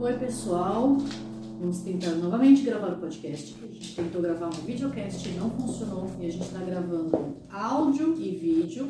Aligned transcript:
Oi, 0.00 0.14
pessoal. 0.14 0.96
Vamos 1.60 1.80
tentar 1.80 2.12
novamente 2.12 2.62
gravar 2.62 2.92
o 2.94 2.96
podcast. 2.96 3.54
A 3.62 3.66
gente 3.66 3.94
tentou 3.94 4.22
gravar 4.22 4.46
um 4.46 4.64
videocast, 4.64 5.28
não 5.38 5.50
funcionou. 5.50 6.06
E 6.18 6.26
a 6.26 6.30
gente 6.30 6.42
está 6.42 6.58
gravando 6.60 7.36
áudio 7.52 8.14
e 8.18 8.34
vídeo. 8.34 8.88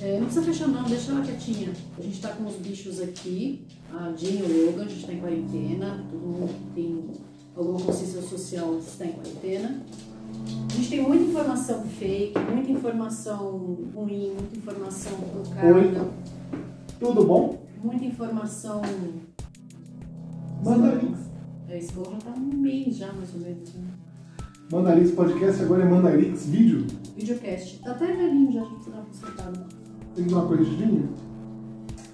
É, 0.00 0.20
não 0.20 0.26
precisa 0.26 0.46
fechar 0.46 0.68
não, 0.68 0.84
deixa 0.84 1.10
ela 1.10 1.22
quietinha. 1.22 1.72
A 1.98 2.00
gente 2.00 2.14
está 2.14 2.28
com 2.28 2.46
os 2.46 2.54
bichos 2.54 3.00
aqui, 3.00 3.66
a 3.92 4.12
Jane 4.16 4.38
e 4.38 4.42
o 4.42 4.66
Logan, 4.66 4.84
a 4.84 4.88
gente 4.88 5.00
está 5.00 5.12
em 5.12 5.18
quarentena. 5.18 6.06
Todo 6.08 6.20
mundo 6.20 6.54
que 6.54 6.74
tem 6.80 7.10
alguma 7.56 7.80
consciência 7.80 8.22
social 8.22 8.78
está 8.78 9.06
em 9.06 9.12
quarentena. 9.12 9.82
A 10.70 10.76
gente 10.76 10.90
tem 10.90 11.02
muita 11.02 11.24
informação 11.24 11.82
fake, 11.98 12.38
muita 12.54 12.70
informação 12.70 13.78
ruim, 13.92 14.32
muita 14.38 14.56
informação 14.56 15.12
trocada, 15.32 16.08
Tudo 17.00 17.24
bom? 17.24 17.58
muita 17.82 18.04
informação 18.04 18.82
Mandarix. 20.64 21.18
É, 21.68 21.78
Esse 21.78 21.92
bolo 21.92 22.12
já 22.12 22.18
tá 22.18 22.38
um 22.38 22.40
mês 22.56 22.96
já, 22.96 23.12
mais 23.12 23.32
ou 23.34 23.40
menos. 23.40 23.74
Né? 23.74 23.88
Mandarix 24.72 25.10
Podcast, 25.12 25.62
agora 25.62 25.82
é 25.82 25.88
Mandarix 25.88 26.46
Vídeo. 26.46 26.86
Videocast. 27.16 27.80
Tá 27.80 27.92
até 27.92 28.06
velhinho 28.06 28.52
já, 28.52 28.62
a 28.62 28.64
gente 28.64 28.84
tá 28.90 29.02
consertado. 29.02 29.60
Tem 30.14 30.24
que 30.24 30.30
dar 30.30 30.36
uma 30.40 30.46
corrigidinha. 30.48 31.08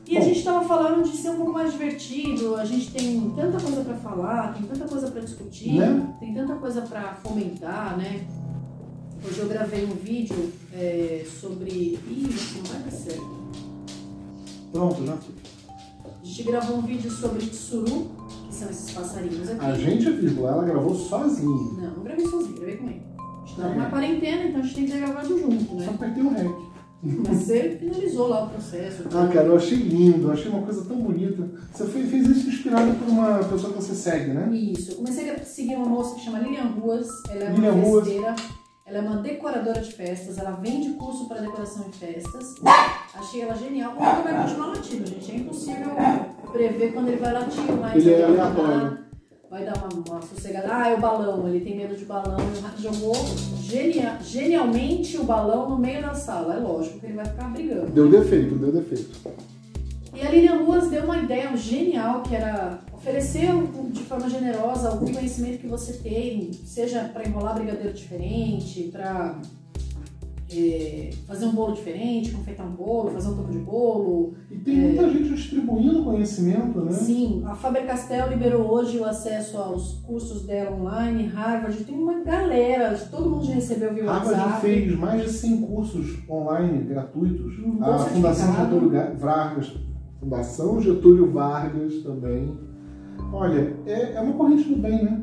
E 0.08 0.16
a 0.16 0.20
Bom. 0.20 0.26
gente 0.26 0.44
tava 0.44 0.66
falando 0.68 1.02
de 1.10 1.16
ser 1.16 1.30
um 1.30 1.36
pouco 1.36 1.52
mais 1.52 1.72
divertido, 1.72 2.54
a 2.54 2.64
gente 2.64 2.92
tem 2.92 3.28
tanta 3.30 3.60
coisa 3.60 3.82
pra 3.84 3.96
falar, 3.96 4.54
tem 4.54 4.62
tanta 4.62 4.86
coisa 4.86 5.10
pra 5.10 5.20
discutir, 5.20 5.72
Né? 5.74 6.14
tem 6.20 6.32
tanta 6.32 6.54
coisa 6.54 6.82
pra 6.82 7.14
fomentar, 7.14 7.98
né? 7.98 8.24
Hoje 9.26 9.40
eu 9.40 9.48
gravei 9.48 9.84
um 9.84 9.94
vídeo 9.96 10.52
é, 10.72 11.26
sobre. 11.40 11.70
Ih, 12.06 12.28
isso 12.30 12.58
não 12.58 12.64
vai 12.66 12.82
dar 12.82 12.90
certo. 12.92 13.36
Pronto, 14.70 15.04
já. 15.04 15.14
A 15.14 16.24
gente 16.24 16.42
gravou 16.44 16.76
um 16.78 16.82
vídeo 16.82 17.10
sobre 17.10 17.44
tsuru, 17.46 18.06
são 18.56 18.70
esses 18.70 18.90
passarinhos 18.90 19.50
aqui. 19.50 19.64
A 19.64 19.74
gente 19.74 20.06
é 20.08 20.10
vírgula, 20.10 20.50
ela 20.50 20.64
gravou 20.64 20.94
sozinha. 20.94 21.72
Não, 21.82 21.96
não 21.96 22.02
gravei 22.04 22.26
sozinho, 22.26 22.54
gravei 22.56 22.76
com 22.76 22.86
ele. 22.88 23.02
A 23.18 23.46
gente 23.46 23.60
É. 23.60 23.74
na 23.76 23.90
quarentena, 23.90 24.42
então 24.44 24.60
a 24.60 24.62
gente 24.64 24.74
tem 24.74 24.84
que 24.86 24.92
ter 24.92 24.98
gravado 24.98 25.38
junto, 25.38 25.74
né? 25.74 25.84
Só 25.84 25.90
apertei 25.92 26.22
o 26.22 26.28
REC. 26.30 26.66
Mas 27.02 27.38
você 27.38 27.76
finalizou 27.78 28.28
lá 28.28 28.44
o 28.46 28.50
processo. 28.50 29.04
Ah, 29.14 29.28
cara, 29.32 29.46
eu 29.46 29.56
achei 29.56 29.78
lindo, 29.78 30.26
eu 30.26 30.32
achei 30.32 30.50
uma 30.50 30.62
coisa 30.62 30.84
tão 30.86 30.96
bonita. 30.96 31.48
Você 31.72 31.84
fez, 31.86 32.10
fez 32.10 32.26
isso 32.26 32.48
inspirado 32.48 32.92
por 32.94 33.08
uma 33.08 33.38
pessoa 33.44 33.72
que 33.72 33.82
você 33.82 33.94
segue, 33.94 34.32
né? 34.32 34.48
Isso. 34.56 34.92
Eu 34.92 34.96
comecei 34.96 35.30
a 35.30 35.38
seguir 35.44 35.76
uma 35.76 35.86
moça 35.86 36.14
que 36.16 36.22
chama 36.22 36.40
Lilian 36.40 36.64
Ruas. 36.80 37.06
Ela 37.30 37.44
é 37.44 37.52
Lilian 37.52 37.72
uma 37.72 37.86
Ruas. 37.86 38.08
Ela 38.86 38.98
é 38.98 39.00
uma 39.00 39.16
decoradora 39.16 39.80
de 39.80 39.92
festas. 39.92 40.38
Ela 40.38 40.52
vende 40.52 40.90
curso 40.90 41.26
para 41.26 41.40
decoração 41.40 41.88
de 41.90 41.98
festas. 41.98 42.54
Achei 43.14 43.42
ela 43.42 43.54
genial. 43.54 43.92
O 43.92 43.94
Hugo 43.96 44.22
vai 44.22 44.42
continuar 44.42 44.66
latindo, 44.68 45.06
gente. 45.06 45.32
É 45.32 45.34
impossível 45.36 45.90
prever 46.52 46.92
quando 46.92 47.08
ele 47.08 47.16
vai 47.16 47.32
latir, 47.32 47.62
mas 47.80 47.96
Ele 48.06 48.14
é 48.14 48.26
vai 48.26 48.36
dar- 48.36 48.42
aleatório. 48.44 48.98
Vai 49.50 49.64
dar 49.64 49.74
uma, 49.76 49.88
uma 50.16 50.22
sossegada. 50.22 50.68
Ah, 50.70 50.88
é 50.88 50.94
o 50.94 51.00
balão. 51.00 51.48
Ele 51.48 51.60
tem 51.64 51.76
medo 51.76 51.96
de 51.96 52.04
balão. 52.04 52.36
Ele 52.38 52.82
jogou 52.82 53.14
genia- 53.60 54.18
genialmente 54.22 55.16
o 55.18 55.24
balão 55.24 55.68
no 55.68 55.78
meio 55.78 56.02
da 56.02 56.14
sala. 56.14 56.54
É 56.54 56.58
lógico 56.58 57.00
que 57.00 57.06
ele 57.06 57.14
vai 57.14 57.24
ficar 57.24 57.48
brigando. 57.52 57.86
Deu 57.90 58.08
defeito, 58.08 58.54
deu 58.54 58.70
defeito. 58.72 59.18
E 60.14 60.20
a 60.24 60.30
Lilian 60.30 60.58
Ruas 60.64 60.88
deu 60.88 61.04
uma 61.04 61.18
ideia 61.18 61.54
genial, 61.56 62.22
que 62.22 62.34
era 62.34 62.78
oferecer 63.10 63.50
de 63.92 64.02
forma 64.02 64.28
generosa 64.28 64.88
algum 64.88 65.06
conhecimento 65.12 65.58
que 65.60 65.68
você 65.68 65.92
tem, 65.94 66.52
seja 66.52 67.04
para 67.12 67.26
enrolar 67.26 67.54
brigadeiro 67.54 67.92
diferente, 67.92 68.88
para 68.92 69.40
fazer 71.26 71.46
um 71.46 71.52
bolo 71.52 71.74
diferente, 71.74 72.30
confeitar 72.32 72.66
um 72.66 72.70
bolo, 72.72 73.10
fazer 73.10 73.28
um 73.28 73.36
topo 73.36 73.50
de 73.52 73.58
bolo. 73.58 74.34
E 74.50 74.56
tem 74.58 74.76
muita 74.76 75.08
gente 75.10 75.34
distribuindo 75.34 76.02
conhecimento, 76.04 76.80
né? 76.80 76.90
Sim, 76.92 77.42
a 77.46 77.54
Faber-Castell 77.54 78.28
liberou 78.28 78.62
hoje 78.72 78.98
o 78.98 79.04
acesso 79.04 79.56
aos 79.58 79.94
cursos 80.06 80.42
dela 80.42 80.74
online, 80.76 81.26
Harvard, 81.26 81.84
tem 81.84 81.96
uma 81.96 82.20
galera, 82.24 82.96
todo 83.10 83.28
mundo 83.30 83.44
já 83.44 83.54
recebeu 83.54 83.92
via 83.94 84.04
Harvard 84.10 84.40
WhatsApp. 84.40 84.60
fez 84.62 84.98
mais 84.98 85.22
de 85.22 85.30
100 85.30 85.62
cursos 85.62 86.18
online 86.28 86.84
gratuitos. 86.84 87.58
Um 87.58 87.82
a 87.84 87.98
Fundação. 87.98 88.54
Getúlio 88.64 88.90
Ga- 88.90 89.12
Vargas, 89.16 89.72
Fundação 90.20 90.80
Getúlio 90.80 91.30
Vargas 91.32 92.02
também. 92.02 92.65
Olha, 93.32 93.76
é, 93.86 94.12
é 94.14 94.20
uma 94.20 94.32
corrente 94.34 94.68
do 94.68 94.76
bem, 94.76 95.04
né? 95.04 95.22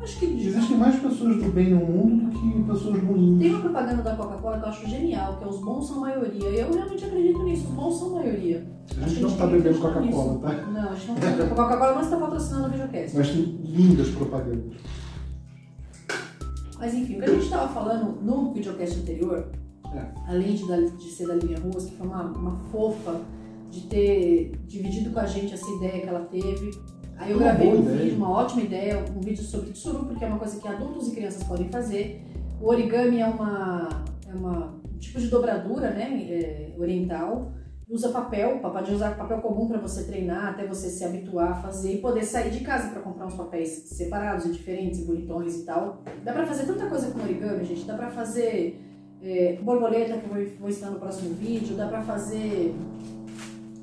Acho 0.00 0.18
que 0.18 0.24
Existem 0.24 0.76
mais 0.76 0.96
pessoas 0.96 1.36
do 1.36 1.52
bem 1.52 1.70
no 1.70 1.86
mundo 1.86 2.24
do 2.24 2.30
que 2.30 2.62
pessoas 2.72 3.00
ruins. 3.04 3.38
Tem 3.38 3.50
uma 3.50 3.60
propaganda 3.60 4.02
da 4.02 4.16
Coca-Cola 4.16 4.58
que 4.58 4.64
eu 4.64 4.68
acho 4.68 4.88
genial, 4.88 5.36
que 5.38 5.44
é 5.44 5.46
os 5.46 5.60
bons 5.60 5.86
são 5.86 5.98
a 5.98 6.00
maioria. 6.00 6.48
E 6.50 6.58
eu 6.58 6.72
realmente 6.72 7.04
acredito 7.04 7.42
nisso, 7.44 7.68
os 7.68 7.74
bons 7.74 7.98
são 7.98 8.08
a 8.08 8.20
maioria. 8.22 8.66
A 9.00 9.06
gente 9.06 9.14
que 9.14 9.20
não 9.22 9.30
tá 9.30 9.46
tem 9.46 9.48
que 9.48 9.62
bebendo 9.62 9.78
Coca-Cola, 9.80 10.38
tá? 10.40 10.52
Não, 10.66 10.90
a 10.90 10.94
gente 10.94 11.06
não 11.08 11.14
tá 11.14 11.26
bebendo 11.30 11.54
Coca-Cola, 11.54 11.94
mas 11.94 12.04
está 12.06 12.16
patrocinando 12.16 12.66
o 12.66 12.70
videocast. 12.70 13.16
Mas 13.16 13.28
tem 13.30 13.42
lindas 13.64 14.08
propagandas. 14.08 14.72
Mas 16.78 16.94
enfim, 16.94 17.14
o 17.14 17.18
que 17.20 17.24
a 17.24 17.32
gente 17.34 17.44
estava 17.44 17.68
falando 17.72 18.20
no 18.22 18.52
videocast 18.52 18.98
anterior, 18.98 19.46
É. 19.94 20.04
além 20.26 20.54
de, 20.54 20.64
de 20.96 21.10
ser 21.10 21.28
da 21.28 21.34
Lilian 21.34 21.60
Ruas, 21.60 21.84
que 21.84 21.94
foi 21.96 22.06
uma, 22.08 22.24
uma 22.24 22.56
fofa 22.72 23.20
de 23.70 23.82
ter 23.82 24.58
dividido 24.66 25.10
com 25.10 25.20
a 25.20 25.26
gente 25.26 25.54
essa 25.54 25.70
ideia 25.70 26.00
que 26.02 26.08
ela 26.08 26.20
teve. 26.24 26.70
Aí 27.22 27.30
eu 27.30 27.36
Uma 27.36 27.44
gravei 27.44 27.68
um 27.68 27.82
vídeo, 27.82 28.16
uma 28.16 28.30
ótima 28.30 28.62
ideia, 28.62 29.04
um 29.16 29.20
vídeo 29.20 29.44
sobre 29.44 29.70
tsuru, 29.70 30.06
porque 30.06 30.24
é 30.24 30.26
uma 30.26 30.40
coisa 30.40 30.60
que 30.60 30.66
adultos 30.66 31.06
e 31.06 31.12
crianças 31.12 31.44
podem 31.44 31.68
fazer. 31.68 32.20
O 32.60 32.66
origami 32.66 33.20
é 33.20 33.26
uma, 33.26 33.88
é 34.28 34.34
uma 34.34 34.74
um 34.92 34.98
tipo 34.98 35.20
de 35.20 35.28
dobradura 35.28 35.90
né, 35.90 36.20
é, 36.28 36.74
oriental. 36.76 37.52
Usa 37.88 38.08
papel, 38.08 38.58
pode 38.58 38.92
usar 38.92 39.16
papel 39.16 39.40
comum 39.40 39.68
para 39.68 39.78
você 39.78 40.04
treinar, 40.04 40.48
até 40.48 40.66
você 40.66 40.88
se 40.88 41.04
habituar 41.04 41.52
a 41.52 41.54
fazer 41.54 41.94
e 41.94 41.98
poder 41.98 42.24
sair 42.24 42.50
de 42.50 42.60
casa 42.60 42.88
para 42.88 43.02
comprar 43.02 43.26
uns 43.26 43.34
papéis 43.34 43.68
separados 43.68 44.46
e 44.46 44.50
diferentes 44.50 45.04
bonitões 45.06 45.60
e 45.60 45.64
tal. 45.64 46.02
Dá 46.24 46.32
pra 46.32 46.44
fazer 46.44 46.66
tanta 46.66 46.86
coisa 46.86 47.10
com 47.12 47.20
origami, 47.20 47.64
gente. 47.64 47.84
Dá 47.84 47.94
pra 47.94 48.10
fazer 48.10 48.80
é, 49.22 49.58
borboleta, 49.62 50.18
que 50.18 50.24
eu 50.24 50.58
vou, 50.58 50.68
ensinar 50.68 50.90
no 50.90 50.98
próximo 50.98 51.34
vídeo. 51.34 51.76
Dá 51.76 51.86
pra 51.86 52.02
fazer 52.02 52.74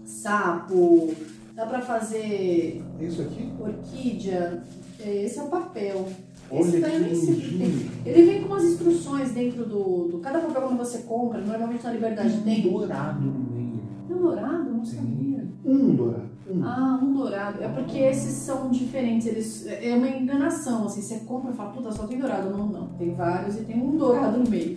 sapo. 0.03 1.13
Dá 1.59 1.65
pra 1.65 1.81
fazer 1.81 2.81
isso 3.01 3.21
aqui? 3.21 3.51
orquídea. 3.59 4.63
É, 4.97 5.23
Esse 5.25 5.39
é 5.39 5.43
o 5.43 5.47
papel. 5.47 6.07
Olha 6.49 6.61
Esse 6.61 6.79
daí 6.79 6.93
eu 6.95 7.01
nem 7.01 7.13
sei 7.15 7.35
tem. 7.35 7.91
Ele 8.05 8.31
vem 8.31 8.41
com 8.41 8.47
umas 8.47 8.63
instruções 8.63 9.31
dentro 9.33 9.65
do, 9.65 10.07
do. 10.07 10.19
Cada 10.19 10.39
papel 10.39 10.61
quando 10.61 10.77
você 10.77 10.99
compra, 10.99 11.41
normalmente 11.41 11.83
na 11.83 11.91
Liberdade 11.91 12.37
Um 12.37 12.43
tem. 12.43 12.61
dourado 12.61 13.19
no 13.19 13.51
meio. 13.51 13.79
É 14.09 14.13
um 14.13 14.17
dourado? 14.19 14.71
Não 14.71 14.85
Sim. 14.85 14.95
sabia. 14.95 15.47
Um 15.65 15.95
dourado. 15.95 16.29
Um. 16.49 16.63
Ah, 16.63 16.99
um 17.03 17.13
dourado. 17.13 17.61
É 17.61 17.67
porque 17.67 17.97
esses 17.97 18.31
são 18.35 18.69
diferentes. 18.71 19.27
Eles, 19.27 19.67
é 19.67 19.93
uma 19.93 20.07
enganação, 20.07 20.85
assim. 20.85 21.01
Você 21.01 21.19
compra 21.25 21.51
e 21.51 21.55
fala, 21.55 21.71
puta, 21.73 21.91
só 21.91 22.07
tem 22.07 22.17
dourado. 22.19 22.49
Não, 22.51 22.67
não. 22.67 22.87
Tem 22.97 23.13
vários 23.13 23.57
e 23.57 23.65
tem 23.65 23.83
um 23.83 23.97
dourado 23.97 24.37
no 24.37 24.49
meio. 24.49 24.75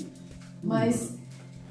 Mas. 0.65 1.17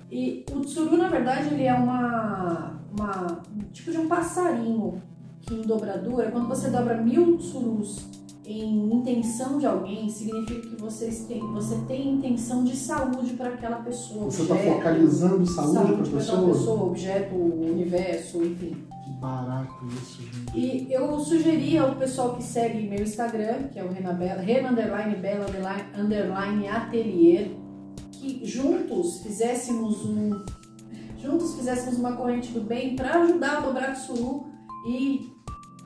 E 0.09 0.45
o 0.53 0.61
tsuru, 0.61 0.95
na 0.95 1.09
verdade, 1.09 1.53
ele 1.53 1.63
é 1.63 1.73
uma. 1.73 2.79
Uma 2.91 3.41
um 3.55 3.61
tipo 3.71 3.91
de 3.91 3.97
um 3.97 4.07
passarinho 4.07 5.01
que 5.41 5.55
em 5.55 5.61
dobradura, 5.61 6.31
quando 6.31 6.47
você 6.47 6.69
dobra 6.69 6.97
mil 7.01 7.37
tsurus 7.37 8.05
em 8.45 8.93
intenção 8.93 9.57
de 9.57 9.65
alguém, 9.65 10.09
significa 10.09 10.61
que 10.61 10.75
vocês 10.75 11.25
têm, 11.25 11.39
você 11.53 11.75
tem 11.87 12.15
intenção 12.15 12.63
de 12.63 12.75
saúde 12.75 13.33
para 13.33 13.49
aquela 13.49 13.77
pessoa. 13.77 14.25
Você 14.25 14.41
está 14.41 14.55
focalizando 14.55 15.45
saúde, 15.45 15.93
para 15.93 16.01
a 16.01 16.11
pessoa? 16.11 16.47
pessoa, 16.47 16.83
objeto, 16.83 17.35
universo, 17.35 18.43
enfim. 18.43 18.75
Que 19.03 19.11
barato 19.19 19.85
isso, 19.87 20.21
gente. 20.21 20.57
E 20.57 20.91
eu 20.91 21.19
sugeri 21.19 21.77
ao 21.77 21.95
pessoal 21.95 22.35
que 22.35 22.43
segue 22.43 22.87
meu 22.87 23.01
Instagram, 23.01 23.67
que 23.71 23.79
é 23.79 23.83
o 23.83 23.89
Renan 23.89 24.69
underline 24.69 25.15
Bela 25.15 25.45
underline 25.97 26.67
Atelier, 26.67 27.51
que 28.11 28.45
juntos 28.45 29.21
fizéssemos 29.21 30.05
um 30.05 30.43
juntos 31.21 31.55
fizéssemos 31.55 31.97
uma 31.97 32.13
corrente 32.13 32.51
do 32.51 32.61
bem 32.61 32.95
para 32.95 33.21
ajudar 33.21 33.57
a 33.57 33.59
dobrar 33.61 33.93
tsuru 33.93 34.45
e 34.87 35.31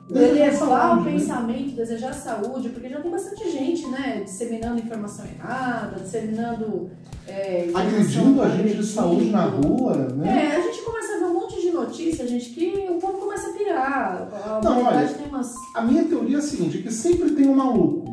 Desejar 0.08 0.46
elevar 0.46 1.00
o 1.00 1.04
pensamento, 1.04 1.74
desejar 1.74 2.14
saúde, 2.14 2.68
porque 2.68 2.88
já 2.88 3.00
tem 3.00 3.10
bastante 3.10 3.50
gente, 3.50 3.88
né, 3.88 4.22
disseminando 4.24 4.78
informação 4.78 5.24
errada, 5.26 6.00
disseminando 6.00 6.88
é, 7.26 7.68
Agredindo 7.74 8.40
a 8.40 8.48
gente 8.50 8.76
de 8.76 8.86
saúde 8.86 9.30
na 9.30 9.46
rua, 9.46 9.96
né? 10.14 10.46
É, 10.46 10.56
a 10.56 10.60
gente 10.60 10.80
começa 10.82 11.14
a 11.14 11.18
ver 11.18 11.24
um 11.24 11.34
monte 11.34 11.60
de 11.60 11.72
notícias, 11.72 12.30
gente, 12.30 12.50
que 12.50 12.86
o 12.88 13.00
povo 13.00 13.18
começa 13.18 13.50
a 13.50 13.52
pirar. 13.52 14.28
A 14.32 14.60
Não, 14.62 14.84
olha, 14.84 15.08
tem 15.08 15.26
umas. 15.26 15.52
A 15.74 15.82
minha 15.82 16.04
teoria 16.04 16.36
é 16.36 16.38
a 16.38 16.42
seguinte, 16.42 16.78
é 16.78 16.82
que 16.82 16.92
sempre 16.92 17.32
tem 17.32 17.48
um 17.48 17.56
maluco. 17.56 18.04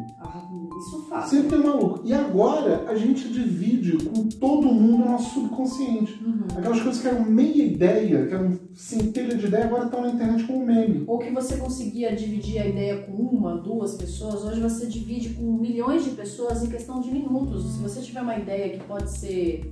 Isso 0.77 1.05
faz. 1.07 1.29
Sempre 1.29 1.57
um 1.57 1.63
maluco. 1.63 2.01
E 2.03 2.13
agora 2.13 2.85
a 2.87 2.95
gente 2.95 3.29
divide 3.29 3.97
com 4.05 4.27
todo 4.27 4.67
mundo 4.67 5.03
o 5.03 5.09
nosso 5.09 5.33
subconsciente. 5.33 6.19
Uhum. 6.23 6.43
Aquelas 6.57 6.81
coisas 6.81 7.01
que 7.01 7.07
eram 7.07 7.25
meia 7.25 7.63
ideia, 7.63 8.27
que 8.27 8.33
eram 8.33 8.59
centelha 8.73 9.35
de 9.37 9.45
ideia, 9.45 9.65
agora 9.65 9.85
estão 9.85 10.01
na 10.01 10.09
internet 10.09 10.43
como 10.45 10.65
meme. 10.65 11.03
Ou 11.07 11.19
que 11.19 11.31
você 11.31 11.57
conseguia 11.57 12.15
dividir 12.15 12.59
a 12.59 12.67
ideia 12.67 12.97
com 13.03 13.13
uma, 13.13 13.57
duas 13.57 13.95
pessoas, 13.95 14.43
hoje 14.43 14.59
você 14.59 14.85
divide 14.85 15.29
com 15.29 15.43
milhões 15.53 16.03
de 16.03 16.11
pessoas 16.11 16.63
em 16.63 16.67
questão 16.67 16.99
de 16.99 17.11
minutos. 17.11 17.63
Se 17.73 17.79
você 17.79 18.01
tiver 18.01 18.21
uma 18.21 18.37
ideia 18.37 18.77
que 18.77 18.83
pode 18.83 19.09
ser 19.11 19.71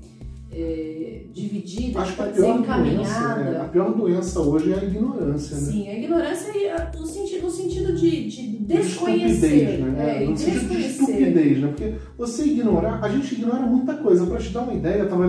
é, 0.53 1.21
dividida, 1.31 1.99
Acho 1.99 2.15
que 2.15 2.21
a 2.21 2.25
pior, 2.25 2.45
doença, 2.57 2.59
encaminhada. 2.59 3.41
é, 3.41 3.61
a 3.61 3.63
pior 3.65 3.93
doença 3.95 4.39
hoje 4.41 4.73
é 4.73 4.79
a 4.79 4.83
ignorância, 4.83 5.55
né? 5.55 5.71
Sim, 5.71 5.87
a 5.89 5.97
ignorância 5.97 6.75
a- 6.75 6.97
no 6.97 7.05
sentido, 7.05 7.43
no 7.43 7.49
sentido 7.49 7.93
de, 7.95 8.27
de 8.29 8.47
desconhecer. 8.59 9.47
Estupidez, 9.47 9.79
né? 9.79 10.17
É, 10.19 10.23
e 10.25 10.27
no 10.27 10.37
sentido 10.37 10.75
de 10.75 10.81
estupidez, 10.85 11.57
né? 11.59 11.67
Porque 11.69 11.93
você 12.17 12.43
ignorar, 12.45 12.99
a 13.01 13.09
gente 13.09 13.33
ignora 13.35 13.61
muita 13.65 13.93
coisa. 13.95 14.25
Pra 14.25 14.37
te 14.39 14.49
dar 14.49 14.61
uma 14.63 14.73
ideia, 14.73 14.99
eu 14.99 15.09
tava 15.09 15.25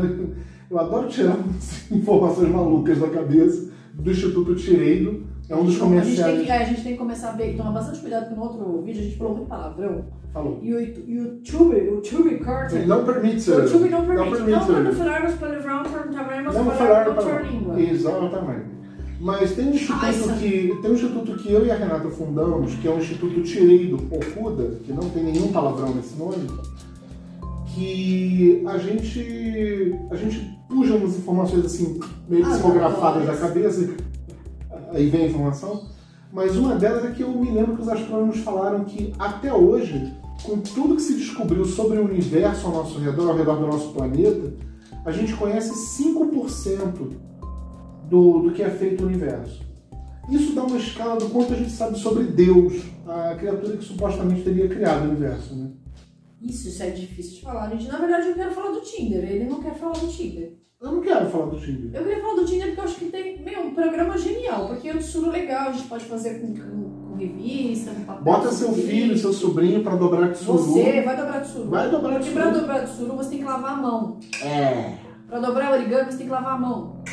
eu 0.70 0.78
adoro 0.78 1.08
tirar 1.08 1.38
informações 1.90 2.48
malucas 2.50 2.98
da 2.98 3.08
cabeça 3.08 3.70
do 3.94 4.10
Instituto 4.10 4.54
Tireiro, 4.56 5.26
é 5.52 5.56
um 5.56 5.64
dos 5.64 5.74
Então, 5.76 5.88
a 5.88 5.90
gente, 5.94 6.06
tem 6.16 6.24
comerciais. 6.24 6.42
que, 6.42 6.50
é, 6.50 6.56
a 6.58 6.64
gente 6.64 6.82
tem 6.82 6.92
que 6.92 6.98
começar 6.98 7.28
a 7.30 7.32
ver, 7.32 7.56
tomar 7.56 7.70
bastante 7.72 8.00
cuidado 8.00 8.22
porque 8.26 8.34
no 8.36 8.42
outro 8.42 8.82
vídeo 8.82 9.00
a 9.00 9.04
gente 9.04 9.16
falou 9.16 9.36
muito 9.36 9.48
palavrão. 9.48 10.04
Falou. 10.32 10.58
E 10.62 10.72
o 10.74 10.80
YouTube, 10.80 11.76
o 11.76 11.94
YouTube 11.96 12.38
corta. 12.38 12.74
Ele 12.76 12.86
não 12.86 13.04
permite. 13.04 13.50
O 13.50 13.54
YouTube 13.60 13.88
não 13.90 14.06
permite. 14.06 14.16
Não 14.16 14.30
Não, 14.30 14.66
permite. 14.66 14.66
quando 14.66 14.96
falarmos 14.96 15.34
palavrão, 15.34 15.82
também 15.82 16.42
Não 16.44 16.52
falar 16.70 17.06
outra 17.08 17.22
para 17.22 17.42
língua. 17.42 17.80
Exatamente. 17.80 18.72
Mas 19.20 19.52
tem 19.54 19.66
um 19.66 19.70
instituto 19.74 20.06
Nossa. 20.06 20.32
que 20.34 20.78
tem 20.82 20.90
um 20.90 20.94
instituto 20.94 21.34
que 21.36 21.52
eu 21.52 21.64
e 21.66 21.70
a 21.70 21.76
Renata 21.76 22.08
fundamos, 22.08 22.74
que 22.74 22.88
é 22.88 22.90
o 22.90 22.96
Instituto 22.98 23.40
Tireido 23.42 23.96
Okuda, 24.10 24.80
que 24.84 24.92
não 24.92 25.08
tem 25.10 25.22
nenhum 25.22 25.52
palavrão 25.52 25.94
nesse 25.94 26.16
nome, 26.16 26.44
que 27.74 28.62
a 28.66 28.78
gente 28.78 29.94
a 30.10 30.16
gente 30.16 30.58
puxa 30.68 30.94
umas 30.94 31.16
informações 31.16 31.64
assim 31.66 32.00
meio 32.28 32.44
Ah, 32.46 32.50
psicografadas 32.50 33.26
da 33.26 33.36
cabeça, 33.36 33.94
aí 34.92 35.08
vem 35.08 35.22
a 35.22 35.28
informação. 35.28 35.84
Mas 36.32 36.56
uma 36.56 36.74
delas 36.76 37.04
é 37.04 37.10
que 37.10 37.22
eu 37.22 37.30
me 37.30 37.50
lembro 37.50 37.76
que 37.76 37.82
os 37.82 37.88
astrônomos 37.88 38.38
falaram 38.38 38.84
que 38.84 39.12
até 39.18 39.52
hoje, 39.52 40.12
com 40.42 40.58
tudo 40.58 40.96
que 40.96 41.02
se 41.02 41.14
descobriu 41.14 41.64
sobre 41.64 41.98
o 41.98 42.04
universo 42.04 42.66
ao 42.66 42.72
nosso 42.72 42.98
redor, 42.98 43.30
ao 43.30 43.36
redor 43.36 43.56
do 43.56 43.66
nosso 43.66 43.92
planeta, 43.92 44.52
a 45.04 45.12
gente 45.12 45.34
conhece 45.34 45.72
5% 46.02 47.10
do, 48.08 48.38
do 48.38 48.52
que 48.52 48.62
é 48.62 48.70
feito 48.70 49.04
o 49.04 49.06
universo. 49.06 49.60
Isso 50.30 50.54
dá 50.54 50.62
uma 50.62 50.76
escala 50.76 51.16
do 51.16 51.28
quanto 51.28 51.52
a 51.52 51.56
gente 51.56 51.70
sabe 51.70 51.98
sobre 51.98 52.24
Deus, 52.24 52.82
a 53.06 53.34
criatura 53.34 53.76
que 53.76 53.84
supostamente 53.84 54.42
teria 54.42 54.68
criado 54.68 55.02
o 55.02 55.10
universo. 55.10 55.54
Né? 55.54 55.70
Isso, 56.42 56.68
isso 56.68 56.82
é 56.82 56.90
difícil 56.90 57.36
de 57.36 57.42
falar, 57.42 57.70
gente. 57.70 57.86
Na 57.86 57.98
verdade, 57.98 58.28
eu 58.28 58.34
quero 58.34 58.50
falar 58.50 58.72
do 58.72 58.80
Tinder. 58.80 59.22
Ele 59.22 59.44
não 59.44 59.62
quer 59.62 59.74
falar 59.74 59.92
do 59.92 60.08
Tinder. 60.08 60.54
Eu 60.80 60.92
não 60.92 61.00
quero 61.00 61.30
falar 61.30 61.46
do 61.46 61.60
Tinder. 61.60 61.94
Eu 61.94 62.04
queria 62.04 62.20
falar 62.20 62.34
do 62.34 62.44
Tinder 62.44 62.66
porque 62.66 62.80
eu 62.80 62.84
acho 62.84 62.94
que 62.96 63.04
tem, 63.04 63.40
meu, 63.44 63.60
um 63.60 63.74
programa 63.74 64.18
genial. 64.18 64.66
Porque 64.66 64.88
é 64.88 64.96
um 64.96 65.00
suru 65.00 65.30
legal, 65.30 65.68
a 65.68 65.72
gente 65.72 65.86
pode 65.86 66.04
fazer 66.04 66.40
com, 66.40 66.52
com, 66.52 67.10
com 67.10 67.14
revista, 67.14 67.92
com 67.92 68.02
papel. 68.02 68.24
Bota 68.24 68.50
seu 68.50 68.68
com 68.70 68.74
filho, 68.74 69.14
livro. 69.14 69.18
seu 69.18 69.32
sobrinho 69.32 69.84
para 69.84 69.94
dobrar 69.94 70.32
de 70.32 70.38
suru. 70.38 70.58
Você 70.58 71.02
vai 71.02 71.16
dobrar 71.16 71.40
de 71.40 71.48
suru. 71.48 71.70
Vai 71.70 71.88
dobrar 71.88 72.18
de 72.18 72.28
Porque 72.28 72.32
pra 72.32 72.50
dobrar 72.50 72.84
de 72.84 72.90
suru, 72.90 73.16
você 73.16 73.30
tem 73.30 73.38
que 73.38 73.44
lavar 73.44 73.74
a 73.74 73.76
mão. 73.76 74.18
É. 74.42 74.94
Pra 75.28 75.38
dobrar 75.38 75.72
origami, 75.72 76.10
você 76.10 76.18
tem 76.18 76.26
que 76.26 76.32
lavar 76.32 76.54
a 76.54 76.58
mão. 76.58 77.04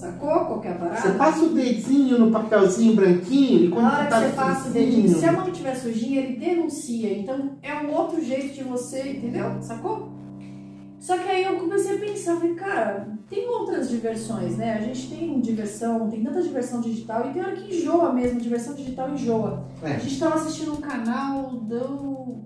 Sacou 0.00 0.46
qual 0.46 0.60
que 0.62 0.68
é 0.68 0.70
a 0.70 0.74
parada? 0.76 0.98
Você 0.98 1.10
passa 1.10 1.44
o 1.44 1.48
dedinho 1.50 2.18
no 2.18 2.30
papelzinho 2.30 2.94
branquinho 2.94 3.64
e 3.64 3.68
quando 3.68 3.84
Na 3.84 3.98
hora 3.98 4.06
tá 4.06 4.22
que 4.22 4.28
você 4.28 4.32
passa 4.34 4.68
o 4.68 4.72
dedinho, 4.72 5.08
se 5.14 5.26
a 5.26 5.32
mão 5.32 5.46
estiver 5.46 5.74
sujinha, 5.76 6.20
ele 6.22 6.36
denuncia. 6.38 7.18
Então 7.18 7.50
é 7.62 7.74
um 7.74 7.92
outro 7.92 8.24
jeito 8.24 8.54
de 8.54 8.64
você, 8.64 9.10
entendeu? 9.10 9.60
Sacou? 9.60 10.08
Só 10.98 11.18
que 11.18 11.28
aí 11.28 11.44
eu 11.44 11.56
comecei 11.56 11.96
a 11.96 12.00
pensar, 12.00 12.36
falei, 12.36 12.54
cara, 12.54 13.08
tem 13.28 13.46
outras 13.46 13.90
diversões, 13.90 14.56
né? 14.56 14.78
A 14.78 14.80
gente 14.80 15.10
tem 15.10 15.38
diversão, 15.38 16.08
tem 16.08 16.24
tanta 16.24 16.40
diversão 16.40 16.80
digital 16.80 17.28
e 17.28 17.34
tem 17.34 17.42
hora 17.42 17.52
que 17.52 17.76
enjoa 17.76 18.10
mesmo, 18.14 18.40
diversão 18.40 18.74
digital 18.74 19.10
enjoa. 19.10 19.64
É. 19.82 19.96
A 19.96 19.98
gente 19.98 20.18
tava 20.18 20.36
assistindo 20.36 20.72
um 20.72 20.80
canal 20.80 21.50
do 21.50 22.38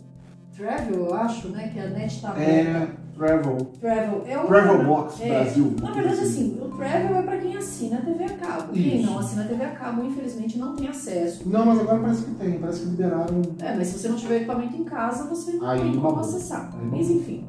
Travel, 0.56 1.06
eu 1.06 1.14
acho, 1.14 1.48
né? 1.50 1.70
Que 1.72 1.78
a 1.78 1.86
net 1.86 2.20
tá 2.20 2.34
É, 2.36 2.88
Travel. 3.16 3.56
Travel. 3.80 4.22
É 4.26 4.38
Travel 4.38 4.84
Box 4.84 5.20
é, 5.20 5.28
Brasil. 5.28 5.74
Na 5.80 5.90
verdade, 5.92 6.20
assim, 6.20 6.58
o 6.60 6.68
Travel 6.76 7.16
é 7.16 7.22
pra 7.22 7.36
quem 7.38 7.56
assina 7.56 7.98
a 7.98 8.02
TV 8.02 8.24
a 8.24 8.36
cabo. 8.36 8.72
Quem 8.72 9.00
Isso. 9.00 9.10
não 9.10 9.18
assina 9.18 9.44
a 9.44 9.46
TV 9.46 9.64
a 9.64 9.70
cabo, 9.70 10.04
infelizmente, 10.04 10.58
não 10.58 10.74
tem 10.74 10.88
acesso. 10.88 11.48
Não, 11.48 11.64
mas 11.66 11.80
agora 11.80 12.00
parece 12.00 12.24
que 12.24 12.34
tem. 12.34 12.58
Parece 12.58 12.80
que 12.80 12.86
liberaram. 12.86 13.42
É, 13.60 13.76
mas 13.76 13.86
se 13.88 13.98
você 13.98 14.08
não 14.08 14.16
tiver 14.16 14.36
equipamento 14.36 14.76
em 14.76 14.84
casa, 14.84 15.28
você 15.28 15.52
não 15.52 15.66
Aí, 15.68 15.80
tem 15.80 15.90
como 15.92 16.02
babou. 16.02 16.20
acessar. 16.20 16.74
Aí, 16.78 16.86
Mas 16.90 17.10
enfim. 17.10 17.46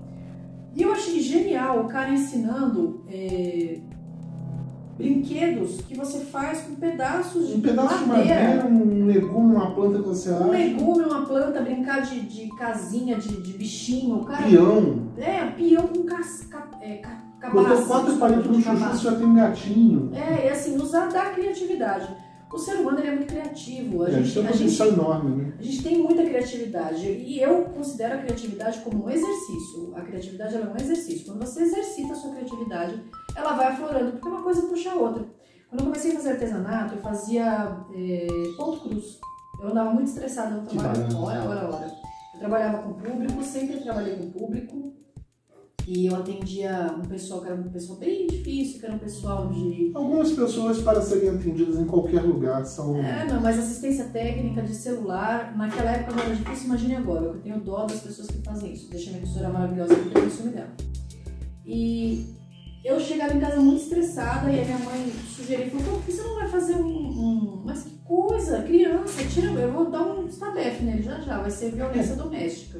E 0.75 0.81
eu 0.81 0.91
achei 0.91 1.19
genial 1.21 1.81
o 1.81 1.87
cara 1.87 2.11
ensinando 2.11 3.01
é, 3.07 3.79
brinquedos 4.97 5.81
que 5.81 5.95
você 5.95 6.19
faz 6.19 6.61
com 6.61 6.75
pedaços 6.75 7.47
de 7.49 7.55
Um 7.55 7.61
pedaço 7.61 7.99
de 7.99 8.05
madeira. 8.05 8.35
madeira, 8.43 8.65
um 8.65 9.05
legume, 9.05 9.55
uma 9.55 9.71
planta 9.75 9.99
que 9.99 10.07
você 10.07 10.29
Um 10.31 10.35
acha. 10.37 10.45
legume, 10.51 11.03
uma 11.05 11.25
planta, 11.25 11.61
brincar 11.61 12.01
de, 12.01 12.21
de 12.21 12.47
casinha, 12.55 13.17
de, 13.17 13.41
de 13.41 13.53
bichinho. 13.57 14.23
Cara, 14.23 14.43
Peão. 14.47 15.07
É, 15.17 15.45
peão 15.51 15.87
com 15.87 16.03
cas, 16.03 16.47
ca, 16.49 16.67
é, 16.81 16.95
ca, 16.97 17.21
Botou 17.51 17.85
quatro 17.85 18.17
palitos 18.17 18.47
no 18.47 18.61
chuchu, 18.61 18.77
você 18.89 19.03
já 19.03 19.15
tem 19.15 19.25
um 19.27 19.35
gatinho. 19.35 20.11
É, 20.15 20.47
e 20.47 20.49
assim, 20.49 20.75
usar 20.77 21.11
da 21.11 21.25
criatividade. 21.31 22.07
O 22.51 22.57
ser 22.57 22.75
humano 22.75 22.99
é 22.99 23.11
muito 23.11 23.27
criativo. 23.27 24.03
A, 24.03 24.07
É, 24.07 24.11
gente, 24.13 24.27
isso 24.29 24.39
é 24.39 24.41
um 24.43 24.47
a, 24.47 24.51
gente, 24.53 24.81
enorme, 24.81 25.35
né? 25.43 25.53
a 25.59 25.61
gente 25.61 25.83
tem 25.83 26.01
muita 26.01 26.23
criatividade. 26.23 27.05
E 27.05 27.39
eu 27.41 27.65
considero 27.65 28.15
a 28.15 28.17
criatividade 28.19 28.79
como 28.79 29.05
um 29.05 29.09
exercício. 29.09 29.91
A 29.93 30.01
criatividade 30.01 30.55
é 30.55 30.59
um 30.61 30.75
exercício. 30.79 31.25
Quando 31.25 31.45
você 31.45 31.63
exercita 31.63 32.13
a 32.13 32.15
sua 32.15 32.31
criatividade, 32.31 33.03
ela 33.35 33.53
vai 33.53 33.67
aflorando, 33.67 34.13
porque 34.13 34.27
uma 34.27 34.41
coisa 34.41 34.61
puxa 34.63 34.91
a 34.91 34.95
outra. 34.95 35.25
Quando 35.69 35.81
eu 35.81 35.85
comecei 35.87 36.11
a 36.11 36.15
fazer 36.15 36.29
artesanato, 36.31 36.95
eu 36.95 37.01
fazia 37.01 37.77
é, 37.93 38.27
ponto 38.57 38.87
cruz. 38.87 39.19
Eu 39.59 39.69
andava 39.69 39.91
muito 39.91 40.07
estressada 40.07 40.55
no 40.55 40.67
Que 40.67 40.77
trabalho, 40.77 41.17
hora, 41.17 41.43
hora, 41.43 41.75
hora. 41.75 41.91
Eu 42.33 42.39
trabalhava 42.39 42.83
com 42.83 42.93
público, 42.93 43.43
sempre 43.43 43.79
trabalhei 43.79 44.15
com 44.15 44.31
público. 44.31 44.93
E 45.87 46.07
eu 46.07 46.15
atendia 46.15 46.95
um 46.97 47.07
pessoal 47.07 47.41
que 47.41 47.47
era 47.47 47.55
um 47.55 47.69
pessoal 47.69 47.99
bem 47.99 48.25
difícil, 48.25 48.79
que 48.79 48.85
era 48.87 48.95
um 48.95 48.99
pessoal 48.99 49.49
de 49.49 49.91
Algumas 49.93 50.31
pessoas, 50.31 50.81
para 50.81 50.99
serem 50.99 51.29
atendidas 51.29 51.77
em 51.77 51.85
qualquer 51.85 52.23
lugar, 52.23 52.65
são. 52.65 52.97
É, 52.97 53.25
não, 53.25 53.39
mas 53.39 53.59
assistência 53.59 54.05
técnica 54.05 54.63
de 54.63 54.73
celular, 54.73 55.55
naquela 55.55 55.91
época 55.91 56.15
não 56.15 56.23
era 56.23 56.35
difícil, 56.35 56.65
imagine 56.65 56.95
agora. 56.95 57.25
Eu 57.25 57.39
tenho 57.39 57.59
dó 57.59 57.85
das 57.85 57.99
pessoas 57.99 58.27
que 58.27 58.39
fazem 58.39 58.73
isso. 58.73 58.89
Deixa 58.89 59.09
a 59.09 59.13
minha 59.13 59.25
costura 59.25 59.49
maravilhosa 59.49 59.95
pra 59.95 60.21
eu 60.21 60.29
ciúme 60.29 60.53
dela. 60.53 60.71
E 61.63 62.33
eu 62.85 62.99
chegava 62.99 63.33
em 63.33 63.39
casa 63.39 63.59
muito 63.59 63.81
estressada 63.81 64.49
e 64.51 64.61
a 64.61 64.65
minha 64.65 64.79
mãe 64.79 65.07
sugeriu, 65.35 65.79
falou, 65.79 65.95
por 65.99 66.05
que 66.05 66.11
você 66.11 66.21
não 66.23 66.35
vai 66.35 66.47
fazer 66.47 66.75
um, 66.75 66.87
um- 66.87 67.61
Mas 67.65 67.83
que 67.83 67.97
coisa, 68.05 68.61
criança, 68.61 69.23
tira, 69.25 69.47
eu 69.59 69.71
vou 69.71 69.89
dar 69.89 70.03
um 70.03 70.27
estabefe 70.27 70.83
nele 70.83 71.01
já 71.01 71.19
já, 71.19 71.41
vai 71.41 71.49
ser 71.51 71.71
violência 71.71 72.15
doméstica. 72.15 72.79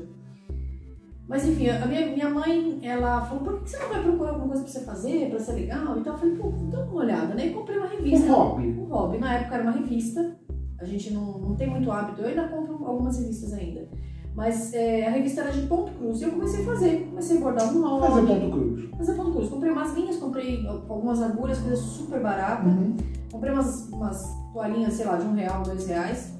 Mas 1.27 1.47
enfim, 1.47 1.69
a 1.69 1.83
minha, 1.87 2.05
minha 2.05 2.29
mãe, 2.29 2.79
ela 2.83 3.25
falou, 3.25 3.43
por 3.43 3.61
que 3.63 3.69
você 3.71 3.79
não 3.79 3.89
vai 3.89 4.03
procurar 4.03 4.29
alguma 4.29 4.47
coisa 4.49 4.61
pra 4.63 4.71
você 4.71 4.79
fazer, 4.81 5.29
pra 5.31 5.39
ser 5.39 5.53
legal? 5.53 5.97
Então 5.97 6.13
eu 6.13 6.19
falei, 6.19 6.35
pô, 6.35 6.49
dá 6.69 6.81
uma 6.85 6.93
olhada, 6.93 7.33
né? 7.33 7.47
E 7.47 7.53
comprei 7.53 7.77
uma 7.79 7.87
Um 7.87 7.89
revista 7.97 8.27
hobby. 8.31 8.67
um 8.67 8.85
hobby. 8.85 9.17
Na 9.17 9.33
época 9.33 9.55
era 9.55 9.63
uma 9.63 9.71
revista. 9.71 10.35
A 10.79 10.85
gente 10.85 11.11
não, 11.11 11.39
não 11.39 11.55
tem 11.55 11.67
muito 11.67 11.89
hábito. 11.91 12.21
Eu 12.21 12.27
ainda 12.27 12.47
compro 12.47 12.85
algumas 12.85 13.17
revistas 13.17 13.53
ainda. 13.53 13.87
Mas 14.35 14.73
é, 14.73 15.07
a 15.07 15.11
revista 15.11 15.41
era 15.41 15.51
de 15.51 15.65
ponto 15.65 15.91
cruz. 15.93 16.19
E 16.19 16.23
eu 16.25 16.31
comecei 16.31 16.61
a 16.61 16.65
fazer. 16.65 17.07
Comecei 17.09 17.37
a 17.37 17.39
bordar 17.39 17.73
um 17.73 17.79
nome. 17.79 18.07
Fazer 18.07 18.21
ponto 18.27 18.51
cruz. 18.51 18.89
Fazer 18.97 19.13
ponto 19.13 19.31
cruz. 19.31 19.49
Comprei 19.49 19.71
umas 19.71 19.93
linhas, 19.95 20.17
comprei 20.17 20.67
algumas 20.67 21.21
agulhas, 21.21 21.59
coisa 21.59 21.75
super 21.77 22.21
barata. 22.21 22.67
Uhum. 22.67 22.97
Comprei 23.31 23.53
umas, 23.53 23.87
umas 23.89 24.21
toalhinhas, 24.53 24.93
sei 24.93 25.05
lá, 25.05 25.15
de 25.17 25.25
um 25.25 25.33
real, 25.33 25.63
dois 25.63 25.87
reais. 25.87 26.33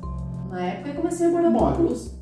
Na 0.50 0.62
época. 0.62 0.90
E 0.90 0.94
comecei 0.94 1.28
a 1.28 1.30
bordar 1.32 1.54
ponto 1.54 1.75
cruz. 1.78 2.18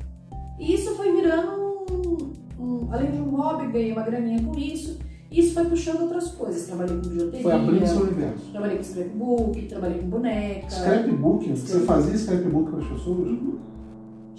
E 0.60 0.74
isso 0.74 0.94
foi 0.94 1.12
virando 1.12 1.50
um, 1.90 2.32
um- 2.64 2.88
Além 2.92 3.10
de 3.10 3.18
um 3.18 3.30
hobby, 3.34 3.66
ganhei 3.72 3.90
uma 3.92 4.02
graninha 4.02 4.40
com 4.44 4.56
isso. 4.56 4.98
E 5.30 5.40
isso 5.40 5.54
foi 5.54 5.64
puxando 5.64 6.02
outras 6.02 6.28
coisas. 6.30 6.66
Trabalhei 6.66 6.94
com 6.96 7.08
bijuteria. 7.08 7.42
Foi 7.42 7.52
abrindo 7.52 7.84
seu 7.88 8.02
universo. 8.02 8.50
Trabalhei 8.52 8.76
com 8.76 8.82
scrapbook, 8.84 9.62
trabalhei 9.66 9.98
com 9.98 10.06
boneca. 10.06 10.70
Scrapbook? 10.70 11.50
Você 11.50 11.80
fazia 11.80 12.16
scrapbook 12.16 12.70
para 12.70 12.80
as 12.80 12.86
pessoas? 12.86 13.38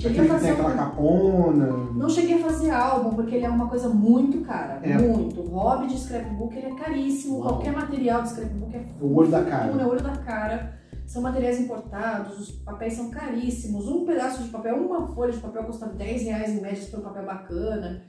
Cheguei 0.05 0.21
Aquele 0.21 0.31
a 0.31 0.35
que 0.35 0.45
tem 0.45 0.50
fazer 0.50 0.51
aquela 0.51 0.74
um... 0.74 0.77
capona. 0.77 1.67
Não 1.95 2.09
cheguei 2.09 2.35
a 2.35 2.39
fazer 2.39 2.71
álbum, 2.71 3.15
porque 3.15 3.35
ele 3.35 3.45
é 3.45 3.50
uma 3.50 3.67
coisa 3.67 3.89
muito 3.89 4.41
cara. 4.41 4.79
É. 4.83 4.97
Muito. 4.97 5.41
O 5.41 5.47
hobby 5.47 5.88
de 5.88 5.97
scrapbook 6.00 6.55
ele 6.55 6.67
é 6.67 6.75
caríssimo. 6.75 7.39
Uau. 7.39 7.47
Qualquer 7.50 7.74
material 7.74 8.21
de 8.21 8.29
scrapbook 8.29 8.75
é 8.75 8.85
O 9.01 9.15
olho 9.15 9.29
da 9.31 9.43
cara. 9.43 9.71
é 9.71 9.85
o 9.85 9.89
olho 9.89 10.01
da 10.03 10.17
cara. 10.17 10.75
São 11.07 11.21
materiais 11.21 11.59
importados, 11.59 12.39
os 12.39 12.51
papéis 12.51 12.93
são 12.93 13.12
caríssimos. 13.12 13.88
Um 13.88 14.05
pedaço 14.05 14.43
de 14.43 14.50
papel, 14.50 14.75
uma 14.75 15.07
folha 15.07 15.31
de 15.31 15.38
papel 15.39 15.63
custa 15.63 15.85
10 15.85 16.24
reais 16.24 16.51
em 16.51 16.62
média 16.62 16.81
se 16.81 16.95
um 16.95 17.01
papel 17.01 17.25
bacana. 17.25 18.01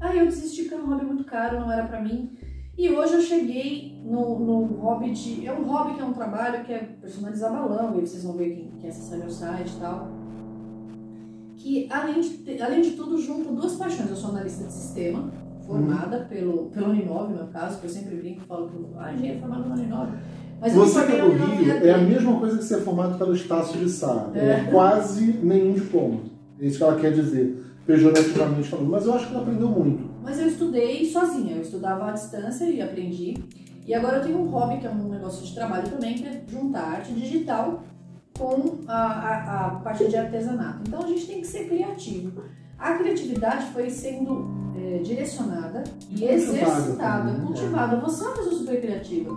Aí 0.00 0.18
eu 0.18 0.26
desisti 0.26 0.62
porque 0.62 0.74
era 0.74 0.84
um 0.84 0.88
hobby 0.88 1.04
muito 1.04 1.24
caro, 1.24 1.60
não 1.60 1.72
era 1.72 1.84
pra 1.86 2.00
mim. 2.00 2.36
E 2.76 2.90
hoje 2.90 3.14
eu 3.14 3.20
cheguei 3.20 4.00
no, 4.04 4.38
no 4.38 4.64
hobby 4.80 5.10
de. 5.12 5.46
É 5.46 5.52
um 5.52 5.64
hobby 5.64 5.94
que 5.94 6.00
é 6.00 6.04
um 6.04 6.12
trabalho 6.12 6.64
que 6.64 6.72
é 6.72 6.78
personalizar 6.78 7.52
balão, 7.52 7.96
e 7.98 8.00
vocês 8.00 8.24
vão 8.24 8.34
ver 8.34 8.50
quem, 8.54 8.72
quem 8.80 8.90
acessar 8.90 9.18
meu 9.18 9.30
site 9.30 9.72
e 9.76 9.80
tal. 9.80 10.08
Que 11.64 11.88
além 11.90 12.20
de, 12.20 12.60
além 12.60 12.82
de 12.82 12.90
tudo, 12.90 13.16
junto 13.16 13.54
duas 13.54 13.76
paixões. 13.76 14.10
Eu 14.10 14.16
sou 14.16 14.28
analista 14.28 14.64
de 14.66 14.72
sistema, 14.74 15.32
formada 15.66 16.26
pelo, 16.28 16.66
pelo 16.66 16.90
Uninove, 16.90 17.32
no 17.32 17.38
meu 17.38 17.46
caso, 17.46 17.80
que 17.80 17.86
eu 17.86 17.90
sempre 17.90 18.16
brinco 18.16 18.42
e 18.44 18.46
falo 18.46 18.68
que 18.68 18.76
ah, 18.98 19.14
engenheiro 19.14 19.40
formado 19.40 19.70
no 19.70 19.74
Uninove. 19.74 20.12
Mas 20.60 20.74
Você 20.74 21.06
que 21.06 21.12
é 21.12 21.22
do 21.22 21.30
Rio, 21.30 21.72
é 21.72 21.90
a 21.90 21.96
mesma 21.96 22.38
coisa 22.38 22.58
que 22.58 22.64
ser 22.64 22.82
formado 22.82 23.16
pelo 23.16 23.34
Estácio 23.34 23.80
de 23.80 23.88
Sá. 23.88 24.30
É. 24.34 24.38
É. 24.38 24.68
quase 24.70 25.24
nenhum 25.42 25.72
diploma. 25.72 26.20
É 26.60 26.66
isso 26.66 26.76
que 26.76 26.84
ela 26.84 27.00
quer 27.00 27.14
dizer. 27.14 27.64
pejorativamente 27.86 28.68
falando, 28.68 28.90
mas 28.90 29.06
eu 29.06 29.14
acho 29.14 29.28
que 29.28 29.32
ela 29.32 29.42
aprendeu 29.42 29.68
muito. 29.70 30.10
Mas 30.22 30.38
eu 30.38 30.48
estudei 30.48 31.06
sozinha, 31.06 31.56
eu 31.56 31.62
estudava 31.62 32.10
à 32.10 32.12
distância 32.12 32.66
e 32.66 32.82
aprendi. 32.82 33.38
E 33.86 33.94
agora 33.94 34.18
eu 34.18 34.22
tenho 34.22 34.38
um 34.38 34.48
hobby, 34.48 34.80
que 34.80 34.86
é 34.86 34.90
um 34.90 35.08
negócio 35.08 35.46
de 35.46 35.54
trabalho 35.54 35.88
também, 35.88 36.12
que 36.12 36.26
é 36.26 36.42
juntar 36.46 36.96
arte 36.96 37.14
digital 37.14 37.82
com 38.38 38.80
a, 38.88 38.94
a, 38.96 39.66
a 39.66 39.70
parte 39.76 40.08
de 40.08 40.16
artesanato. 40.16 40.80
Então 40.86 41.02
a 41.02 41.06
gente 41.06 41.26
tem 41.26 41.40
que 41.40 41.46
ser 41.46 41.68
criativo. 41.68 42.42
A 42.78 42.94
criatividade 42.94 43.66
foi 43.72 43.88
sendo 43.88 44.46
é, 44.76 44.98
direcionada 44.98 45.84
e 46.10 46.24
exercitada, 46.24 47.30
também, 47.30 47.38
né? 47.38 47.46
cultivada. 47.46 48.00
Você 48.00 48.24
é 48.24 48.26
uma 48.26 48.36
pessoa 48.36 48.54
super 48.56 48.80
criativa. 48.80 49.30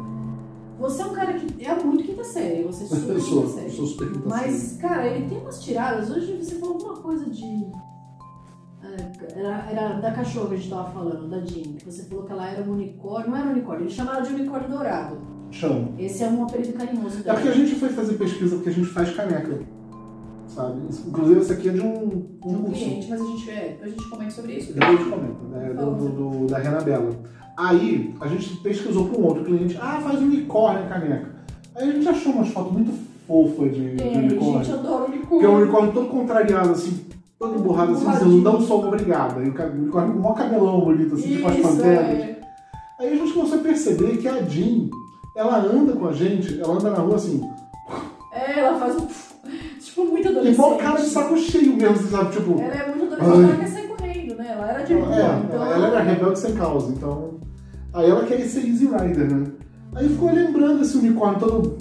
Você 0.80 1.02
é 1.02 1.06
um 1.06 1.14
cara 1.14 1.34
que 1.34 1.66
é 1.66 1.76
muito 1.84 2.04
quinta 2.04 2.24
série, 2.24 2.64
você 2.64 2.84
é 2.84 2.88
super 3.00 3.16
quinta 3.20 3.48
série. 3.48 3.70
sou 3.72 3.86
super 3.86 4.12
quinta 4.12 4.30
série. 4.30 4.52
Mas, 4.52 4.78
cara, 4.78 5.08
ele 5.08 5.30
tem 5.30 5.38
umas 5.40 5.64
tiradas. 5.64 6.10
Hoje 6.10 6.38
você 6.38 6.56
falou 6.56 6.76
alguma 6.76 6.98
coisa 6.98 7.30
de. 7.30 7.68
é, 8.84 9.40
Era, 9.40 9.72
era 9.72 9.94
da 10.00 10.12
cachorra 10.12 10.50
que 10.50 10.54
a 10.56 10.58
gente 10.58 10.70
tava 10.70 10.92
falando, 10.92 11.30
da 11.30 11.40
Jean. 11.46 11.78
Você 11.86 12.04
falou 12.04 12.26
que 12.26 12.32
ela 12.32 12.48
era 12.50 12.64
um 12.64 12.74
unicórnio. 12.74 13.30
Não 13.30 13.38
era 13.38 13.48
um 13.48 13.52
unicórnio, 13.52 13.86
ele 13.86 13.94
chamava 13.94 14.22
de 14.24 14.34
unicórnio 14.34 14.70
dourado. 14.70 15.37
Chamo. 15.52 15.94
Esse 15.98 16.24
é 16.24 16.28
um 16.28 16.44
apelido 16.44 16.74
carinhoso 16.74 17.20
É 17.20 17.24
dela. 17.24 17.36
porque 17.40 17.50
a 17.50 17.54
gente 17.56 17.76
foi 17.76 17.90
fazer 17.90 18.14
pesquisa 18.14 18.56
porque 18.56 18.70
a 18.70 18.74
gente 18.74 18.88
faz 18.88 19.12
caneca. 19.16 19.60
Sabe? 20.48 20.82
Inclusive 21.08 21.40
esse 21.42 21.54
aqui 21.54 21.70
é 21.70 21.74
de 21.74 21.82
um, 21.82 22.10
De 22.10 22.48
um 22.48 22.50
um 22.52 22.64
curso. 22.64 22.72
cliente, 22.84 23.10
mas 23.10 23.22
a 23.22 23.24
gente, 23.26 23.50
é, 23.50 23.78
a 23.82 23.88
gente 23.88 24.10
comenta 24.10 24.32
sobre 24.32 24.54
isso. 24.54 24.74
Depois 24.74 24.90
a 24.90 24.98
gente 25.04 25.10
comenta, 25.10 25.44
né? 25.52 25.74
Do, 25.74 25.92
do- 25.96 26.10
do- 26.40 26.48
da 26.48 26.58
Renabela. 26.58 27.10
Aí 27.58 28.14
a 28.22 28.28
gente 28.28 28.56
pesquisou 28.58 29.08
para 29.10 29.20
um 29.20 29.26
outro 29.26 29.44
cliente, 29.44 29.78
ah, 29.82 30.00
faz 30.02 30.20
unicórnio 30.20 30.84
a 30.84 30.88
caneca. 30.88 31.36
Aí 31.76 31.90
a 31.90 31.94
gente 31.94 32.08
achou 32.08 32.34
umas 32.34 32.48
fotos 32.50 32.72
muito 32.72 32.92
fofas 33.28 33.74
de, 33.76 33.92
de 33.92 33.98
Tem, 33.98 34.18
unicórnio. 34.18 34.64
gente, 34.64 34.70
eu 34.72 34.80
adoro 34.80 35.06
Que 35.06 35.12
é 35.12 35.18
um 35.18 35.20
unicórnio. 35.20 35.58
unicórnio 35.64 35.94
todo 35.94 36.08
contrariado, 36.10 36.72
assim, 36.72 37.06
todo 37.38 37.60
emburrado, 37.60 37.92
assim, 37.94 38.10
dizendo, 38.12 38.42
não 38.42 38.62
sou 38.62 38.86
obrigada. 38.88 39.42
E 39.44 39.50
o 39.50 39.52
unicórnio 39.52 40.14
com 40.14 40.20
o 40.20 40.22
maior 40.24 40.36
cabelão 40.36 40.80
bonito, 40.82 41.16
assim, 41.16 41.36
tipo 41.36 41.48
as 41.48 41.58
Isso, 41.58 41.68
panteras. 41.68 42.06
é. 42.20 42.40
Aí 43.00 43.14
a 43.14 43.16
gente 43.16 43.34
começou 43.34 43.60
a 43.60 43.62
perceber 43.62 44.18
que 44.18 44.28
a 44.28 44.42
Jean, 44.44 44.90
ela 45.38 45.58
anda 45.60 45.94
com 45.94 46.08
a 46.08 46.12
gente, 46.14 46.60
ela 46.60 46.74
anda 46.74 46.90
na 46.90 46.98
rua 46.98 47.16
assim, 47.16 47.42
É, 48.34 48.60
ela 48.60 48.80
faz 48.80 48.96
um. 48.96 49.08
Tipo, 49.80 50.06
muito 50.12 50.28
adolescente. 50.28 50.54
igual 50.56 50.78
cara 50.78 51.00
de 51.00 51.08
saco 51.08 51.38
cheio 51.38 51.76
mesmo, 51.76 51.96
você 51.96 52.08
sabe? 52.10 52.32
Tipo, 52.36 52.60
Ela 52.60 52.74
é 52.74 52.96
muito 52.96 53.14
adolescente, 53.16 53.50
ela 53.50 53.58
quer 53.58 53.68
sair 53.68 53.88
correndo, 53.88 54.36
né? 54.36 54.48
Ela 54.52 54.72
era 54.72 54.84
de 54.84 54.94
rua, 54.94 55.16
é, 55.16 55.42
então. 55.46 55.66
ela 55.66 55.88
era 55.88 56.00
rebelde 56.02 56.40
sem 56.40 56.54
causa, 56.56 56.92
então. 56.92 57.40
Aí 57.94 58.10
ela 58.10 58.24
quer 58.26 58.40
ser 58.42 58.68
Easy 58.68 58.86
Rider, 58.86 59.34
né? 59.34 59.48
Aí 59.96 60.08
ficou 60.10 60.32
lembrando 60.32 60.82
esse 60.84 60.98
unicórnio 60.98 61.40
todo 61.40 61.78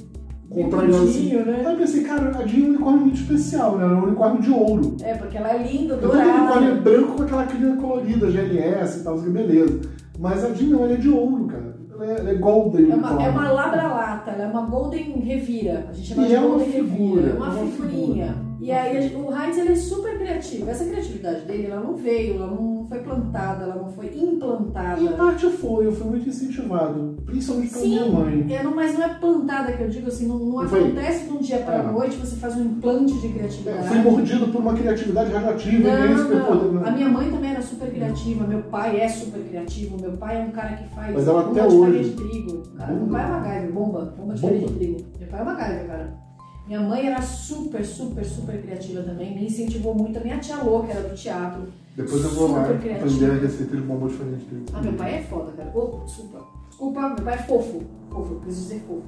contrariado 0.48 1.02
assim. 1.04 1.34
Né? 1.34 1.64
Aí 1.66 1.72
eu 1.72 1.78
pensei, 1.78 2.04
cara, 2.04 2.38
a 2.38 2.46
Jean 2.46 2.60
é 2.60 2.66
um 2.66 2.68
unicórnio 2.70 3.00
muito 3.02 3.20
especial, 3.20 3.76
né? 3.76 3.84
Ela 3.84 3.92
é 3.92 3.96
um 3.96 4.04
unicórnio 4.04 4.40
de 4.40 4.50
ouro. 4.50 4.96
É, 5.02 5.14
porque 5.14 5.36
ela 5.36 5.52
é 5.52 5.62
linda, 5.70 5.96
Todo 5.96 6.12
unicórnio 6.12 6.40
é 6.40 6.74
dourada. 6.74 6.80
branco 6.80 7.12
com 7.16 7.22
aquela 7.24 7.44
crina 7.46 7.76
colorida, 7.76 8.30
GLS 8.30 9.00
e 9.00 9.02
tal, 9.04 9.20
que 9.20 9.28
beleza. 9.28 9.80
Mas 10.18 10.44
a 10.44 10.54
Jean 10.54 10.68
não, 10.68 10.84
ela 10.84 10.92
é 10.94 10.96
de 10.96 11.08
ouro, 11.10 11.46
cara. 11.46 11.76
É, 12.00 12.30
é 12.30 12.34
golden 12.34 12.90
É 12.90 12.94
uma, 12.94 13.22
é 13.24 13.28
uma 13.28 13.50
labra-lata, 13.50 14.30
ela 14.32 14.44
é 14.44 14.46
uma 14.46 14.62
golden 14.66 15.12
revira. 15.20 15.86
A 15.88 15.92
gente 15.92 16.08
chama 16.08 16.24
E 16.24 16.28
de 16.28 16.34
é 16.34 16.40
uma 16.40 16.48
golden 16.48 16.66
figura, 16.72 17.22
revira. 17.22 17.30
É 17.30 17.36
uma 17.36 17.46
é 17.46 17.62
uma 17.62 17.70
figurinha. 17.70 18.26
figura. 18.26 18.46
E 18.58 18.72
aí 18.72 19.14
o 19.14 19.30
Heinz 19.32 19.58
ele 19.58 19.72
é 19.72 19.76
super 19.76 20.18
criativo. 20.18 20.70
Essa 20.70 20.84
criatividade 20.84 21.42
dele, 21.42 21.66
ela 21.70 21.80
não 21.80 21.94
veio, 21.96 22.36
ela 22.36 22.46
não 22.48 22.75
foi 22.88 22.98
plantada, 23.00 23.64
ela 23.64 23.74
não 23.76 23.88
foi 23.90 24.06
implantada. 24.16 25.00
Em 25.00 25.08
parte 25.12 25.46
foi, 25.48 25.86
eu 25.86 25.92
fui 25.92 26.06
muito 26.08 26.28
incentivado, 26.28 27.16
principalmente 27.24 27.72
pela 27.72 27.84
minha 27.84 28.06
mãe. 28.06 28.46
É, 28.54 28.62
não- 28.62 28.74
mas 28.74 28.94
não 28.94 29.04
é 29.04 29.08
plantada 29.14 29.72
que 29.72 29.82
eu 29.82 29.88
digo 29.88 30.08
assim, 30.08 30.26
não, 30.26 30.38
não 30.38 30.68
Foi. 30.68 30.80
acontece 30.84 31.26
de 31.26 31.32
um 31.32 31.38
dia 31.38 31.58
para 31.58 31.74
É. 31.76 31.82
noite 31.92 32.16
você 32.16 32.36
faz 32.36 32.56
um 32.56 32.64
implante 32.64 33.12
de 33.18 33.26
Eu 33.26 33.32
criatividade. 33.32 33.88
fui 33.88 33.98
mordido 33.98 34.48
por 34.48 34.60
uma 34.60 34.74
criatividade 34.74 35.32
radioativa 35.32 35.88
e 35.88 36.08
Não, 36.10 36.18
superpoder. 36.18 36.72
não. 36.72 36.86
A 36.86 36.90
minha 36.90 37.08
mãe 37.08 37.30
também 37.30 37.50
era 37.50 37.62
super 37.62 37.90
criativa, 37.90 38.46
meu 38.46 38.62
pai 38.64 39.00
é 39.00 39.08
super 39.08 39.40
criativo, 39.42 40.00
meu 40.00 40.12
pai 40.12 40.40
é 40.42 40.44
um 40.44 40.50
cara 40.50 40.76
que 40.76 40.88
faz 40.94 41.14
Mas 41.14 41.26
ela 41.28 41.42
bomba 41.42 41.60
até 41.60 41.68
de 41.68 41.74
hoje- 41.74 41.92
farinha 41.92 42.04
de 42.04 42.10
trigo. 42.16 42.62
Cara, 42.76 42.92
meu 42.92 43.06
pai 43.08 43.22
é 43.24 43.28
MacGyver, 43.30 43.72
bomba, 43.72 44.14
bomba 44.18 44.34
de 44.34 44.40
Bomba? 44.40 44.52
farinha 44.54 44.66
de 44.68 44.74
trigo. 44.74 45.00
Meu 45.18 45.28
pai 45.28 45.40
é 45.40 45.44
MacGyver, 45.44 45.86
cara. 45.86 46.25
Minha 46.66 46.80
mãe 46.80 47.06
era 47.06 47.22
super, 47.22 47.84
super, 47.84 48.24
super 48.24 48.60
criativa 48.60 49.02
também, 49.02 49.34
me 49.34 49.46
incentivou 49.46 49.94
muito. 49.94 50.18
A 50.18 50.22
minha 50.22 50.38
tia 50.38 50.56
louca 50.56 50.92
era 50.92 51.08
do 51.08 51.14
teatro. 51.14 51.68
Depois 51.96 52.24
eu 52.24 52.30
vou 52.30 52.50
lá 52.52 52.64
Super 52.64 52.80
criativo. 52.80 53.06
aprender 53.14 53.30
a 53.30 53.34
receita 53.42 53.76
de 53.76 53.82
bombom 53.82 54.08
de 54.08 54.14
farinha 54.14 54.36
de 54.36 54.44
trigo. 54.46 54.64
Ah, 54.74 54.82
meu 54.82 54.92
pai 54.94 55.14
é 55.14 55.22
foda, 55.22 55.52
cara. 55.52 55.70
Oh, 55.74 56.04
desculpa. 56.04 56.44
Desculpa, 56.68 57.00
meu 57.08 57.16
pai 57.24 57.34
é 57.34 57.38
fofo. 57.38 57.82
Fofo, 58.10 58.34
eu 58.34 58.40
quis 58.40 58.56
dizer 58.56 58.80
fofo. 58.86 59.02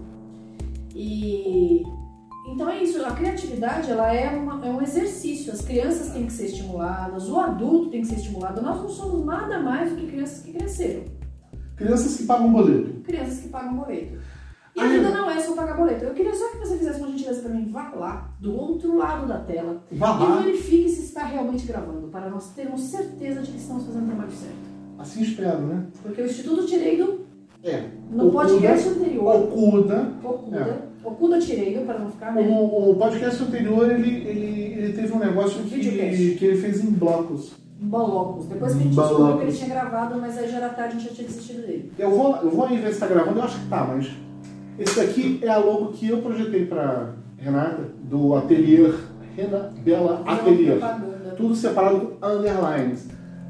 E. 0.95 1.83
Então 2.50 2.71
é 2.71 2.83
isso, 2.83 3.05
a 3.05 3.11
criatividade 3.11 3.91
ela 3.91 4.11
é, 4.15 4.31
uma- 4.35 4.65
é 4.67 4.71
um 4.71 4.81
exercício. 4.81 5.53
As 5.53 5.61
crianças 5.61 6.12
têm 6.15 6.25
que 6.27 6.33
ser 6.33 6.47
estimuladas, 6.47 7.29
o 7.29 7.38
adulto 7.38 7.91
tem 7.91 8.00
que 8.00 8.07
ser 8.07 8.15
estimulado. 8.17 8.62
Nós 8.62 8.79
não 8.81 8.88
somos 8.88 9.27
nada 9.27 9.59
mais 9.61 9.91
do 9.91 9.97
que 9.97 10.07
crianças 10.07 10.41
que 10.43 10.53
cresceram. 10.53 11.03
Crianças 11.77 12.17
que 12.17 12.23
pagam 12.23 12.50
boleto. 12.50 13.00
Crianças 13.03 13.41
que 13.41 13.49
pagam 13.49 13.75
boleto. 13.77 14.15
E 14.78 14.80
a 14.80 14.88
vida 14.88 15.08
é. 15.08 15.11
não 15.12 15.30
é 15.30 15.40
só 15.40 15.54
pagar 15.54 15.76
boleto. 15.76 16.04
Eu 16.04 16.14
queria 16.14 16.35
só 16.35 16.49
que 16.50 16.58
você 16.58 16.76
fizesse 16.78 16.99
uma 17.00 17.08
gentileza 17.08 17.40
pra 17.42 17.50
mim. 17.50 17.66
Vá 17.70 17.90
lá, 17.94 18.28
do 18.40 18.54
outro 18.54 18.97
lado 18.97 19.26
da 19.26 19.38
tela, 19.38 19.82
Vá 19.92 20.16
e 20.20 20.25
lá, 20.28 20.40
verifique 20.40 20.88
se 20.88 21.02
está 21.04 21.25
realmente 21.25 21.66
gravando, 21.66 22.08
para 22.08 22.28
nós 22.30 22.50
termos 22.54 22.80
certeza 22.82 23.42
de 23.42 23.50
que 23.52 23.58
estamos 23.58 23.85
fazendo 23.85 24.04
o 24.04 24.06
trabalho 24.06 24.30
certo. 24.30 24.56
assim 24.99 25.23
espero, 25.23 25.58
né? 25.61 25.87
Porque 26.02 26.23
o 26.23 26.26
Instituto 26.26 26.66
Tireido, 26.66 27.20
É. 27.62 27.85
no 28.11 28.28
Ocuda- 28.28 28.49
podcast 28.49 28.88
anterior, 28.88 29.37
Ocuda. 29.37 30.12
Okuda, 30.25 30.88
Okuda 31.04 31.38
Tireido, 31.38 31.85
para 31.87 31.99
não 31.99 32.11
ficar, 32.11 32.32
né? 32.35 32.42
O, 32.49 32.90
o 32.90 32.97
podcast 32.97 33.42
anterior, 33.42 33.90
ele, 33.90 34.08
ele, 34.28 34.73
ele 34.78 34.92
teve 34.92 35.12
um 35.12 35.18
negócio 35.18 35.62
que, 35.64 35.78
que 36.37 36.44
ele 36.44 36.56
fez 36.61 36.85
em 36.85 36.90
blocos. 36.90 37.52
Bolocos. 37.80 38.47
Depois 38.47 38.73
que 38.73 38.80
a 38.80 38.82
gente 38.82 38.94
descobriu 38.97 39.37
que 39.38 39.42
ele 39.44 39.52
tinha 39.52 39.68
gravado, 39.70 40.20
mas 40.20 40.37
aí 40.37 40.49
já 40.50 40.56
era 40.56 40.68
tarde, 40.70 40.97
a 40.97 40.99
gente 40.99 41.08
já 41.11 41.14
tinha 41.14 41.28
desistido 41.28 41.62
dele. 41.62 41.92
Eu 41.97 42.11
vou, 42.11 42.37
eu 42.37 42.50
vou 42.50 42.66
aí 42.66 42.76
ver 42.76 42.92
se 42.92 42.99
tá 42.99 43.06
gravando, 43.06 43.38
eu 43.38 43.44
acho 43.44 43.61
que 43.61 43.68
tá, 43.68 43.85
mas 43.85 44.11
esse 44.78 44.97
daqui 44.97 45.40
é 45.42 45.49
a 45.49 45.58
logo 45.58 45.92
que 45.92 46.08
eu 46.08 46.18
projetei 46.18 46.66
pra 46.66 47.14
Renata, 47.37 47.88
do 48.02 48.35
ateliê 48.35 48.92
Rena 49.37 49.73
Bela. 49.85 50.23
Propaganda. 50.25 51.35
Tudo 51.37 51.54
separado 51.54 52.00
com 52.00 52.26
underlines. 52.26 53.08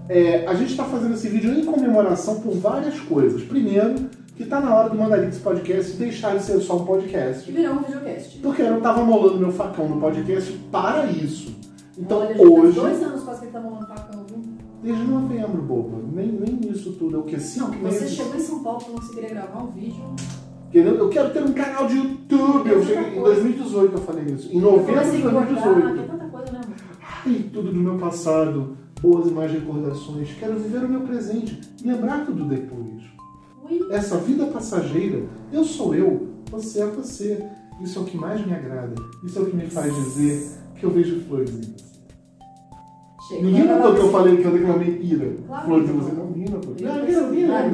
É, 0.08 0.46
a 0.46 0.54
gente 0.54 0.70
está 0.70 0.84
fazendo 0.84 1.14
esse 1.14 1.28
vídeo 1.28 1.52
em 1.52 1.64
comemoração 1.64 2.40
por 2.40 2.54
várias 2.54 2.98
coisas. 3.00 3.42
Primeiro, 3.42 4.08
que 4.36 4.44
tá 4.44 4.60
na 4.60 4.74
hora 4.74 4.88
do 4.88 4.96
Mandarix 4.96 5.38
Podcast 5.38 5.96
deixar 5.96 6.36
de 6.36 6.42
ser 6.42 6.60
só 6.60 6.76
um 6.76 6.84
podcast. 6.84 7.50
virou 7.50 7.74
um 7.74 7.82
videocast. 7.82 8.38
Porque 8.38 8.62
eu 8.62 8.70
não 8.72 8.80
tava 8.80 9.04
molando 9.04 9.38
meu 9.38 9.52
facão 9.52 9.88
no 9.88 10.00
podcast 10.00 10.52
para 10.70 11.06
isso. 11.06 11.56
Então 11.96 12.20
Olha, 12.20 12.40
hoje, 12.40 12.80
dois 12.80 13.02
anos 13.02 13.22
quase 13.22 13.40
que 13.40 13.46
ele 13.46 13.52
tá 13.52 13.60
molando 13.60 13.86
facão, 13.86 14.24
viu? 14.28 14.58
desde 14.82 15.02
novembro, 15.04 15.62
boba, 15.62 15.98
nem, 16.12 16.28
nem 16.28 16.70
isso 16.70 16.92
tudo, 16.92 17.16
é 17.16 17.36
o? 17.36 17.40
Cinco 17.40 17.74
Não, 17.82 17.90
você 17.90 18.06
chegou 18.06 18.36
em 18.36 18.40
São 18.40 18.62
Paulo 18.62 18.78
que 18.78 18.90
você 18.92 19.14
queria 19.14 19.30
gravar 19.30 19.64
um 19.64 19.70
vídeo. 19.70 20.04
Querendo, 20.70 20.96
eu 20.98 21.08
quero 21.08 21.30
ter 21.32 21.42
um 21.42 21.52
canal 21.52 21.86
de 21.86 21.96
YouTube. 21.96 22.68
Eu 22.70 22.84
cheguei 22.84 23.18
em 23.18 23.22
2018, 23.22 23.92
eu 23.94 23.98
falei 24.00 24.24
isso. 24.26 24.48
Em 24.52 24.60
novembro 24.60 24.86
Comecei 24.94 25.20
de 25.20 25.26
a 25.26 25.30
engordar, 25.30 25.46
que 25.48 25.58
é 25.58 25.62
2018. 25.72 26.08
tanta 26.10 26.24
coisa, 26.26 26.52
né? 26.52 26.60
Ai, 27.26 27.50
tudo 27.52 27.72
do 27.72 27.80
meu 27.80 27.96
passado, 27.96 28.76
boas 29.00 29.28
imagens 29.30 29.56
e 29.62 29.64
recordações. 29.64 30.28
Quero 30.38 30.58
viver 30.58 30.84
o 30.84 30.88
meu 30.88 31.00
presente 31.00 31.60
lembrar 31.84 32.26
tudo 32.26 32.44
depois. 32.44 32.88
Essa 33.90 34.16
vida 34.18 34.46
passageira, 34.46 35.24
eu 35.52 35.64
sou 35.64 35.94
eu, 35.94 36.28
você 36.50 36.80
é 36.82 36.86
você. 36.86 37.44
Isso 37.82 37.98
é 37.98 38.02
o 38.02 38.04
que 38.04 38.16
mais 38.16 38.44
me 38.44 38.52
agrada. 38.52 38.94
Isso 39.24 39.38
é 39.38 39.42
o 39.42 39.46
que 39.46 39.56
me 39.56 39.66
faz 39.68 39.94
dizer 39.94 40.48
que 40.76 40.84
eu 40.84 40.90
vejo 40.90 41.20
flores 41.26 41.50
em 41.50 41.60
você. 41.60 41.88
Ninguém 43.42 43.66
notou 43.66 43.94
que 43.94 44.00
eu 44.00 44.10
falei 44.10 44.36
que 44.38 44.44
eu 44.44 44.52
declamei 44.52 45.00
ira. 45.02 45.34
Claro 45.46 45.66
Flores 45.66 45.88
em 45.88 45.92
não. 45.92 46.00
você. 46.00 46.12
Não, 46.12 46.26
mira, 46.30 46.58
pô. 46.58 46.72
Ele 46.72 46.84
Não, 46.86 46.94
vai 46.94 47.30
mira, 47.30 47.68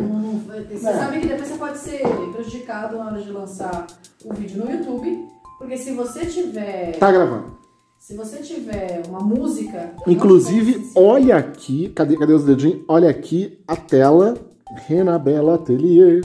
não- 0.54 0.62
não- 0.62 0.68
Você 0.78 0.88
É. 0.88 0.92
sabe 0.92 1.20
que 1.20 1.26
depois 1.28 1.48
você 1.48 1.56
pode 1.58 1.78
ser 1.78 2.02
prejudicado 2.32 2.96
na 2.98 3.06
hora 3.06 3.20
de 3.22 3.30
lançar 3.30 3.86
o 4.24 4.32
vídeo 4.34 4.64
no 4.64 4.70
YouTube, 4.70 5.26
porque 5.58 5.76
se 5.76 5.92
você 5.92 6.26
tiver, 6.26 6.96
Tá 6.98 7.10
gravando. 7.12 7.56
se 7.98 8.16
você 8.16 8.38
tiver 8.38 9.02
uma 9.08 9.20
música, 9.20 9.92
Inclusive, 10.06 10.90
olha 10.96 11.36
aqui, 11.36 11.88
cadê, 11.90 12.16
cadê 12.16 12.32
os 12.32 12.44
dedinhos? 12.44 12.82
Olha 12.88 13.08
aqui 13.10 13.58
a 13.66 13.76
tela 13.76 14.34
Renabela 14.86 15.54
Atelier 15.54 16.20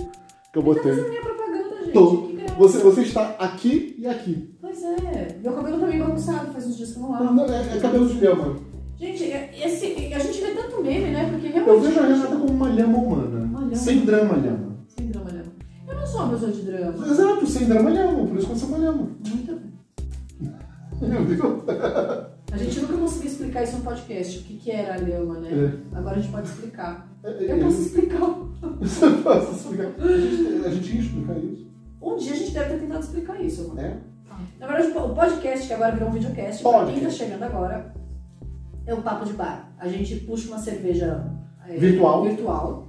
que 0.51 0.57
eu 0.59 0.63
botei. 0.63 0.91
fazendo 0.91 1.09
minha 1.09 1.21
propaganda, 1.21 1.75
gente. 1.83 1.93
Tô. 1.93 2.29
Você, 2.57 2.79
você 2.79 3.01
está 3.03 3.35
aqui 3.39 3.95
e 3.97 4.05
aqui. 4.07 4.53
Pois 4.59 4.83
é. 4.83 5.37
Meu 5.41 5.53
cabelo 5.53 5.79
tá 5.79 5.87
meio 5.87 6.03
bagunçado, 6.03 6.51
faz 6.51 6.67
uns 6.67 6.75
dias 6.75 6.91
que 6.91 6.97
eu 6.97 7.03
não 7.03 7.11
lavo. 7.11 7.33
Não, 7.33 7.45
É, 7.45 7.77
é 7.77 7.79
cabelo 7.79 8.05
de 8.07 8.19
lhama. 8.19 8.55
Gente, 8.99 9.23
é- 9.31 9.49
esse, 9.63 10.13
a 10.13 10.19
gente 10.19 10.41
vê 10.41 10.51
tanto 10.51 10.81
meme, 10.83 11.11
né? 11.11 11.29
Porque 11.31 11.47
Eu 11.47 11.63
realmente. 11.63 11.85
vejo 11.87 11.99
a 12.01 12.03
Renata 12.05 12.35
como 12.35 12.51
uma 12.51 12.67
lhama 12.69 12.97
humana. 12.97 13.48
Lhama. 13.69 13.75
Sem 13.83 14.05
drama 14.05 14.35
lhama. 14.35 14.75
Sem 14.87 15.07
drama, 15.07 15.29
lhama. 15.29 15.51
Eu 15.87 15.95
não 15.95 16.05
sou 16.07 16.21
uma 16.21 16.33
pessoa 16.33 16.51
de 16.51 16.61
drama. 16.63 17.07
Exato, 17.07 17.47
sem 17.47 17.67
drama 17.67 17.89
lhama. 17.89 18.27
Por 18.27 18.37
isso 18.37 18.47
que 18.47 18.53
eu 18.53 18.57
sou 18.57 18.69
uma 18.69 18.77
lhama. 18.77 19.07
Muito 19.27 19.55
bem. 19.55 19.69
A 22.51 22.57
gente 22.57 22.79
nunca 22.81 22.97
conseguiu 22.97 23.31
explicar 23.31 23.63
isso 23.63 23.77
no 23.77 23.83
podcast, 23.83 24.39
o 24.39 24.43
que, 24.43 24.57
que 24.57 24.71
era 24.71 24.95
a 24.95 24.97
lhama, 24.97 25.39
né? 25.39 25.49
É. 25.93 25.97
Agora 25.97 26.17
a 26.17 26.19
gente 26.19 26.31
pode 26.31 26.47
explicar. 26.47 27.07
É, 27.23 27.51
Eu 27.53 27.59
posso 27.59 27.81
explicar. 27.81 28.19
Você 28.79 29.09
posso 29.23 29.51
explicar. 29.55 29.91
A 30.03 30.17
gente, 30.17 30.65
a 30.65 30.69
gente 30.69 30.95
ia 30.95 31.01
explicar 31.01 31.37
isso. 31.37 31.67
Um 32.01 32.15
dia 32.17 32.33
a 32.33 32.35
gente 32.35 32.51
deve 32.51 32.69
ter 32.73 32.79
tentado 32.79 32.99
explicar 33.01 33.41
isso, 33.41 33.67
mano. 33.69 33.79
É? 33.81 33.97
Na 34.59 34.67
verdade, 34.67 34.97
o 34.97 35.09
podcast, 35.13 35.67
que 35.67 35.73
agora 35.73 35.91
virou 35.93 36.09
um 36.09 36.13
videocast, 36.13 36.61
pra 36.63 36.71
quem 36.71 36.79
tá 36.81 36.85
Podcast. 36.87 37.17
chegando 37.23 37.43
agora, 37.43 37.93
é 38.85 38.93
o 38.93 39.01
papo 39.01 39.25
de 39.25 39.33
bar. 39.33 39.71
A 39.77 39.87
gente 39.87 40.15
puxa 40.21 40.47
uma 40.47 40.57
cerveja 40.59 41.25
é, 41.67 41.77
Virtual. 41.77 42.23
virtual. 42.23 42.87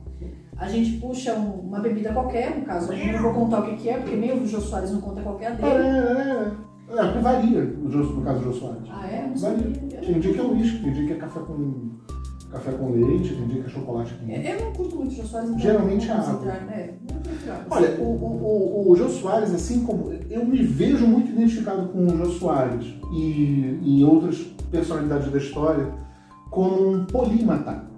A 0.61 0.69
gente 0.69 0.99
puxa 1.01 1.33
um- 1.35 1.61
uma 1.69 1.81
bebida 1.81 2.13
qualquer, 2.13 2.59
no 2.59 2.67
caso, 2.67 2.93
eu 2.93 3.13
não 3.15 3.23
vou 3.23 3.33
contar 3.33 3.61
o 3.61 3.63
que, 3.65 3.77
que 3.77 3.89
é, 3.89 3.97
porque 3.99 4.15
nem 4.17 4.31
o 4.33 4.47
Jô 4.47 4.61
Soares 4.61 4.93
não 4.93 5.01
conta 5.01 5.23
qualquer 5.23 5.53
É, 5.53 5.55
dele. 5.55 5.69
é, 5.69 6.53
é. 6.97 7.01
É, 7.01 7.03
porque 7.05 7.19
varia, 7.21 7.63
no, 7.65 7.91
Jô- 7.91 8.03
no 8.03 8.23
caso 8.23 8.41
do 8.41 8.45
Jô 8.45 8.53
Soares. 8.53 8.83
Ah, 8.91 9.07
é? 9.07 9.27
Não 9.29 9.35
Varia. 9.37 9.67
Tem 10.01 10.21
dia 10.21 10.33
que 10.35 10.39
é 10.39 10.43
uísque, 10.43 10.83
tem 10.83 10.93
dia 10.93 11.07
que 11.07 11.13
é 11.13 11.17
café 11.17 11.41
com, 11.41 11.91
café 12.51 12.73
com 12.73 12.91
leite, 12.91 13.35
tem 13.35 13.47
dia 13.47 13.63
que 13.63 13.69
é 13.69 13.71
chocolate 13.71 14.13
com 14.15 14.31
É, 14.31 14.55
Eu 14.57 14.65
não 14.67 14.73
curto 14.73 14.97
muito 14.97 15.13
o 15.13 15.15
Jô 15.15 15.23
Soares, 15.23 15.49
então 15.51 15.61
Geralmente 15.63 16.11
é 16.11 16.13
água. 16.13 16.53
né? 16.67 16.91
Olha, 17.71 18.01
o, 18.01 18.05
o, 18.05 18.87
o, 18.87 18.91
o 18.91 18.97
Jô 18.97 19.09
Soares, 19.09 19.55
assim 19.55 19.85
como. 19.85 20.13
Eu 20.29 20.45
me 20.45 20.63
vejo 20.63 21.07
muito 21.07 21.31
identificado 21.31 21.89
com 21.89 22.05
o 22.07 22.17
Jô 22.19 22.27
Soares 22.27 22.87
e, 23.15 23.79
e 23.83 24.05
outras 24.05 24.37
personalidades 24.71 25.31
da 25.31 25.39
história 25.39 25.87
como 26.51 26.91
um 26.91 27.05
polímata. 27.07 27.89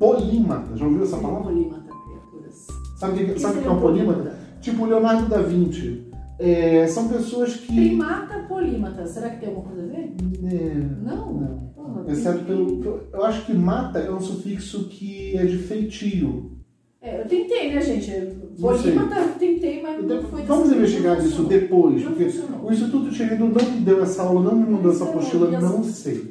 Polímata, 0.00 0.76
já 0.76 0.84
ouviu 0.86 1.04
essa 1.04 1.18
palavra? 1.18 1.44
Polímata, 1.52 1.90
criaturas. 2.06 2.66
Sabe 2.98 3.22
o 3.22 3.34
que, 3.34 3.38
sabe 3.38 3.58
o 3.58 3.62
que 3.62 3.68
é 3.68 3.70
um 3.70 3.80
polímata? 3.80 4.34
Tipo 4.62 4.82
o 4.82 4.86
Leonardo 4.86 5.28
da 5.28 5.42
Vinci. 5.42 6.06
É, 6.38 6.86
são 6.86 7.06
pessoas 7.08 7.54
que. 7.54 7.66
Primata, 7.74 8.38
polímata. 8.48 9.06
Será 9.06 9.28
que 9.28 9.40
tem 9.40 9.50
alguma 9.50 9.68
coisa 9.68 9.82
a 9.82 9.86
ver? 9.86 10.14
É, 10.44 10.74
Não. 11.04 11.34
não. 11.34 11.58
Porra, 11.74 12.04
Exceto 12.10 12.44
pelo- 12.44 13.00
Eu 13.12 13.24
acho 13.24 13.44
que 13.44 13.52
mata 13.52 13.98
é 13.98 14.10
um 14.10 14.20
sufixo 14.20 14.88
que 14.88 15.36
é 15.36 15.44
de 15.44 15.58
feitio. 15.58 16.58
É, 17.02 17.22
eu 17.22 17.26
tentei, 17.26 17.72
né, 17.74 17.80
gente? 17.80 18.10
Não 18.58 18.76
sei. 18.76 18.92
Polímata 18.92 19.16
eu 19.20 19.28
tentei, 19.38 19.82
mas 19.82 20.04
não 20.06 20.22
foi 20.22 20.42
Vamos 20.42 20.70
investigar 20.70 21.16
não 21.16 21.24
isso 21.24 21.36
funcionou. 21.36 21.50
depois, 21.60 22.02
Não 22.04 22.10
porque 22.12 22.24
funcionou. 22.26 22.68
o 22.68 22.72
Instituto 22.72 23.14
Cherido 23.14 23.44
não 23.46 23.70
me 23.72 23.80
deu 23.80 24.02
essa 24.02 24.22
aula, 24.22 24.42
não 24.42 24.54
me 24.54 24.70
mandou 24.70 24.92
essa 24.92 25.04
apostila, 25.04 25.56
as- 25.56 25.62
não 25.64 25.82
sei. 25.82 26.28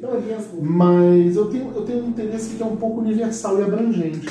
Mas 0.62 1.34
eu 1.36 1.46
tenho, 1.46 1.72
eu 1.74 1.82
tenho 1.82 2.04
um 2.04 2.08
interesse 2.10 2.54
que 2.54 2.62
é 2.62 2.66
um 2.66 2.76
pouco 2.76 3.00
universal 3.00 3.58
e 3.58 3.62
abrangente. 3.64 4.28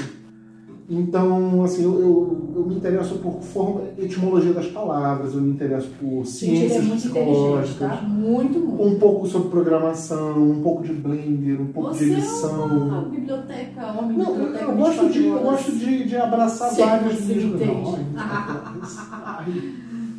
Então, 0.91 1.63
assim, 1.63 1.83
eu, 1.83 1.99
eu, 1.99 2.51
eu 2.55 2.65
me 2.65 2.75
interesso 2.75 3.19
por 3.19 3.39
forma, 3.41 3.81
etimologia 3.95 4.53
das 4.53 4.65
palavras, 4.67 5.35
eu 5.35 5.41
me 5.41 5.51
interesso 5.51 5.87
por 5.99 6.07
Gente, 6.07 6.21
é 6.21 6.25
ciências 6.25 6.83
muito 6.83 7.07
inteligente, 7.07 7.31
psicológicas, 7.35 7.77
tá? 7.77 8.01
Muito, 8.07 8.59
muito. 8.59 8.83
um 8.83 8.97
pouco 8.97 9.27
sobre 9.27 9.49
programação, 9.49 10.41
um 10.41 10.63
pouco 10.63 10.81
de 10.83 10.93
Blender, 10.93 11.61
um 11.61 11.67
pouco 11.67 11.93
Você 11.93 12.05
de 12.05 12.13
é 12.13 12.17
edição. 12.17 12.65
uma 12.65 13.01
biblioteca, 13.03 13.85
homem 13.99 14.17
Não, 14.17 14.25
eu, 14.25 14.33
biblioteca 14.33 14.65
eu 14.65 14.75
gosto, 14.77 15.09
de, 15.09 15.19
24 15.19 15.37
eu 15.37 15.51
gosto 15.51 15.71
de, 15.73 16.03
de 16.07 16.15
abraçar 16.15 16.73
entende. 16.73 17.65
Não, 17.65 17.99
ai, 18.15 19.73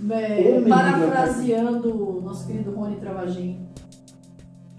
É, 0.08 0.60
parafraseando 0.68 1.88
o 2.18 2.20
nosso 2.22 2.46
querido 2.46 2.70
Rony 2.70 2.96
Travagin, 2.96 3.58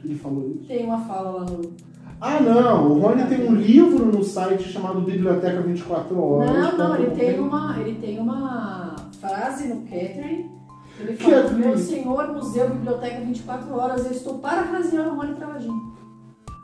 ele 0.04 0.16
falou 0.16 0.50
isso. 0.56 0.68
tem 0.68 0.86
uma 0.86 1.00
fala 1.02 1.32
lá 1.32 1.46
no. 1.46 1.91
Ah, 2.22 2.40
não. 2.40 2.92
O 2.92 3.00
Rony 3.00 3.24
tem 3.26 3.50
um 3.50 3.56
livro 3.56 4.06
no 4.06 4.24
site 4.24 4.70
chamado 4.70 5.02
Biblioteca 5.02 5.60
24 5.60 6.22
Horas. 6.22 6.52
Não, 6.52 6.78
não, 6.78 6.96
ele 6.96 7.10
tem 7.16 7.40
uma, 7.40 7.76
ele 7.80 7.96
tem 7.96 8.20
uma 8.20 8.96
frase 9.20 9.68
no 9.68 9.82
Catherine. 9.82 10.52
Ele 11.00 11.16
fala: 11.16 11.36
é 11.36 11.54
Meu 11.54 11.78
senhor, 11.80 12.32
museu, 12.32 12.70
biblioteca 12.70 13.22
24 13.22 13.76
horas. 13.76 14.06
Eu 14.06 14.12
estou 14.12 14.38
parafraseando 14.38 15.10
o 15.10 15.16
Rony 15.16 15.34
Travagin. 15.34 15.82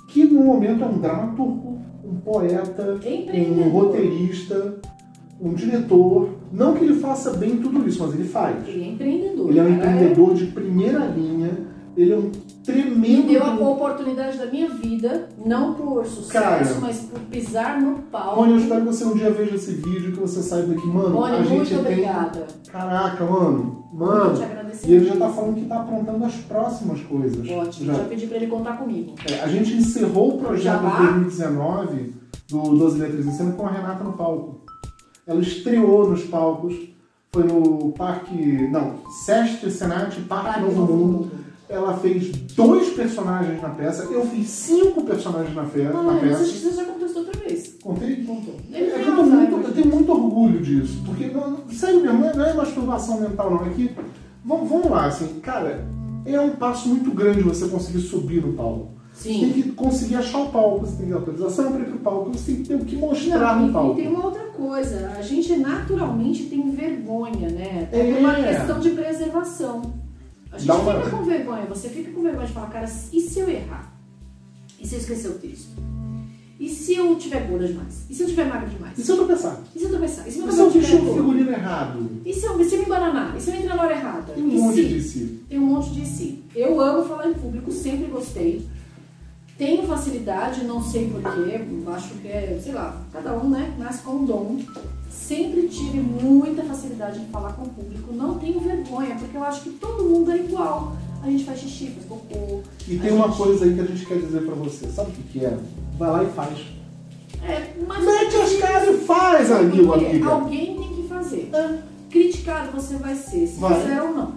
Que 0.07 0.25
no 0.25 0.43
momento 0.43 0.83
é 0.83 0.87
um 0.87 0.99
dramaturgo, 0.99 1.79
um 2.03 2.15
poeta, 2.17 2.99
um 3.35 3.69
roteirista, 3.69 4.79
um 5.41 5.53
diretor. 5.55 6.29
Não 6.51 6.75
que 6.75 6.83
ele 6.83 6.99
faça 6.99 7.31
bem 7.31 7.57
tudo 7.57 7.87
isso, 7.87 8.03
mas 8.03 8.13
ele 8.13 8.27
faz. 8.27 8.67
Ele 8.67 8.83
é 8.83 8.87
empreendedor. 8.89 9.49
Ele 9.49 9.59
é 9.59 9.63
um 9.63 9.77
cara. 9.77 9.91
empreendedor 9.91 10.33
de 10.35 10.45
primeira 10.45 10.99
linha. 11.05 11.67
Ele 11.97 12.13
é 12.13 12.15
um 12.15 12.21
Me 12.21 12.31
tremendo. 12.63 13.27
deu 13.27 13.43
a 13.43 13.55
oportunidade 13.71 14.37
da 14.37 14.45
minha 14.45 14.69
vida, 14.69 15.29
não 15.43 15.73
por 15.73 16.05
sucesso, 16.05 16.31
Cara. 16.31 16.65
mas 16.79 16.99
por 16.99 17.19
pisar 17.21 17.81
no 17.81 17.95
palco. 18.03 18.41
Rony, 18.41 18.51
eu 18.53 18.57
espero 18.59 18.81
que 18.81 18.87
você 18.87 19.03
um 19.05 19.15
dia 19.15 19.31
veja 19.31 19.55
esse 19.55 19.71
vídeo 19.71 20.11
que 20.11 20.19
você 20.19 20.43
saiba 20.43 20.75
que, 20.75 20.85
mano, 20.85 21.15
Rony, 21.17 21.35
a 21.37 21.41
gente 21.41 21.55
muito 21.55 21.69
tem. 21.69 21.79
obrigada. 21.79 22.47
Caraca, 22.71 23.25
mano. 23.25 23.83
Mano. 23.91 24.33
E 24.85 24.93
ele 24.93 25.05
já 25.07 25.15
tá 25.15 25.29
falando 25.29 25.55
que 25.55 25.65
tá 25.65 25.81
aprontando 25.81 26.23
as 26.23 26.35
próximas 26.35 27.01
coisas. 27.01 27.49
Ótimo, 27.49 27.87
Já. 27.87 27.93
já 27.95 28.03
pedi 28.03 28.27
pra 28.27 28.37
ele 28.37 28.47
contar 28.47 28.77
comigo. 28.77 29.15
É, 29.31 29.41
a 29.41 29.47
gente 29.47 29.73
encerrou 29.73 30.35
o 30.35 30.37
projeto 30.39 30.81
de 30.81 30.97
2019 30.97 32.13
do 32.49 32.61
12 32.77 32.99
Letras 32.99 33.25
em 33.25 33.31
Cena 33.31 33.51
com 33.53 33.65
a 33.65 33.71
Renata 33.71 34.03
no 34.03 34.13
palco. 34.13 34.61
Ela 35.25 35.39
estreou 35.41 36.09
nos 36.11 36.23
palcos, 36.25 36.75
foi 37.33 37.43
no 37.43 37.91
Parque. 37.93 38.67
Não, 38.71 38.95
Seste 39.25 39.71
Senat 39.71 40.15
Parque 40.21 40.45
Parque 40.45 40.61
Novo 40.61 40.75
Novo 40.81 40.93
Mundo. 40.93 41.13
Mundo. 41.17 41.31
Ela 41.69 41.97
fez 41.97 42.29
dois 42.55 42.89
personagens 42.89 43.61
na 43.61 43.69
peça, 43.69 44.03
eu 44.05 44.25
fiz 44.27 44.47
cinco 44.49 45.03
personagens 45.03 45.53
na, 45.53 45.65
fe- 45.65 45.83
na 45.83 45.99
Ah, 45.99 46.03
mas 46.03 46.21
peça. 46.21 46.45
você 46.45 46.71
já 46.71 46.83
isso 47.07 47.19
outra 47.19 47.39
vez. 47.41 47.75
Contei? 47.81 48.15
Contou. 48.23 48.55
É 48.71 48.79
tem 48.79 49.07
eu, 49.07 49.23
muito, 49.25 49.67
eu 49.67 49.73
tenho 49.73 49.87
muito 49.87 50.11
orgulho 50.11 50.61
disso, 50.61 51.01
porque, 51.05 51.27
não, 51.27 51.57
sério 51.71 52.01
mesmo, 52.01 52.19
não 52.19 52.29
é, 52.29 52.35
não 52.35 52.45
é 52.45 52.53
masturbação 52.53 53.19
mental, 53.21 53.51
não. 53.51 53.65
É 53.65 53.69
que, 53.69 53.91
vamos, 54.45 54.69
vamos 54.69 54.89
lá, 54.89 55.05
assim, 55.07 55.27
cara, 55.41 55.85
é 56.25 56.39
um 56.39 56.51
passo 56.51 56.87
muito 56.89 57.11
grande 57.11 57.41
você 57.41 57.67
conseguir 57.67 57.99
subir 58.01 58.41
no 58.45 58.53
palco. 58.53 58.91
Você 59.13 59.29
tem 59.29 59.39
Sim. 59.39 59.51
que 59.63 59.71
conseguir 59.71 60.15
achar 60.15 60.39
o 60.43 60.49
palco, 60.49 60.85
você 60.85 60.97
tem 60.97 61.05
que 61.07 61.11
ter 61.11 61.17
autorização 61.17 61.71
para 61.71 61.81
ir 61.81 61.85
pro 61.85 61.97
palco, 61.99 62.29
você 62.31 62.51
tem 62.53 62.61
que 62.61 62.67
ter 62.67 62.75
o 62.75 62.85
que 62.85 62.95
mostrar 62.95 63.59
no 63.59 63.73
palco. 63.73 63.99
e 63.99 64.03
tem 64.03 64.11
uma 64.13 64.25
outra 64.25 64.43
coisa. 64.55 65.11
A 65.17 65.21
gente 65.23 65.55
naturalmente 65.57 66.43
tem 66.43 66.69
vergonha, 66.69 67.49
né? 67.49 67.89
É 67.91 68.11
É. 68.11 68.19
uma 68.19 68.35
questão 68.35 68.79
de 68.79 68.91
preservação. 68.91 69.81
A 70.57 70.59
gente 70.59 70.67
Dá 70.67 70.75
uma- 70.75 70.93
fica 71.03 71.09
com 71.15 71.23
vergonha. 71.23 71.65
Você 71.67 71.87
fica 71.89 72.11
com 72.11 72.21
vergonha 72.23 72.47
de 72.47 72.53
falar, 72.53 72.67
cara, 72.69 72.85
e 73.13 73.21
se 73.21 73.39
eu 73.39 73.47
errar? 73.49 73.93
E 74.81 74.87
se 74.87 74.95
eu 74.95 74.99
esquecer 74.99 75.27
o 75.29 75.35
texto? 75.35 75.69
E 76.59 76.67
se 76.69 76.95
eu 76.95 77.15
tiver 77.15 77.47
gorda 77.47 77.67
demais? 77.67 78.05
E 78.09 78.15
se 78.15 78.23
eu 78.23 78.27
tiver 78.27 78.45
magra 78.45 78.67
demais? 78.67 78.97
E 78.97 79.03
se 79.03 79.11
eu 79.11 79.17
tropeçar? 79.17 79.61
E 79.75 79.77
se 79.79 79.85
eu 79.85 79.89
tropeçar? 79.91 80.27
E 80.27 80.31
se 80.31 80.37
meu 80.39 80.47
eu 80.47 80.51
cabelo 80.51 80.71
tiver 80.71 80.87
figurino 80.87 81.51
errado? 81.51 82.09
E 82.25 82.33
se 82.33 82.45
eu, 82.47 82.63
se 82.63 82.73
eu 82.73 82.79
me 82.79 82.85
embananar? 82.85 83.35
E 83.37 83.41
se 83.41 83.51
eu 83.51 83.55
entrar 83.55 83.75
na 83.75 83.83
hora 83.83 83.93
errada? 83.93 84.33
Tem 84.33 84.43
um 84.43 84.49
e 84.49 84.57
monte 84.57 84.75
se? 84.75 84.87
de 84.87 85.01
si. 85.03 85.39
Tem 85.47 85.59
um 85.59 85.65
monte 85.67 85.91
de 85.91 86.05
si. 86.07 86.43
Eu 86.55 86.81
amo 86.81 87.03
falar 87.07 87.29
em 87.29 87.35
público, 87.35 87.71
sempre 87.71 88.07
gostei. 88.07 88.67
Tenho 89.55 89.83
facilidade, 89.83 90.63
não 90.63 90.81
sei 90.83 91.09
porquê, 91.11 91.59
acho 91.95 92.13
que 92.15 92.27
é, 92.27 92.59
sei 92.63 92.73
lá, 92.73 92.99
cada 93.13 93.37
um, 93.37 93.49
né, 93.51 93.75
nasce 93.77 94.01
com 94.01 94.13
um 94.13 94.25
dom. 94.25 94.59
Sempre 95.11 95.56
tive 95.91 95.99
muita 95.99 96.63
facilidade 96.63 97.19
de 97.19 97.25
falar 97.27 97.53
com 97.53 97.63
o 97.63 97.69
público, 97.69 98.13
não 98.13 98.35
tenho 98.37 98.59
vergonha, 98.59 99.15
porque 99.15 99.35
eu 99.37 99.43
acho 99.43 99.61
que 99.61 99.69
todo 99.71 100.03
mundo 100.03 100.31
é 100.31 100.37
igual. 100.37 100.95
A 101.23 101.29
gente 101.29 101.43
faz 101.45 101.59
xixi, 101.59 101.87
faz 101.91 102.05
cocô. 102.07 102.61
E 102.87 102.97
tem 102.97 103.11
uma 103.11 103.27
gente- 103.27 103.37
coisa 103.37 103.65
aí 103.65 103.73
que 103.73 103.79
a 103.81 103.85
gente 103.85 104.05
quer 104.05 104.19
dizer 104.19 104.41
pra 104.45 104.55
você. 104.55 104.87
Sabe 104.87 105.11
o 105.11 105.13
que, 105.13 105.23
que 105.39 105.45
é? 105.45 105.57
Vai 105.97 106.09
lá 106.11 106.23
e 106.23 106.27
faz. 106.27 106.59
É, 107.43 107.73
mas 107.87 108.03
Mete 108.03 108.35
as 108.35 108.53
caras 108.57 108.89
e 108.89 108.97
faz, 109.05 109.51
amigo, 109.51 109.93
amiga. 109.93 110.29
Alguém 110.29 110.75
tem 110.77 110.93
que 110.95 111.07
fazer. 111.07 111.49
É. 111.53 111.79
Criticado 112.09 112.71
você 112.71 112.95
vai 112.95 113.15
ser, 113.15 113.47
se 113.47 113.59
Vai. 113.59 113.81
quiser 113.81 114.01
ou 114.01 114.13
não. 114.13 114.31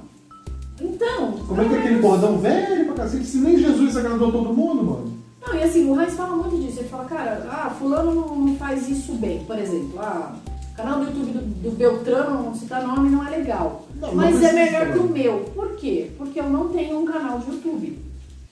Então, 0.81 1.33
Como 1.47 1.61
é 1.61 1.69
que 1.69 1.75
é 1.75 1.79
aquele 1.79 2.01
bordão 2.01 2.39
velho 2.39 2.87
pra 2.87 2.95
cacete? 3.05 3.25
Se 3.27 3.39
nem 3.39 3.59
Jesus 3.59 3.97
agradou 3.97 4.33
todo 4.33 4.53
mundo, 4.55 4.83
mano. 4.83 5.13
Não, 5.47 5.55
e 5.55 5.63
assim, 5.63 5.91
o 5.91 6.01
Heinz 6.01 6.15
fala 6.15 6.37
muito 6.37 6.57
disso. 6.65 6.81
Ele 6.81 6.89
fala, 6.89 7.05
cara, 7.05 7.47
ah, 7.51 7.71
fulano 7.71 8.15
não, 8.15 8.57
faz 8.57 8.89
isso 8.89 9.13
bem. 9.15 9.45
Por 9.45 9.59
exemplo, 9.59 9.99
ah, 9.99 10.35
canal 10.81 11.01
do 11.01 11.07
YouTube 11.07 11.33
do, 11.33 11.41
do 11.71 11.77
Beltrano, 11.77 12.43
não 12.45 12.55
citar 12.55 12.87
nome, 12.87 13.11
não 13.11 13.27
é 13.27 13.31
legal. 13.31 13.87
Não, 14.01 14.09
não 14.09 14.15
Mas 14.17 14.37
é 14.37 14.49
precisa, 14.49 14.53
melhor 14.65 14.93
que 14.93 14.99
o 14.99 15.09
meu. 15.09 15.39
Por 15.55 15.77
quê? 15.77 16.11
Porque 16.17 16.41
eu 16.41 16.49
não 16.51 16.69
tenho 16.69 17.01
um 17.01 17.05
canal 17.05 17.39
de 17.39 17.51
YouTube. 17.51 17.99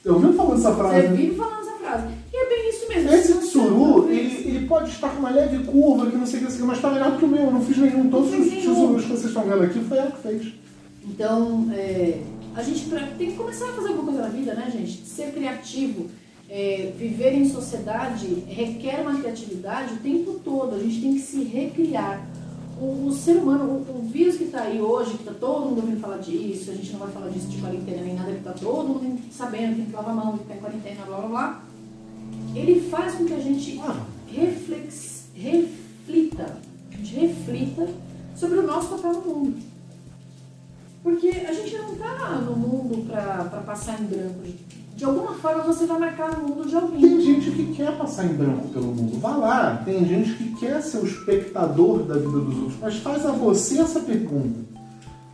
Eu 0.04 0.18
vi 0.18 0.32
falando 0.32 0.58
essa 0.58 0.74
frase. 0.74 1.00
Você 1.08 1.08
vive 1.14 1.34
falando 1.36 1.60
essa 1.60 1.72
frase. 1.78 2.06
E 2.32 2.36
é 2.36 2.48
bem 2.48 2.70
isso 2.70 2.88
mesmo. 2.88 3.12
Esse 3.12 3.34
tsuru, 3.48 4.02
não 4.02 4.08
ele, 4.10 4.48
ele 4.48 4.66
pode 4.66 4.90
estar 4.90 5.08
com 5.10 5.18
uma 5.18 5.30
leve 5.30 5.64
curva, 5.64 6.10
que 6.10 6.16
não 6.16 6.26
sei 6.26 6.40
o 6.42 6.46
que, 6.46 6.58
não 6.58 6.66
mas 6.66 6.80
tá 6.80 6.90
melhor 6.90 7.16
que 7.18 7.24
o 7.24 7.28
meu. 7.28 7.44
Eu 7.44 7.50
não 7.50 7.60
fiz 7.62 7.76
nenhum. 7.78 8.08
Todos 8.08 8.30
Não 8.30 8.40
os 8.40 8.48
tsurus 8.48 9.02
que 9.02 9.08
vocês 9.10 9.24
estão 9.26 9.42
vendo 9.42 9.62
aqui 9.64 9.80
foi 9.80 9.98
ela 9.98 10.10
que 10.10 10.22
fez. 10.22 10.52
Então, 11.04 11.68
é, 11.72 12.20
a 12.54 12.62
gente 12.62 12.84
pra- 12.86 13.08
tem 13.18 13.30
que 13.30 13.36
começar 13.36 13.66
a 13.66 13.72
fazer 13.72 13.88
alguma 13.88 14.04
coisa 14.12 14.22
na 14.22 14.28
vida, 14.28 14.54
né, 14.54 14.70
gente? 14.72 15.04
Ser 15.06 15.32
criativo, 15.32 16.06
é, 16.48 16.92
viver 16.96 17.34
em 17.34 17.48
sociedade 17.48 18.26
requer 18.48 19.02
uma 19.02 19.18
criatividade 19.18 19.94
o 19.94 19.98
tempo 19.98 20.40
todo. 20.42 20.74
A 20.74 20.78
gente 20.78 21.00
tem 21.00 21.14
que 21.14 21.20
se 21.20 21.44
recriar. 21.44 22.26
O, 22.80 23.08
o 23.08 23.12
ser 23.12 23.36
humano, 23.36 23.64
o, 23.64 23.98
o 23.98 24.08
vírus 24.08 24.36
que 24.36 24.44
está 24.44 24.62
aí 24.62 24.80
hoje, 24.80 25.10
que 25.10 25.28
está 25.28 25.32
todo 25.32 25.66
mundo 25.66 25.80
ouvindo 25.80 26.00
falar 26.00 26.18
disso, 26.18 26.70
a 26.70 26.74
gente 26.74 26.92
não 26.92 27.00
vai 27.00 27.10
falar 27.10 27.28
disso 27.28 27.48
de 27.48 27.60
quarentena 27.60 28.02
nem 28.02 28.14
nada, 28.14 28.30
que 28.30 28.38
está 28.38 28.52
todo 28.52 28.88
mundo 28.88 29.20
sabendo, 29.32 29.76
tem 29.76 29.86
que 29.86 29.92
lavar 29.92 30.12
a 30.12 30.14
mão, 30.14 30.38
ficar 30.38 30.54
em 30.54 30.58
quarentena, 30.58 31.04
blá 31.04 31.18
blá 31.18 31.28
blá. 31.28 31.64
Ele 32.54 32.80
faz 32.88 33.14
com 33.14 33.24
que 33.26 33.34
a 33.34 33.40
gente 33.40 33.80
Ah, 33.80 34.06
reflex, 34.32 35.24
reflita, 35.34 36.56
a 36.92 36.96
gente 36.96 37.14
reflita 37.16 37.88
sobre 38.36 38.60
o 38.60 38.62
nosso 38.62 38.90
papel 38.90 39.12
no 39.12 39.20
mundo. 39.22 39.56
Porque 41.02 41.28
a 41.28 41.52
gente 41.52 41.76
não 41.78 41.92
está 41.94 42.40
no 42.40 42.56
mundo 42.56 43.06
para 43.08 43.62
passar 43.66 44.00
em 44.00 44.04
branco. 44.04 44.40
De 44.98 45.04
alguma 45.04 45.32
forma 45.34 45.62
você 45.62 45.86
vai 45.86 45.96
marcar 46.00 46.36
no 46.36 46.48
mundo 46.48 46.64
de 46.64 46.70
tem 46.72 46.80
alguém. 46.80 47.20
gente 47.20 47.52
que 47.52 47.72
quer 47.72 47.96
passar 47.96 48.24
em 48.24 48.34
branco 48.34 48.66
pelo 48.68 48.86
mundo. 48.86 49.16
Vá 49.20 49.36
lá. 49.36 49.80
Tem 49.84 50.04
gente 50.04 50.34
que 50.34 50.56
quer 50.56 50.82
ser 50.82 50.98
o 50.98 51.06
espectador 51.06 52.00
da 52.02 52.14
vida 52.14 52.28
dos 52.40 52.56
outros. 52.56 52.74
Mas 52.82 52.96
faz 52.96 53.24
a 53.24 53.30
você 53.30 53.78
essa 53.78 54.00
pergunta. 54.00 54.58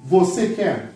Você 0.04 0.48
quer? 0.48 0.92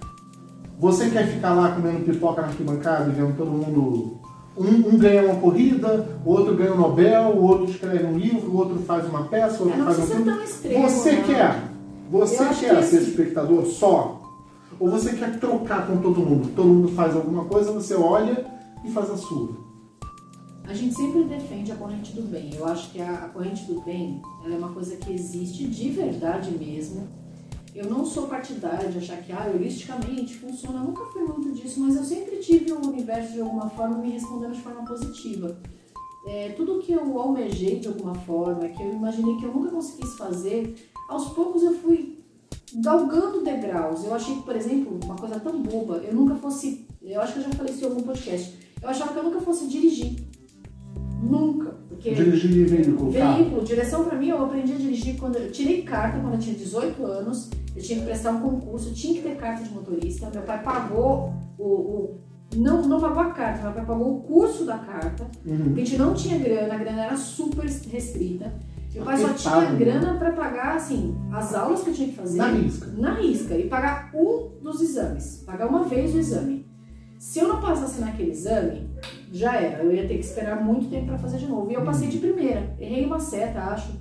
Você 0.78 1.08
quer 1.08 1.26
ficar 1.28 1.54
lá 1.54 1.70
comendo 1.72 2.00
pipoca 2.04 2.42
na 2.42 2.48
arquibancada 2.48 3.08
e 3.08 3.12
vendo 3.14 3.36
todo 3.38 3.50
mundo 3.50 4.18
Um, 4.54 4.94
um 4.94 4.98
ganha 4.98 5.24
uma 5.24 5.36
corrida, 5.40 6.06
o 6.26 6.30
outro 6.30 6.54
ganha 6.54 6.74
um 6.74 6.76
Nobel, 6.78 7.28
o 7.36 7.42
outro 7.44 7.70
escreve 7.70 8.04
um 8.04 8.18
livro, 8.18 8.50
o 8.50 8.56
outro 8.58 8.78
faz 8.80 9.06
uma 9.08 9.22
peça, 9.24 9.62
o 9.62 9.66
outro 9.66 9.74
É, 9.74 9.76
não 9.78 9.86
faz 9.86 9.98
um 9.98 10.02
filme. 10.06 10.24
tão 10.24 10.42
extremo. 10.42 10.82
Você 10.90 11.12
né? 11.12 11.22
quer? 11.26 11.62
Você 12.10 12.34
Eu 12.42 12.48
quer 12.48 12.54
que 12.76 12.84
ser 12.84 12.96
esse- 12.96 13.10
espectador 13.10 13.64
só? 13.64 14.20
Ou 14.78 14.90
você 14.90 15.14
quer 15.14 15.38
trocar 15.40 15.86
com 15.86 15.96
todo 15.98 16.20
mundo? 16.20 16.50
Todo 16.54 16.68
mundo 16.68 16.88
faz 16.88 17.16
alguma 17.16 17.44
coisa, 17.46 17.72
você 17.72 17.94
olha 17.94 18.44
e 18.84 18.90
faz 18.90 19.10
a 19.10 19.16
sua. 19.16 19.68
A 20.64 20.74
gente 20.74 20.94
sempre 20.94 21.24
defende 21.24 21.72
a 21.72 21.76
corrente 21.76 22.12
do 22.12 22.22
bem. 22.22 22.50
Eu 22.54 22.66
acho 22.66 22.90
que 22.90 23.00
a, 23.00 23.24
a 23.24 23.28
corrente 23.30 23.64
do 23.64 23.80
bem 23.80 24.20
é 24.44 24.50
uma 24.50 24.68
coisa 24.68 24.96
que 24.96 25.12
existe 25.12 25.66
de 25.66 25.88
verdade 25.88 26.50
mesmo. 26.50 27.08
Eu 27.74 27.88
não 27.88 28.04
sou 28.04 28.26
partidária 28.26 28.90
de 28.90 28.98
achar 28.98 29.22
que, 29.22 29.32
ah, 29.32 29.48
heuristicamente 29.48 30.36
funciona. 30.36 30.80
Eu 30.80 30.84
nunca 30.84 31.06
fui 31.06 31.22
muito 31.22 31.52
disso, 31.52 31.80
mas 31.80 31.96
eu 31.96 32.04
sempre 32.04 32.36
tive 32.36 32.72
o 32.72 32.86
universo 32.86 33.32
de 33.32 33.40
alguma 33.40 33.70
forma 33.70 33.96
me 33.98 34.10
respondendo 34.10 34.52
de 34.52 34.60
forma 34.60 34.84
positiva. 34.84 35.58
É, 36.26 36.50
tudo 36.50 36.80
que 36.80 36.92
eu 36.92 37.18
almejei 37.18 37.78
de 37.78 37.88
alguma 37.88 38.14
forma, 38.14 38.68
que 38.68 38.82
eu 38.82 38.92
imaginei 38.92 39.36
que 39.36 39.44
eu 39.44 39.54
nunca 39.54 39.70
conseguisse 39.70 40.18
fazer, 40.18 40.74
aos 41.08 41.30
poucos 41.30 41.62
eu 41.62 41.72
fui 41.74 42.18
galgando 42.74 43.42
degraus. 43.42 44.04
Eu 44.04 44.14
achei 44.14 44.34
que, 44.34 44.42
por 44.42 44.54
exemplo, 44.54 44.98
uma 45.02 45.16
coisa 45.16 45.40
tão 45.40 45.62
boba, 45.62 45.96
eu 45.98 46.14
nunca 46.14 46.34
fosse. 46.34 46.86
Eu 47.00 47.20
acho 47.22 47.32
que 47.34 47.38
eu 47.38 47.44
já 47.44 47.50
falei 47.52 47.72
isso 47.72 47.84
em 47.84 47.88
algum 47.88 48.02
podcast. 48.02 48.67
Eu 48.82 48.88
achava 48.88 49.12
que 49.12 49.18
eu 49.18 49.24
nunca 49.24 49.40
fosse 49.40 49.68
dirigir. 49.68 50.16
Nunca. 51.22 51.76
Porque 51.88 52.14
Dirigir 52.14 52.66
veículo, 52.68 53.12
carro. 53.12 53.36
veículo, 53.36 53.64
direção 53.64 54.04
pra 54.04 54.16
mim, 54.16 54.28
eu 54.28 54.44
aprendi 54.44 54.72
a 54.72 54.76
dirigir 54.76 55.16
quando 55.18 55.36
eu 55.36 55.50
tirei 55.50 55.82
carta 55.82 56.20
quando 56.20 56.34
eu 56.34 56.38
tinha 56.38 56.54
18 56.56 57.04
anos. 57.04 57.50
Eu 57.74 57.82
tinha 57.82 57.98
que 57.98 58.04
prestar 58.06 58.30
um 58.32 58.40
concurso, 58.40 58.92
tinha 58.94 59.14
que 59.14 59.28
ter 59.28 59.36
carta 59.36 59.64
de 59.64 59.70
motorista. 59.70 60.30
Meu 60.30 60.42
pai 60.42 60.62
pagou 60.62 61.32
o. 61.58 61.64
o- 61.64 62.18
não, 62.56 62.80
não 62.88 62.98
pagou 63.00 63.20
a 63.22 63.30
carta, 63.30 63.62
meu 63.64 63.72
pai 63.72 63.84
pagou 63.84 64.16
o 64.16 64.20
curso 64.22 64.64
da 64.64 64.78
carta. 64.78 65.26
Uhum. 65.44 65.72
A 65.74 65.78
gente 65.78 65.98
não 65.98 66.14
tinha 66.14 66.38
grana, 66.38 66.74
a 66.74 66.78
grana 66.78 67.02
era 67.04 67.16
super 67.16 67.66
restrita. 67.66 68.52
Meu 68.94 69.04
pai 69.04 69.18
só 69.18 69.28
tinha 69.34 69.70
né? 69.70 69.78
grana 69.78 70.18
pra 70.18 70.32
pagar, 70.32 70.76
assim, 70.76 71.14
as 71.30 71.54
aulas 71.54 71.82
que 71.82 71.90
eu 71.90 71.94
tinha 71.94 72.08
que 72.08 72.14
fazer. 72.14 72.38
Na 72.38 72.48
risca. 72.48 72.86
Na 72.96 73.14
risca. 73.14 73.54
E 73.56 73.68
pagar 73.68 74.10
um 74.14 74.48
dos 74.62 74.80
exames. 74.80 75.42
Pagar 75.44 75.68
uma 75.68 75.84
vez 75.84 76.14
o 76.14 76.18
exame. 76.18 76.57
Se 77.18 77.40
eu 77.40 77.48
não 77.48 77.60
passasse 77.60 78.00
naquele 78.00 78.30
exame, 78.30 78.88
já 79.32 79.56
era. 79.56 79.82
Eu 79.82 79.92
ia 79.92 80.06
ter 80.06 80.14
que 80.14 80.24
esperar 80.24 80.64
muito 80.64 80.88
tempo 80.88 81.06
pra 81.06 81.18
fazer 81.18 81.38
de 81.38 81.46
novo. 81.46 81.70
E 81.70 81.74
eu 81.74 81.82
passei 81.84 82.08
de 82.08 82.18
primeira. 82.18 82.74
Errei 82.78 83.04
uma 83.04 83.18
seta, 83.18 83.60
acho. 83.60 83.92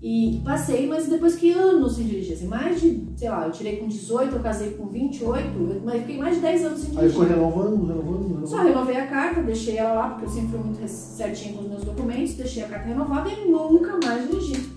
E 0.00 0.40
passei, 0.44 0.86
mas 0.86 1.08
depois 1.08 1.34
que 1.34 1.50
anos 1.50 1.96
sem 1.96 2.06
dirigir, 2.06 2.34
assim, 2.34 2.46
mais 2.46 2.80
de, 2.80 3.04
sei 3.16 3.28
lá, 3.28 3.46
eu 3.46 3.50
tirei 3.50 3.78
com 3.78 3.88
18, 3.88 4.36
eu 4.36 4.40
casei 4.40 4.70
com 4.74 4.86
28, 4.86 5.48
eu 5.58 5.82
mas 5.84 6.02
fiquei 6.02 6.16
mais 6.18 6.36
de 6.36 6.40
10 6.42 6.64
anos 6.66 6.78
sem 6.78 6.90
Aí 6.90 6.94
dirigir. 7.08 7.10
ficou 7.20 7.26
renovando, 7.26 7.84
renovando, 7.84 8.22
renovando. 8.28 8.46
Só 8.46 8.62
renovei 8.62 8.96
a 8.96 9.08
carta, 9.08 9.42
deixei 9.42 9.76
ela 9.76 9.94
lá, 9.94 10.10
porque 10.10 10.26
eu 10.26 10.30
sempre 10.30 10.50
fui 10.50 10.60
muito 10.60 10.86
certinha 10.86 11.54
com 11.54 11.62
os 11.62 11.68
meus 11.68 11.82
documentos, 11.82 12.34
deixei 12.34 12.62
a 12.62 12.68
carta 12.68 12.86
renovada 12.86 13.28
e 13.28 13.50
nunca 13.50 13.98
mais 14.04 14.30
dirigi. 14.30 14.70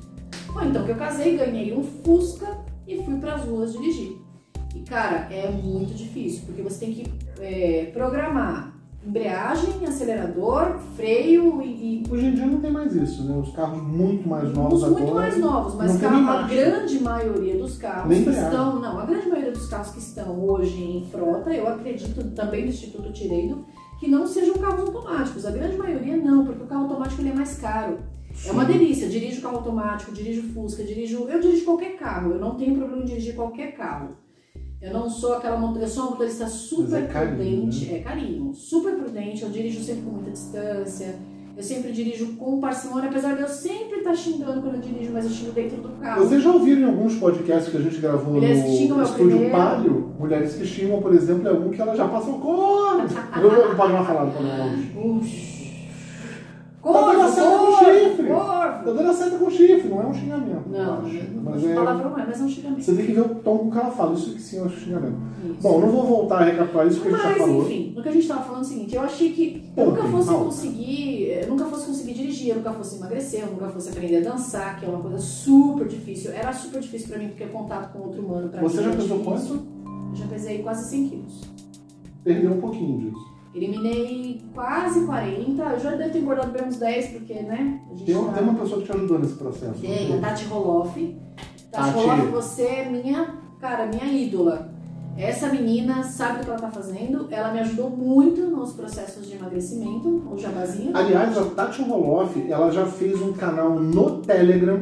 Foi 0.52 0.66
então 0.68 0.84
que 0.86 0.92
eu 0.92 0.98
casei, 0.98 1.38
ganhei 1.38 1.72
um 1.78 1.84
Fusca 1.84 2.58
e 2.88 3.04
fui 3.04 3.18
pras 3.18 3.44
ruas 3.44 3.74
dirigir. 3.74 4.18
Cara, 4.92 5.26
é 5.32 5.50
muito 5.50 5.94
difícil, 5.94 6.44
porque 6.46 6.62
você 6.62 6.86
tem 6.86 6.94
que 6.94 7.10
é, 7.40 7.90
programar 7.94 8.74
embreagem, 9.08 9.86
acelerador, 9.88 10.80
freio 10.98 11.62
e, 11.62 12.04
Hoje 12.12 12.26
em 12.26 12.36
dia 12.36 12.46
não 12.46 12.60
tem 12.60 12.72
mais 12.72 12.94
isso, 12.94 13.24
né? 13.24 13.38
Os 13.38 13.54
carros 13.54 13.82
muito 13.82 14.28
mais 14.28 14.54
novos 14.54 14.84
uns 14.84 14.90
muito 14.90 15.04
agora. 15.04 15.20
mais 15.22 15.38
novos, 15.38 15.76
mas 15.76 15.98
nem 15.98 16.28
a 16.28 16.42
grande 16.42 17.00
maioria 17.00 17.58
dos 17.58 17.78
carros 17.78 18.10
Nem 18.10 18.22
que 18.22 18.30
embreagem. 18.30 18.52
estão, 18.52 18.80
não, 18.82 19.00
a 19.00 19.06
grande 19.06 19.30
maioria 19.30 19.54
dos 19.54 19.68
carros 19.68 19.92
que 19.92 20.00
estão 20.00 20.38
hoje 20.46 20.84
em 20.84 21.06
frota, 21.10 21.54
eu 21.54 21.70
acredito 21.70 22.30
também 22.36 22.66
do 22.66 22.70
Instituto 22.72 23.14
Tiredo, 23.14 23.66
que 23.98 24.10
não 24.10 24.28
sejam 24.28 24.56
carros 24.56 24.82
automáticos. 24.82 25.46
A 25.46 25.52
grande 25.52 25.78
maioria 25.78 26.18
não, 26.18 26.46
porque 26.46 26.64
o 26.64 26.68
carro 26.68 26.84
automático 26.84 27.22
ele 27.22 27.30
é 27.30 27.34
mais 27.34 27.58
caro. 27.58 27.98
É 28.46 28.52
uma 28.52 28.66
delícia, 28.66 29.08
dirijo 29.08 29.42
carro 29.42 29.56
automático, 29.56 30.12
dirijo 30.12 30.44
Fusca, 30.54 30.84
dirijo, 30.84 31.30
eu 31.30 31.40
dirijo 31.40 31.64
qualquer 31.64 31.96
carro, 31.96 32.34
eu 32.34 32.40
não 32.40 32.56
tenho 32.56 32.76
problema 32.76 33.04
em 33.04 33.06
dirigir 33.06 33.36
qualquer 33.36 33.72
carro. 33.72 34.18
Eu 34.82 34.92
não 34.94 35.08
sou 35.08 35.34
aquela 35.34 35.58
motorista, 35.58 35.86
eu 35.86 35.90
sou 35.90 36.04
uma 36.04 36.12
motorista 36.12 36.48
super 36.48 36.90
Mas 36.90 36.94
é 36.94 37.06
carinho, 37.06 37.36
prudente, 37.36 37.94
é 37.94 38.00
carinho, 38.00 38.54
super 38.56 38.96
prudente, 38.96 39.44
eu 39.44 39.50
dirijo 39.50 39.80
sempre 39.84 40.02
com 40.02 40.10
muita 40.10 40.32
distância, 40.32 41.20
eu 41.56 41.62
sempre 41.62 41.92
dirijo 41.92 42.34
com 42.36 42.60
parcimônia, 42.60 43.08
apesar 43.08 43.36
de 43.36 43.44
eu 43.44 43.48
sempre 43.48 44.00
estar 44.00 44.16
xingando 44.16 44.60
quando 44.60 44.76
eu 44.76 44.82
dirijo, 44.82 45.12
mas 45.14 45.26
eu 45.26 45.32
xingo 45.32 45.52
dentro 45.52 45.82
do 45.84 45.90
carro. 46.00 46.26
Vocês 46.26 46.42
já 46.42 46.52
ouviram 46.52 46.82
em 46.82 46.86
alguns 46.86 47.16
podcasts 47.18 47.70
que 47.70 47.78
a 47.78 47.82
gente 47.82 47.98
gravou 47.98 48.34
Mulheres 48.34 48.66
xingam 48.76 48.98
no 48.98 49.04
é 49.04 49.06
o 49.06 49.08
Estúdio 49.08 49.30
primeiro. 49.38 49.52
Palio? 49.52 50.14
Mulheres 50.18 50.56
que 50.56 50.66
xingam, 50.66 51.00
por 51.00 51.14
exemplo, 51.14 51.48
é 51.48 51.54
um 51.54 51.70
que 51.70 51.80
ela 51.80 51.96
já 51.96 52.08
passou 52.08 52.40
corno. 52.40 53.04
Eu 53.40 53.68
não 53.70 53.76
pode 53.76 53.94
mais 53.94 54.08
falar 54.08 54.26
do 54.26 54.32
canal. 54.32 54.68
Ux. 56.84 56.92
Tá 56.94 57.00
Corvo, 57.00 57.12
dando 57.20 57.32
certo 57.32 57.52
com 57.52 57.66
corvo, 57.66 57.78
chifre. 57.86 58.28
corvo. 58.28 58.46
Tá 58.52 58.82
dando 58.84 59.14
seta 59.14 59.38
com 59.38 59.50
chifre, 59.52 59.90
não 59.90 60.02
é 60.02 60.06
um 60.08 60.14
xingamento. 60.14 60.62
eu 60.74 60.84
Não, 60.84 60.94
acho. 61.00 61.14
Mas 61.14 61.44
mas 61.44 61.66
é, 61.66 61.76
palavra 61.76 62.10
não 62.10 62.18
é, 62.20 62.26
mas 62.26 62.42
é 62.42 62.44
um 62.44 62.50
xingamento. 62.50 62.82
você 62.84 62.96
tem 62.96 63.06
que 63.06 63.12
ver 63.14 63.22
o 63.22 63.36
tom 63.36 63.58
com 63.60 63.72
que 63.72 63.78
ela 63.78 63.92
fala. 63.92 64.14
Isso 64.14 64.34
que 64.34 64.42
sim 64.42 64.58
é 64.58 64.62
um 64.64 64.70
xingamento. 64.70 65.18
Isso. 65.46 65.62
Bom, 65.62 65.80
não 65.80 65.90
vou 65.90 66.04
voltar 66.04 66.42
a 66.42 66.44
recapitular 66.46 66.88
isso 66.88 67.02
que 67.02 67.08
a 67.08 67.12
gente 67.12 67.22
já 67.22 67.30
Mas 67.30 67.38
falou. 67.38 67.62
enfim, 67.64 67.94
no 67.96 68.02
que 68.04 68.10
a 68.10 68.12
gente 68.12 68.28
tava 68.28 68.42
falando 68.42 68.62
é 68.64 68.66
o 68.66 68.70
seguinte, 68.70 68.96
eu 68.96 69.02
achei 69.02 69.32
que 69.32 69.72
eu 69.78 69.86
nunca 69.86 70.04
fosse 70.04 70.30
conseguir, 70.30 71.24
eu 71.44 71.48
nunca 71.50 71.66
fosse 71.66 71.86
conseguir 71.86 72.14
dirigir, 72.14 72.50
eu 72.50 72.56
nunca 72.56 72.72
fosse 72.72 72.98
emagrecer, 72.98 73.42
eu 73.42 73.48
nunca 73.52 73.68
fosse 73.70 73.90
aprender 73.90 74.18
a 74.26 74.32
dançar, 74.32 74.80
que 74.80 74.86
é 74.86 74.90
uma 74.90 75.00
coisa 75.02 75.18
super 75.20 75.88
difícil. 75.88 76.32
Era 76.32 76.52
super 76.52 76.82
difícil 76.82 77.10
pra 77.10 77.20
mim, 77.20 77.28
porque 77.30 77.46
contato 77.46 77.94
com 77.94 78.00
outro 78.00 78.24
humano 78.26 78.50
pra 78.50 78.62
Você 78.62 78.78
mim 78.78 78.84
já 78.86 78.92
é 78.92 78.96
pesou. 78.96 79.18
Eu 79.20 80.16
já 80.16 80.26
pesei 80.28 80.64
quase 80.64 80.90
100 80.90 81.08
quilos. 81.10 81.42
Perdeu 82.24 82.52
um 82.54 82.60
pouquinho 82.62 83.00
disso. 83.00 83.31
Eliminei 83.54 84.42
quase 84.54 85.06
40, 85.06 85.62
eu 85.64 85.80
já 85.80 85.92
devo 85.96 86.10
ter 86.12 86.20
engordado 86.20 86.52
bem 86.52 86.68
uns 86.68 86.78
10, 86.78 87.08
porque, 87.12 87.34
né? 87.34 87.82
Tem, 88.06 88.16
tá- 88.16 88.32
tem 88.32 88.44
uma 88.44 88.54
pessoa 88.56 88.80
que 88.82 88.86
te 88.88 88.92
ajudou 88.96 89.20
nesse 89.20 89.34
processo. 89.34 89.80
Tem, 89.82 90.14
a 90.18 90.22
Tati 90.22 90.46
Roloff. 90.46 91.18
Tati, 91.72 91.94
Tati. 91.94 91.94
Roloff, 91.94 92.26
você 92.28 92.64
é 92.64 92.90
minha, 92.90 93.36
cara, 93.60 93.88
minha 93.88 94.06
ídola. 94.06 94.72
Essa 95.18 95.50
menina 95.50 96.02
sabe 96.04 96.40
o 96.40 96.44
que 96.46 96.50
ela 96.50 96.60
tá 96.60 96.72
fazendo. 96.72 97.28
Ela 97.30 97.52
me 97.52 97.60
ajudou 97.60 97.90
muito 97.90 98.42
nos 98.44 98.72
processos 98.72 99.28
de 99.28 99.36
emagrecimento, 99.36 100.08
o 100.32 100.38
jabazinho. 100.38 100.96
Aliás, 100.96 101.38
a 101.38 101.44
Tati 101.46 101.82
Roloff, 101.82 102.42
ela 102.50 102.72
já 102.72 102.86
fez 102.86 103.22
um 103.22 103.34
canal 103.34 103.78
no 103.78 104.20
Telegram 104.22 104.80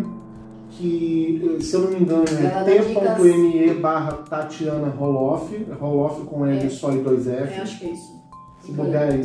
que, 0.70 1.58
se 1.62 1.74
eu 1.74 1.82
não 1.82 1.90
me 1.92 2.00
engano, 2.02 2.24
é 2.24 2.64
t.me 2.64 3.74
barra 3.82 4.12
Tatiana 4.30 4.88
Roloff, 4.90 5.66
Roloff 5.80 6.22
com 6.26 6.46
L 6.46 6.66
É. 6.66 6.70
só 6.70 6.92
e 6.94 7.00
dois 7.00 7.28
F. 7.28 7.54
É, 7.56 7.62
acho 7.62 7.80
que 7.80 7.88
é 7.88 7.92
isso. 7.92 8.19
Se 8.62 8.72
bobear 8.72 9.04
aí, 9.04 9.18
é 9.18 9.22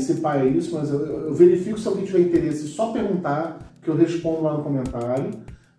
isso, 0.51 0.75
mas 0.75 0.91
eu, 0.91 1.01
eu 1.01 1.35
verifico 1.35 1.79
se 1.79 1.89
alguém 1.89 2.05
tiver 2.05 2.21
interesse, 2.21 2.69
só 2.69 2.93
perguntar, 2.93 3.77
que 3.83 3.89
eu 3.89 3.97
respondo 3.97 4.43
lá 4.43 4.57
no 4.57 4.63
comentário. 4.63 5.31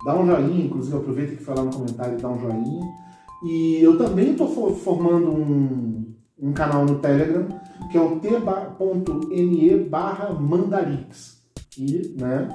Dá 0.05 0.19
um 0.19 0.25
joinha, 0.25 0.65
inclusive 0.65 0.97
aproveita 0.97 1.35
que 1.35 1.43
foi 1.43 1.55
lá 1.55 1.63
no 1.63 1.73
comentário 1.73 2.17
e 2.17 2.21
dá 2.21 2.29
um 2.29 2.39
joinha. 2.39 2.81
E 3.43 3.79
eu 3.81 3.97
também 3.97 4.31
estou 4.31 4.47
formando 4.75 5.31
um, 5.31 6.13
um 6.39 6.53
canal 6.53 6.85
no 6.85 6.99
Telegram, 6.99 7.47
que 7.91 7.97
é 7.97 8.01
o 8.01 8.19
t.me 8.19 9.83
barra 9.89 10.33
Mandarix. 10.33 11.43
E, 11.77 12.15
né, 12.19 12.47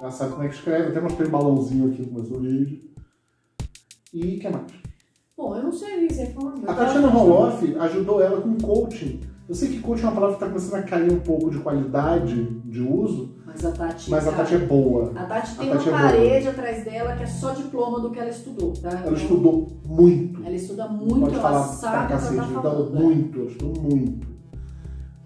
já 0.00 0.10
sabe 0.10 0.32
como 0.32 0.44
é 0.44 0.48
que 0.48 0.54
escreve, 0.54 0.88
até 0.88 1.00
mostrei 1.00 1.28
um 1.28 1.32
balãozinho 1.32 1.90
aqui 1.90 2.02
no 2.02 2.08
começo 2.08 2.32
do 2.32 2.40
vídeo. 2.40 2.80
E 4.12 4.36
o 4.36 4.38
que 4.38 4.48
mais? 4.48 4.72
Bom, 5.36 5.56
eu 5.56 5.62
não 5.62 5.72
sei 5.72 6.04
o 6.04 6.08
que 6.08 6.14
você 6.14 6.26
falou. 6.26 6.54
A 6.66 6.74
Tatiana 6.74 7.08
Roloff 7.08 7.76
ajudou 7.76 8.22
ela 8.22 8.40
com 8.40 8.56
coaching. 8.58 9.20
Eu 9.48 9.54
sei 9.54 9.70
que 9.70 9.80
coaching 9.80 10.02
é 10.02 10.06
uma 10.08 10.12
palavra 10.14 10.36
que 10.36 10.44
está 10.44 10.46
começando 10.46 10.78
a 10.78 10.82
cair 10.82 11.10
um 11.10 11.20
pouco 11.20 11.50
de 11.50 11.58
qualidade 11.60 12.44
de 12.66 12.82
uso, 12.82 13.34
Mas 13.46 13.64
a 13.64 13.70
Tati. 13.72 14.10
mas 14.10 14.28
a 14.28 14.30
cara, 14.30 14.42
Tati 14.42 14.54
é 14.56 14.58
boa. 14.58 15.10
a 15.16 15.24
Tati 15.24 15.56
tem 15.56 15.70
a 15.70 15.76
Tati 15.76 15.88
uma 15.88 15.98
é 15.98 16.02
boa. 16.02 16.10
parede 16.12 16.48
atrás 16.48 16.84
dela 16.84 17.16
que 17.16 17.22
é 17.22 17.26
só 17.26 17.52
diploma 17.52 17.98
do 18.00 18.10
que 18.10 18.18
ela 18.20 18.28
estudou, 18.28 18.74
tá? 18.74 18.90
Ela 18.90 19.16
estudou 19.16 19.68
muito. 19.86 20.44
Ela 20.44 20.54
estuda 20.54 20.86
muito, 20.88 21.20
pode 21.20 21.34
ela 21.34 21.42
falar 21.42 21.62
sabe 21.62 21.92
pra 21.96 22.06
que 22.06 22.12
cacete, 22.12 22.34
ela 22.34 22.44
tá 22.46 22.60
falando. 22.60 22.84
estudou 22.84 23.02
muito, 23.02 23.38
ela 23.38 23.48
estudou 23.50 23.82
muito. 23.82 24.26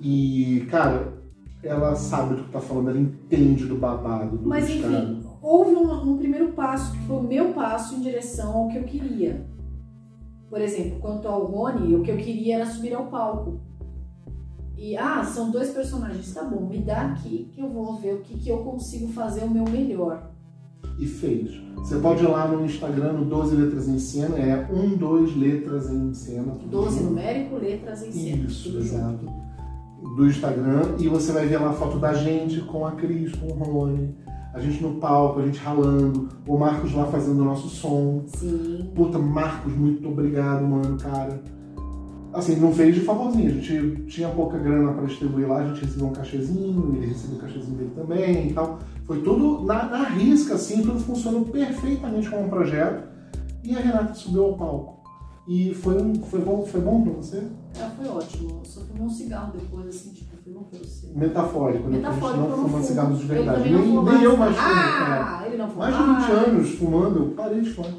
E, 0.00 0.66
cara, 0.70 1.12
ela 1.62 1.94
sabe 1.96 2.36
do 2.36 2.44
que 2.44 2.50
tá 2.52 2.60
falando, 2.60 2.90
ela 2.90 3.00
entende 3.00 3.66
do 3.66 3.74
babado, 3.74 4.38
do 4.38 4.48
Mas 4.48 4.70
enfim, 4.70 5.20
houve 5.40 5.74
um, 5.74 6.12
um 6.12 6.16
primeiro 6.16 6.52
passo 6.52 6.92
que 6.92 6.98
foi 7.08 7.16
o 7.16 7.22
meu 7.22 7.52
passo 7.52 7.96
em 7.96 8.00
direção 8.00 8.52
ao 8.56 8.68
que 8.68 8.78
eu 8.78 8.84
queria. 8.84 9.44
Por 10.48 10.60
exemplo, 10.60 11.00
quanto 11.00 11.26
ao 11.26 11.46
Rony, 11.46 11.96
o 11.96 12.02
que 12.02 12.10
eu 12.10 12.16
queria 12.16 12.56
era 12.56 12.66
subir 12.66 12.94
ao 12.94 13.06
palco. 13.06 13.58
E, 14.82 14.96
ah, 14.96 15.22
são 15.22 15.52
dois 15.52 15.70
personagens, 15.70 16.34
tá 16.34 16.42
bom, 16.42 16.66
me 16.66 16.78
dá 16.78 17.02
aqui 17.02 17.48
que 17.52 17.60
eu 17.60 17.68
vou 17.68 17.96
ver 17.98 18.14
o 18.14 18.18
que, 18.18 18.36
que 18.36 18.48
eu 18.48 18.58
consigo 18.64 19.12
fazer 19.12 19.44
o 19.44 19.48
meu 19.48 19.62
melhor. 19.62 20.32
E 20.98 21.06
fez. 21.06 21.52
Você 21.76 22.00
pode 22.00 22.24
ir 22.24 22.26
lá 22.26 22.48
no 22.48 22.64
Instagram, 22.64 23.12
no 23.12 23.24
12 23.24 23.54
Letras 23.54 23.86
em 23.86 24.00
Cena, 24.00 24.36
é 24.36 24.68
um, 24.72 24.96
dois 24.96 25.36
letras 25.36 25.88
em 25.88 26.12
cena. 26.12 26.54
tudo 26.54 26.68
12 26.68 26.98
junto. 26.98 27.10
numérico, 27.10 27.56
letras 27.58 28.02
em 28.02 28.10
cena. 28.10 28.44
Isso, 28.44 28.64
tudo 28.64 28.82
junto. 28.82 28.94
exato. 28.96 29.26
Do 30.16 30.26
Instagram. 30.26 30.96
E 30.98 31.06
você 31.06 31.30
vai 31.30 31.46
ver 31.46 31.58
lá 31.58 31.70
a 31.70 31.74
foto 31.74 32.00
da 32.00 32.14
gente 32.14 32.60
com 32.62 32.84
a 32.84 32.90
Cris, 32.90 33.32
com 33.36 33.46
o 33.46 33.52
Rony. 33.52 34.16
A 34.52 34.58
gente 34.58 34.82
no 34.82 34.94
palco, 34.96 35.38
a 35.38 35.46
gente 35.46 35.60
ralando. 35.60 36.28
O 36.44 36.58
Marcos 36.58 36.92
lá 36.92 37.06
fazendo 37.06 37.40
o 37.40 37.44
nosso 37.44 37.68
som. 37.68 38.24
Sim. 38.26 38.90
Puta, 38.96 39.16
Marcos, 39.16 39.72
muito 39.76 40.08
obrigado, 40.08 40.64
mano, 40.64 40.98
cara. 40.98 41.40
Assim, 42.32 42.56
não 42.56 42.72
fez 42.72 42.94
de 42.94 43.00
favorzinho. 43.02 43.48
A 43.48 43.52
gente 43.52 44.04
tinha 44.06 44.28
pouca 44.28 44.58
grana 44.58 44.92
para 44.92 45.06
distribuir 45.06 45.48
lá, 45.48 45.58
a 45.58 45.66
gente 45.68 45.84
recebeu 45.84 46.06
um 46.06 46.12
cachezinho, 46.12 46.96
ele 46.96 47.06
recebeu 47.06 47.36
o 47.36 47.40
cachezinho 47.40 47.76
dele 47.76 47.92
também 47.94 48.48
e 48.48 48.52
tal. 48.52 48.78
Foi 49.04 49.20
tudo 49.22 49.64
na, 49.64 49.84
na 49.84 50.04
risca, 50.08 50.54
assim, 50.54 50.82
tudo 50.82 50.98
funcionou 51.00 51.44
perfeitamente 51.44 52.28
como 52.30 52.44
um 52.44 52.48
projeto. 52.48 53.08
E 53.64 53.76
a 53.76 53.80
Renata 53.80 54.14
subiu 54.14 54.44
ao 54.44 54.54
palco. 54.56 55.02
E 55.46 55.74
foi, 55.74 56.00
um, 56.00 56.14
foi, 56.22 56.40
bom, 56.40 56.64
foi 56.64 56.80
bom 56.80 57.02
pra 57.02 57.12
você? 57.14 57.38
É, 57.74 57.88
foi 57.96 58.08
ótimo. 58.08 58.60
Só 58.64 58.80
fumei 58.80 59.02
um 59.02 59.10
cigarro 59.10 59.52
depois, 59.52 59.88
assim, 59.88 60.10
tipo, 60.10 60.36
foi 60.42 60.52
bom 60.52 60.62
pra 60.62 60.78
você. 60.78 61.08
Metafórico, 61.14 61.88
né? 61.88 61.96
Metafórico, 61.96 62.40
não 62.40 62.50
fuma 62.50 62.68
fumo. 62.68 62.84
cigarros 62.84 63.18
de 63.18 63.26
verdade. 63.26 63.70
nem, 63.70 64.04
nem 64.04 64.22
eu 64.22 64.36
mais. 64.36 64.56
fumo. 64.56 64.68
Ah, 64.68 65.42
ele 65.46 65.56
não 65.56 65.68
fuma 65.68 65.90
Mais 65.90 65.96
de 65.96 66.02
20 66.02 66.10
mais. 66.12 66.48
anos 66.48 66.70
fumando, 66.70 67.18
eu 67.18 67.30
parei 67.30 67.60
de 67.60 67.70
fumar. 67.70 67.90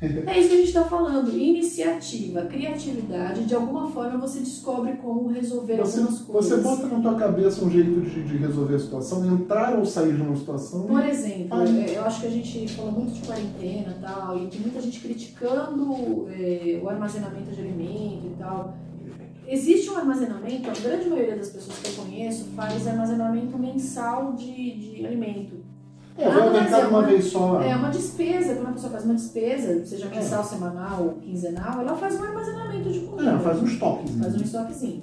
É 0.00 0.38
isso 0.38 0.48
que 0.48 0.54
a 0.54 0.58
gente 0.58 0.68
está 0.68 0.84
falando. 0.84 1.36
Iniciativa, 1.36 2.42
criatividade. 2.42 3.44
De 3.44 3.54
alguma 3.54 3.90
forma 3.90 4.16
você 4.18 4.38
descobre 4.38 4.92
como 4.92 5.28
resolver 5.28 5.76
Você, 5.78 5.98
algumas 5.98 6.20
coisas. 6.20 6.50
você 6.50 6.62
bota 6.62 6.86
na 6.86 7.00
tua 7.00 7.14
cabeça 7.16 7.64
um 7.64 7.70
jeito 7.70 8.00
de, 8.02 8.22
de 8.22 8.36
resolver 8.36 8.76
a 8.76 8.78
situação, 8.78 9.26
entrar 9.26 9.76
ou 9.76 9.84
sair 9.84 10.14
de 10.14 10.22
uma 10.22 10.36
situação. 10.36 10.82
Por 10.82 11.04
exemplo, 11.04 11.58
Ai. 11.58 11.84
é, 11.84 11.98
eu 11.98 12.04
acho 12.04 12.20
que 12.20 12.26
a 12.28 12.30
gente 12.30 12.68
falou 12.68 12.92
muito 12.92 13.12
de 13.12 13.26
quarentena 13.26 13.96
e 13.98 14.00
tal, 14.00 14.38
e 14.38 14.46
tem 14.46 14.60
muita 14.60 14.80
gente 14.80 15.00
criticando 15.00 16.28
é, 16.30 16.80
o 16.80 16.88
armazenamento 16.88 17.50
de 17.50 17.60
alimento 17.60 18.26
e 18.26 18.36
tal. 18.38 18.76
Existe 19.48 19.90
um 19.90 19.96
armazenamento, 19.96 20.68
a 20.70 20.74
grande 20.74 21.08
maioria 21.08 21.36
das 21.36 21.48
pessoas 21.48 21.78
que 21.78 21.88
eu 21.88 22.04
conheço 22.04 22.44
faz 22.54 22.86
armazenamento 22.86 23.58
mensal 23.58 24.34
de, 24.34 24.74
de 24.76 25.06
alimento. 25.06 25.56
É, 26.18 26.28
vai 26.28 26.48
Ah, 26.48 26.50
mercado 26.50 26.82
é 26.82 26.86
uma 26.88 26.98
uma- 26.98 27.06
vez 27.06 27.24
só. 27.26 27.62
É 27.62 27.76
uma 27.76 27.90
despesa, 27.90 28.54
quando 28.56 28.68
a 28.68 28.72
pessoa 28.72 28.90
faz 28.92 29.04
uma 29.04 29.14
despesa, 29.14 29.86
seja 29.86 30.06
É. 30.06 30.08
mensal, 30.16 30.42
semanal 30.44 31.02
ou 31.04 31.10
quinzenal, 31.14 31.80
ela 31.80 31.96
faz 31.96 32.18
um 32.18 32.24
armazenamento 32.24 32.90
de 32.90 33.00
comida. 33.00 33.30
É, 33.30 33.38
faz 33.38 33.62
uns 33.62 33.78
toques. 33.78 34.10
Faz 34.16 34.34
um 34.34 34.40
estoquezinho. 34.42 35.02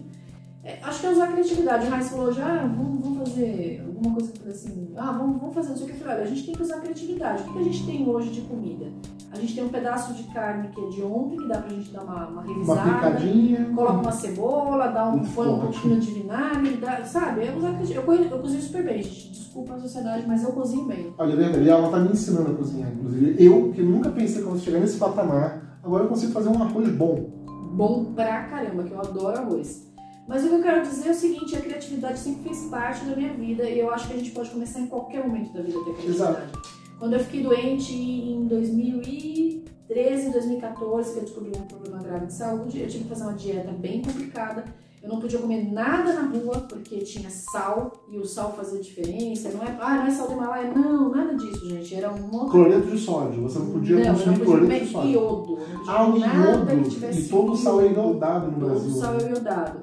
É, 0.65 0.79
acho 0.81 0.99
que 0.99 1.05
é 1.05 1.09
usar 1.11 1.25
a 1.25 1.31
criatividade. 1.31 1.85
O 1.85 1.89
Raiz 1.91 2.09
falou 2.09 2.33
já, 2.33 2.65
vamos, 2.65 2.99
vamos 2.99 3.19
fazer 3.29 3.83
alguma 3.85 4.15
coisa 4.15 4.33
eu 4.43 4.51
assim, 4.51 4.89
ah, 4.97 5.11
vamos, 5.11 5.39
vamos 5.39 5.53
fazer 5.53 5.69
não 5.69 5.77
sei 5.77 5.85
o 5.85 5.89
que. 5.89 5.95
Eu 5.95 5.99
falei, 5.99 6.15
olha, 6.15 6.23
a 6.23 6.27
gente 6.27 6.43
tem 6.47 6.55
que 6.55 6.61
usar 6.63 6.75
a 6.77 6.79
criatividade. 6.81 7.41
O 7.41 7.45
que, 7.45 7.53
que 7.53 7.59
a 7.59 7.63
gente 7.63 7.85
tem 7.85 8.09
hoje 8.09 8.29
de 8.31 8.41
comida? 8.41 8.85
A 9.31 9.35
gente 9.37 9.53
tem 9.53 9.63
um 9.63 9.69
pedaço 9.69 10.13
de 10.13 10.23
carne 10.33 10.69
que 10.69 10.81
é 10.81 10.89
de 10.89 11.03
ontem, 11.03 11.37
que 11.37 11.47
dá 11.47 11.57
pra 11.59 11.69
gente 11.69 11.91
dar 11.91 12.01
uma, 12.03 12.27
uma 12.27 12.41
Uma 12.41 12.53
revisada. 12.53 12.81
picadinha. 12.93 13.65
Coloca 13.75 13.93
uma 13.99 14.11
cebola, 14.11 14.87
dá 14.87 15.07
um, 15.09 15.19
põe 15.23 15.47
um 15.47 15.59
pouquinho 15.59 15.99
de 15.99 16.11
vinagre, 16.11 16.77
dá, 16.77 17.03
sabe? 17.05 17.45
É 17.45 17.55
usar. 17.55 17.69
Eu, 17.69 17.75
cozinho- 18.03 18.29
eu 18.31 18.39
cozinho 18.39 18.61
super 18.61 18.83
bem, 18.83 19.03
gente. 19.03 19.29
Desculpa 19.31 19.75
a 19.75 19.79
sociedade, 19.79 20.25
mas 20.27 20.43
eu 20.43 20.51
cozinho 20.51 20.85
bem. 20.85 21.13
Olha, 21.17 21.33
é 21.33 21.35
verdade, 21.35 21.63
e 21.63 21.69
ela 21.69 21.89
tá 21.91 21.99
me 21.99 22.09
ensinando 22.11 22.51
a 22.51 22.55
cozinhar, 22.55 22.91
inclusive. 22.91 23.35
Eu, 23.43 23.71
que 23.71 23.83
nunca 23.83 24.09
pensei 24.09 24.41
que 24.41 24.47
eu 24.47 24.57
chegar 24.57 24.79
nesse 24.79 24.97
patamar, 24.97 25.79
agora 25.83 26.05
eu 26.05 26.09
consigo 26.09 26.31
fazer 26.31 26.49
um 26.49 26.61
arroz 26.61 26.89
bom. 26.89 27.29
bom 27.73 28.13
pra 28.15 28.43
caramba, 28.45 28.83
que 28.83 28.91
eu 28.91 28.99
adoro 28.99 29.37
arroz. 29.37 29.93
Mas 30.27 30.43
o 30.43 30.47
que 30.49 30.55
eu 30.55 30.61
quero 30.63 30.81
dizer 30.81 31.09
é 31.09 31.11
o 31.11 31.15
seguinte, 31.15 31.55
a 31.55 31.61
criatividade 31.61 32.17
sempre 32.19 32.43
fez 32.49 32.65
parte 32.69 33.05
da 33.05 33.15
minha 33.15 33.33
vida 33.33 33.63
e 33.69 33.79
eu 33.79 33.91
acho 33.91 34.07
que 34.07 34.13
a 34.13 34.17
gente 34.17 34.31
pode 34.31 34.49
começar 34.49 34.79
em 34.79 34.87
qualquer 34.87 35.25
momento 35.25 35.53
da 35.53 35.61
vida 35.61 35.77
a 35.79 35.83
ter 35.83 35.93
criatividade. 35.93 36.51
Quando 36.97 37.13
eu 37.13 37.19
fiquei 37.19 37.43
doente 37.43 37.93
em 37.93 38.47
2013, 38.47 40.31
2014, 40.31 41.11
que 41.13 41.17
eu 41.19 41.23
descobri 41.23 41.51
um 41.55 41.61
problema 41.67 42.01
grave 42.01 42.25
de 42.27 42.33
saúde, 42.33 42.79
eu 42.81 42.87
tive 42.87 43.03
que 43.03 43.09
fazer 43.09 43.23
uma 43.23 43.33
dieta 43.33 43.71
bem 43.71 44.01
complicada. 44.01 44.63
Eu 45.03 45.09
não 45.09 45.19
podia 45.19 45.37
comer 45.37 45.71
nada 45.71 46.13
na 46.13 46.21
rua 46.23 46.61
porque 46.67 46.97
tinha 46.97 47.29
sal 47.29 47.91
e 48.11 48.17
o 48.17 48.25
sal 48.25 48.53
fazia 48.53 48.79
diferença. 48.81 49.49
Não 49.49 49.61
é, 49.61 49.77
ah, 49.79 49.97
não 49.97 50.07
é 50.07 50.09
sal 50.09 50.25
do 50.27 50.33
Himalaia. 50.33 50.71
Não, 50.73 51.11
nada 51.11 51.35
disso, 51.35 51.69
gente. 51.69 51.93
Era 51.93 52.11
um 52.11 52.33
outro 52.33 52.49
Cloreto 52.49 52.87
de 52.87 52.97
sódio, 52.97 53.43
você 53.43 53.59
não 53.59 53.67
podia 53.69 53.97
não, 53.97 54.01
eu 54.01 54.07
não 54.07 54.13
consumir 54.15 54.39
podia 54.39 54.45
cloreto 54.45 54.65
comer 54.65 54.85
de 54.85 54.91
sódio. 54.91 55.11
iodo. 55.11 55.59
Não 55.59 55.77
podia 55.77 55.93
Ah, 55.93 56.09
o 56.09 56.17
iodo. 56.17 57.19
E 57.19 57.23
todo 57.29 57.51
o 57.51 57.55
sal 57.55 57.81
é 57.81 57.91
iodado 57.91 58.47
no 58.47 58.53
Todo 58.59 58.65
Brasil. 58.69 58.89
o 58.89 58.93
sal 58.95 59.13
é 59.19 59.29
iodado. 59.29 59.79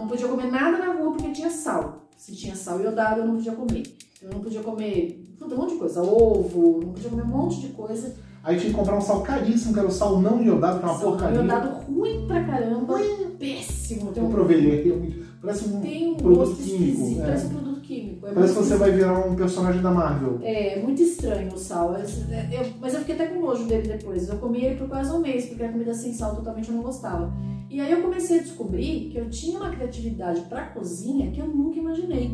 Não 0.00 0.08
podia 0.08 0.28
comer 0.28 0.50
nada 0.50 0.78
na 0.78 0.92
rua 0.94 1.12
porque 1.12 1.30
tinha 1.32 1.50
sal. 1.50 2.08
Se 2.16 2.34
tinha 2.34 2.54
sal 2.56 2.80
iodado, 2.80 3.20
eu 3.20 3.26
não 3.26 3.36
podia 3.36 3.52
comer. 3.52 3.82
Eu 4.22 4.30
não 4.30 4.40
podia 4.40 4.60
comer 4.62 5.26
puta, 5.38 5.54
um 5.54 5.58
monte 5.58 5.72
de 5.72 5.78
coisa, 5.78 6.02
ovo, 6.02 6.80
não 6.84 6.92
podia 6.92 7.08
comer 7.10 7.22
um 7.22 7.26
monte 7.26 7.60
de 7.60 7.68
coisa. 7.68 8.14
Aí 8.42 8.58
tinha 8.58 8.70
que 8.70 8.76
comprar 8.76 8.96
um 8.96 9.00
sal 9.00 9.20
caríssimo, 9.22 9.72
que 9.72 9.78
era 9.78 9.88
o 9.88 9.92
sal 9.92 10.20
não 10.20 10.42
iodado, 10.42 10.78
que 10.78 10.84
é 10.84 10.88
uma 10.88 10.98
sal 10.98 11.10
porcaria. 11.12 11.40
iodado 11.40 11.68
ruim 11.92 12.26
pra 12.26 12.44
caramba. 12.44 12.98
Péssimo. 13.38 14.12
Tem 14.12 14.22
Eu 14.22 14.28
um, 14.28 14.32
provei, 14.32 14.70
é. 14.70 15.20
Parece 15.40 15.68
um. 15.68 15.80
tem 15.80 16.12
um 16.12 16.14
produto 16.16 16.56
químico, 16.56 16.82
esquisito. 16.84 17.20
é. 17.20 17.24
Parece 17.24 17.46
um 17.46 17.48
produto 17.50 17.69
químico. 17.90 18.26
É 18.28 18.32
Parece 18.32 18.54
que 18.54 18.58
você 18.60 18.76
vai 18.76 18.92
virar 18.92 19.18
um 19.26 19.34
personagem 19.34 19.82
da 19.82 19.90
Marvel. 19.90 20.38
É, 20.42 20.80
muito 20.80 21.02
estranho 21.02 21.52
o 21.52 21.58
sal. 21.58 21.92
Eu- 21.94 22.00
eu- 22.00 22.72
mas 22.80 22.94
eu 22.94 23.00
fiquei 23.00 23.16
até 23.16 23.26
com 23.26 23.40
nojo 23.40 23.64
dele 23.64 23.88
depois. 23.88 24.28
Eu 24.28 24.36
comi 24.38 24.64
ele 24.64 24.76
por 24.76 24.88
quase 24.88 25.12
um 25.12 25.18
mês, 25.18 25.46
porque 25.46 25.64
a 25.64 25.72
comida 25.72 25.92
sem 25.92 26.12
sal 26.12 26.36
totalmente 26.36 26.68
eu 26.68 26.76
não 26.76 26.82
gostava. 26.82 27.32
E 27.68 27.80
aí 27.80 27.90
eu 27.90 28.02
comecei 28.02 28.38
a 28.38 28.42
descobrir 28.42 29.08
que 29.10 29.18
eu 29.18 29.28
tinha 29.28 29.58
uma 29.58 29.70
criatividade 29.70 30.42
pra 30.42 30.66
cozinha 30.66 31.30
que 31.32 31.40
eu 31.40 31.48
nunca 31.48 31.78
imaginei. 31.78 32.30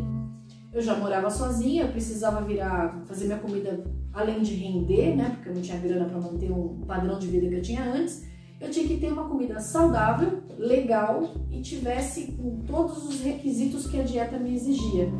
Eu 0.73 0.83
já 0.83 0.95
morava 0.95 1.31
sozinha, 1.31 1.85
eu 1.85 1.88
precisava 1.88 2.42
virar, 2.42 3.03
fazer 3.07 3.25
minha 3.27 3.38
comida 3.38 3.83
além 4.12 4.42
de 4.42 4.55
render, 4.55 5.16
né? 5.16 5.31
Porque 5.35 5.49
eu 5.49 5.55
não 5.55 5.62
tinha 5.62 5.79
grana 5.79 6.05
pra 6.07 6.21
manter 6.21 6.51
um 6.53 6.81
padrão 6.87 7.19
de 7.19 7.27
vida 7.29 7.49
que 7.49 7.55
eu 7.55 7.62
tinha 7.62 7.83
antes. 7.83 8.25
Eu 8.61 8.71
tinha 8.71 8.87
que 8.87 8.97
ter 8.97 9.12
uma 9.12 9.29
comida 9.29 9.59
saudável, 9.61 10.38
legal 10.59 11.23
e 11.51 11.61
tivesse 11.61 12.33
com 12.33 12.61
todos 12.66 13.07
os 13.07 13.21
requisitos 13.21 13.87
que 13.87 14.01
a 14.01 14.03
dieta 14.03 14.38
me 14.38 14.55
exigia. 14.55 15.11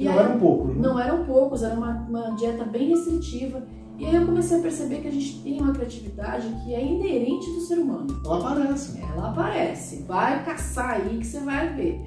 E 0.00 0.04
não 0.04 0.12
aí- 0.12 0.18
eram 0.18 0.38
poucos, 0.38 0.68
né? 0.76 0.82
não 0.82 0.98
eram 0.98 1.24
poucos, 1.24 1.62
era 1.62 1.74
uma, 1.74 1.92
uma 2.08 2.30
dieta 2.36 2.64
bem 2.64 2.88
restritiva. 2.88 3.62
E 3.98 4.06
aí 4.06 4.14
eu 4.16 4.24
comecei 4.24 4.58
a 4.58 4.62
perceber 4.62 5.00
que 5.02 5.08
a 5.08 5.12
gente 5.12 5.42
tem 5.42 5.60
uma 5.60 5.72
criatividade 5.74 6.48
que 6.64 6.74
é 6.74 6.82
inerente 6.82 7.46
do 7.52 7.60
ser 7.60 7.78
humano. 7.78 8.06
Ela 8.24 8.38
aparece. 8.38 8.98
Ela 8.98 9.28
aparece, 9.30 10.02
vai 10.08 10.42
caçar 10.42 10.92
aí 10.92 11.18
que 11.18 11.26
você 11.26 11.40
vai 11.40 11.74
ver. 11.74 12.00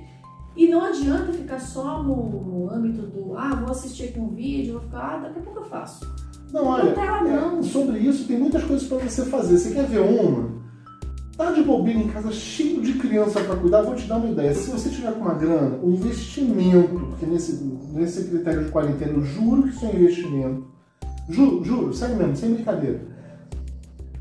E 0.56 0.68
não 0.70 0.84
adianta 0.84 1.32
ficar 1.34 1.60
só 1.60 2.02
no, 2.02 2.16
no 2.42 2.70
âmbito 2.72 3.04
do, 3.04 3.38
ah, 3.38 3.56
vou 3.62 3.70
assistir 3.72 4.06
aqui 4.06 4.20
um 4.20 4.30
vídeo, 4.30 4.74
vou 4.74 4.82
ficar, 4.82 5.00
ah, 5.16 5.18
daqui 5.20 5.40
a 5.40 5.42
pouco 5.44 5.60
eu 5.60 5.66
faço. 5.66 6.04
Não, 6.52 6.66
olha, 6.66 6.86
Não 6.86 6.94
tá, 6.94 7.24
não. 7.24 7.60
é, 7.60 7.64
sobre 7.64 8.00
isso 8.00 8.28
tem 8.28 8.38
muitas 8.40 8.64
coisas 8.64 8.88
pra 8.88 8.98
você 8.98 9.26
fazer. 9.26 9.58
Você 9.58 9.72
quer 9.74 9.86
ver 9.86 10.00
uma? 10.02 10.63
Tá 11.44 11.52
de 11.52 11.62
bobeira 11.62 12.00
em 12.00 12.08
casa 12.08 12.32
cheio 12.32 12.80
de 12.82 12.94
criança 12.94 13.42
pra 13.42 13.58
cuidar? 13.58 13.82
Vou 13.82 13.96
te 13.96 14.08
dar 14.08 14.16
uma 14.16 14.30
ideia. 14.30 14.56
Se 14.56 14.72
você 14.72 14.90
tiver 14.90 15.12
com 15.12 15.20
uma 15.20 15.34
grana, 15.34 15.78
um 15.84 15.92
investimento, 15.92 17.02
porque 17.02 17.26
nesse, 17.26 17.62
nesse 17.92 18.30
critério 18.30 18.64
de 18.64 18.72
quarentena, 18.72 19.12
eu 19.12 19.22
juro 19.22 19.64
que 19.64 19.76
isso 19.76 19.86
é 19.86 19.94
investimento. 19.94 20.66
Juro, 21.28 21.62
juro, 21.66 21.94
sério 21.94 22.16
mesmo, 22.16 22.38
sem 22.38 22.54
brincadeira. 22.54 23.02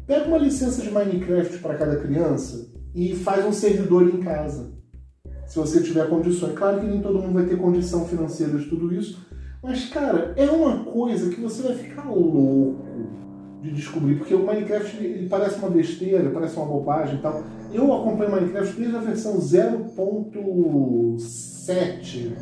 Pega 0.05 0.27
uma 0.27 0.37
licença 0.37 0.83
de 0.83 0.91
Minecraft 0.91 1.59
para 1.59 1.77
cada 1.77 1.95
criança 1.95 2.69
e 2.93 3.15
faz 3.15 3.47
um 3.47 3.53
servidor 3.53 4.03
em 4.03 4.19
casa. 4.19 4.73
Se 5.47 5.57
você 5.61 5.81
tiver 5.81 6.09
condições. 6.09 6.55
Claro 6.55 6.81
que 6.81 6.87
nem 6.87 7.01
todo 7.01 7.21
mundo 7.21 7.35
vai 7.35 7.47
ter 7.47 7.57
condição 7.57 8.05
financeira 8.05 8.59
de 8.59 8.65
tudo 8.65 8.93
isso, 8.93 9.25
mas, 9.63 9.85
cara, 9.85 10.35
é 10.37 10.51
uma 10.51 10.83
coisa 10.83 11.31
que 11.31 11.41
você 11.41 11.63
vai 11.63 11.77
ficar 11.77 12.11
louco 12.11 12.85
de 13.63 13.71
descobrir, 13.71 14.17
porque 14.17 14.35
o 14.35 14.45
Minecraft 14.45 14.97
ele 15.05 15.29
parece 15.29 15.57
uma 15.59 15.71
besteira, 15.71 16.29
parece 16.31 16.57
uma 16.57 16.67
bobagem 16.67 17.15
e 17.15 17.19
tal. 17.23 17.43
Eu 17.73 17.93
acompanho 17.95 18.33
Minecraft 18.33 18.75
desde 18.77 18.97
a 18.97 19.01
versão 19.01 19.39
0.7. 19.39 22.33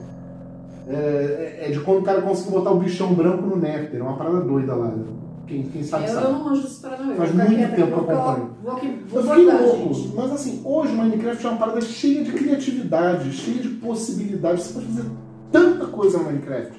É, 0.89 0.95
é- 0.95 1.67
é 1.69 1.71
de 1.71 1.79
quando 1.81 1.99
o 1.99 2.03
cara 2.03 2.23
conseguiu 2.23 2.59
botar 2.59 2.71
o 2.73 2.79
bichão 2.81 3.13
branco 3.15 3.47
no 3.47 3.57
Nether, 3.57 4.03
uma 4.03 4.17
parada 4.17 4.41
doida 4.41 4.75
lá. 4.75 4.93
Quem, 5.47 5.63
quem 5.65 5.83
sabe 5.83 6.05
eu, 6.07 6.15
sabe. 6.15 6.27
eu 6.27 6.33
não 6.33 6.45
manjo 6.45 6.63
desse 6.63 6.81
parada, 6.81 7.05
não. 7.05 7.15
Faz 7.17 7.35
muito 7.35 7.49
tempo 7.57 7.75
que 7.75 7.81
eu 7.81 7.87
acompanho. 7.87 8.51
Vou, 8.63 8.75
vou 9.09 9.21
Eu 9.21 9.23
fiquei 9.23 9.45
louco, 9.53 9.95
gente. 9.95 10.17
mas 10.17 10.33
assim, 10.33 10.61
hoje 10.65 10.93
Minecraft 10.95 11.47
é 11.47 11.51
uma 11.51 11.59
parada 11.59 11.81
cheia 11.81 12.25
de 12.25 12.33
criatividade, 12.33 13.33
cheia 13.33 13.59
de 13.61 13.69
possibilidades. 13.69 14.65
Você 14.65 14.75
pode 14.75 14.87
fazer 14.87 15.05
tanta 15.53 15.87
coisa 15.87 16.19
no 16.19 16.25
Minecraft, 16.25 16.73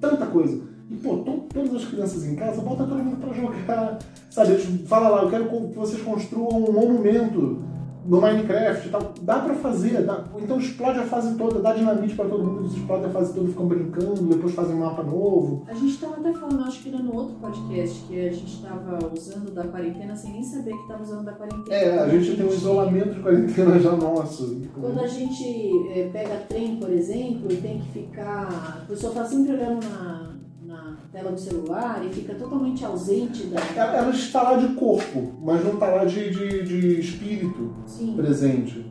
tanta 0.00 0.26
coisa. 0.26 0.60
E 0.90 0.96
pô, 0.96 1.16
to- 1.18 1.44
todas 1.52 1.74
as 1.74 1.84
crianças 1.86 2.24
em 2.26 2.34
casa, 2.36 2.60
bota 2.60 2.84
todo 2.84 3.02
mundo 3.02 3.16
pra 3.16 3.32
jogar. 3.32 3.98
Sabe, 4.30 4.56
fala 4.86 5.08
lá, 5.08 5.22
eu 5.22 5.30
quero 5.30 5.48
que 5.48 5.74
vocês 5.74 6.02
construam 6.02 6.64
um 6.68 6.72
monumento 6.72 7.62
no 8.06 8.20
Minecraft 8.20 8.86
e 8.86 8.90
tal. 8.90 9.14
Dá 9.22 9.38
pra 9.38 9.54
fazer, 9.54 10.02
dá. 10.02 10.24
então 10.36 10.58
explode 10.58 10.98
a 10.98 11.04
fase 11.04 11.36
toda, 11.38 11.60
dá 11.60 11.72
dinamite 11.72 12.14
pra 12.14 12.26
todo 12.26 12.44
mundo, 12.44 12.60
eles 12.60 12.72
explodem 12.74 13.06
a 13.06 13.10
fase 13.10 13.32
toda, 13.32 13.48
ficam 13.48 13.66
brincando, 13.66 14.14
depois 14.26 14.54
fazem 14.54 14.76
um 14.76 14.80
mapa 14.80 15.02
novo. 15.02 15.64
A 15.66 15.72
gente 15.72 15.94
estava 15.94 16.16
até 16.16 16.30
falando, 16.34 16.64
acho 16.64 16.82
que 16.82 16.90
era 16.90 16.98
no 17.02 17.14
outro 17.14 17.34
podcast, 17.36 18.04
que 18.06 18.20
a 18.28 18.30
gente 18.30 18.54
estava 18.56 18.98
usando 19.10 19.50
da 19.52 19.64
quarentena 19.64 20.14
sem 20.14 20.32
nem 20.32 20.42
saber 20.42 20.72
que 20.72 20.82
estava 20.82 21.02
usando 21.02 21.24
da 21.24 21.32
quarentena. 21.32 21.74
É, 21.74 21.98
a 21.98 22.08
gente 22.10 22.36
tem 22.36 22.44
um 22.46 22.50
isolamento 22.52 23.14
de 23.14 23.20
quarentena 23.20 23.78
já 23.78 23.96
nosso. 23.96 24.60
Quando 24.78 25.00
a 25.00 25.06
gente 25.06 25.88
é, 25.98 26.10
pega 26.12 26.36
trem, 26.46 26.76
por 26.76 26.90
exemplo, 26.90 27.50
e 27.50 27.56
tem 27.56 27.78
que 27.80 27.88
ficar. 27.88 28.82
A 28.82 28.86
pessoa 28.86 29.12
está 29.12 29.24
sempre 29.24 29.52
olhando 29.54 29.82
na, 29.82 30.34
na 30.74 30.96
tela 31.12 31.30
do 31.30 31.40
celular 31.40 32.04
e 32.04 32.12
fica 32.12 32.34
totalmente 32.34 32.84
ausente 32.84 33.46
da. 33.46 33.60
Ela, 33.76 33.96
ela 33.96 34.10
está 34.10 34.42
lá 34.42 34.56
de 34.56 34.74
corpo, 34.74 35.32
mas 35.40 35.64
não 35.64 35.74
está 35.74 35.86
lá 35.86 36.04
de, 36.04 36.30
de, 36.30 36.62
de 36.64 37.00
espírito 37.00 37.72
Sim. 37.86 38.16
presente. 38.16 38.84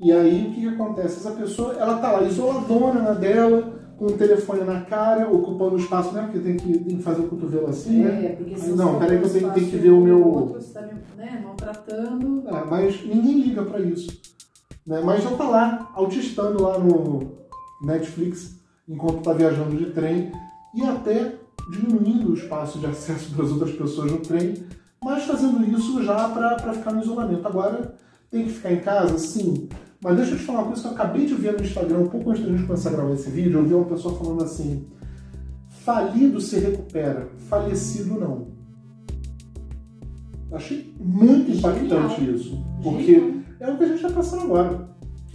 E 0.00 0.10
aí 0.10 0.48
o 0.48 0.50
que, 0.52 0.60
que 0.62 0.68
acontece? 0.68 1.20
Essa 1.20 1.30
pessoa 1.30 1.74
ela 1.74 1.98
tá 1.98 2.10
lá 2.10 2.22
isoladona 2.22 3.00
na 3.00 3.12
dela, 3.12 3.80
com 3.96 4.06
o 4.06 4.12
telefone 4.12 4.64
na 4.64 4.80
cara, 4.80 5.30
ocupando 5.30 5.76
espaço, 5.76 6.12
né? 6.12 6.22
Porque 6.22 6.40
tem 6.40 6.56
que, 6.56 6.78
tem 6.78 6.96
que 6.96 7.02
fazer 7.02 7.22
o 7.22 7.28
cotovelo 7.28 7.68
assim, 7.68 8.02
né? 8.02 8.24
É, 8.24 8.28
porque 8.30 8.58
se 8.58 8.70
não, 8.70 8.98
peraí 8.98 9.18
que 9.20 9.26
eu 9.26 9.32
tenho, 9.32 9.52
tenho 9.52 9.70
que 9.70 9.76
ver 9.76 9.90
o 9.90 10.00
meu. 10.00 10.26
Outro, 10.26 10.60
você 10.60 10.72
tá 10.72 10.82
me 10.82 10.94
né, 11.16 11.40
maltratando. 11.44 12.42
É, 12.48 12.64
mas 12.64 13.00
ninguém 13.04 13.42
liga 13.42 13.62
pra 13.62 13.78
isso. 13.78 14.20
Né? 14.84 15.00
Mas 15.04 15.22
já 15.22 15.30
tá 15.36 15.44
lá, 15.44 15.92
autistando 15.94 16.60
lá 16.60 16.76
no 16.80 17.20
Netflix, 17.84 18.56
enquanto 18.88 19.22
tá 19.22 19.32
viajando 19.32 19.76
de 19.76 19.92
trem, 19.92 20.32
e 20.74 20.82
até 20.82 21.36
diminuindo 21.70 22.30
o 22.30 22.34
espaço 22.34 22.78
de 22.78 22.86
acesso 22.86 23.34
das 23.34 23.50
outras 23.50 23.72
pessoas 23.72 24.10
no 24.10 24.18
trem, 24.18 24.54
mas 25.02 25.24
fazendo 25.24 25.64
isso 25.64 26.02
já 26.02 26.28
pra 26.28 26.72
ficar 26.72 26.92
no 26.92 27.02
isolamento. 27.02 27.46
Agora, 27.46 27.94
tem 28.30 28.44
que 28.44 28.50
ficar 28.50 28.72
em 28.72 28.80
casa? 28.80 29.18
Sim. 29.18 29.68
Mas 30.02 30.16
deixa 30.16 30.32
eu 30.32 30.38
te 30.38 30.44
falar 30.44 30.60
uma 30.60 30.68
coisa 30.68 30.82
que 30.82 30.88
eu 30.88 30.92
acabei 30.92 31.26
de 31.26 31.34
ver 31.34 31.52
no 31.52 31.64
Instagram, 31.64 31.98
um 31.98 32.08
pouco 32.08 32.30
antes 32.30 32.44
da 32.44 32.50
gente 32.50 32.66
começar 32.66 32.90
a 32.90 32.92
gravar 32.92 33.14
esse 33.14 33.30
vídeo, 33.30 33.58
eu 33.58 33.64
vi 33.64 33.74
uma 33.74 33.84
pessoa 33.84 34.18
falando 34.18 34.42
assim, 34.42 34.88
falido 35.84 36.40
se 36.40 36.58
recupera, 36.58 37.28
falecido 37.48 38.18
não. 38.18 38.48
Achei 40.52 40.94
muito 40.98 41.50
impactante 41.52 42.30
isso. 42.30 42.62
Porque 42.82 43.42
é 43.60 43.70
o 43.70 43.78
que 43.78 43.84
a 43.84 43.86
gente 43.86 43.96
está 43.96 44.10
passando 44.10 44.42
agora. 44.42 44.88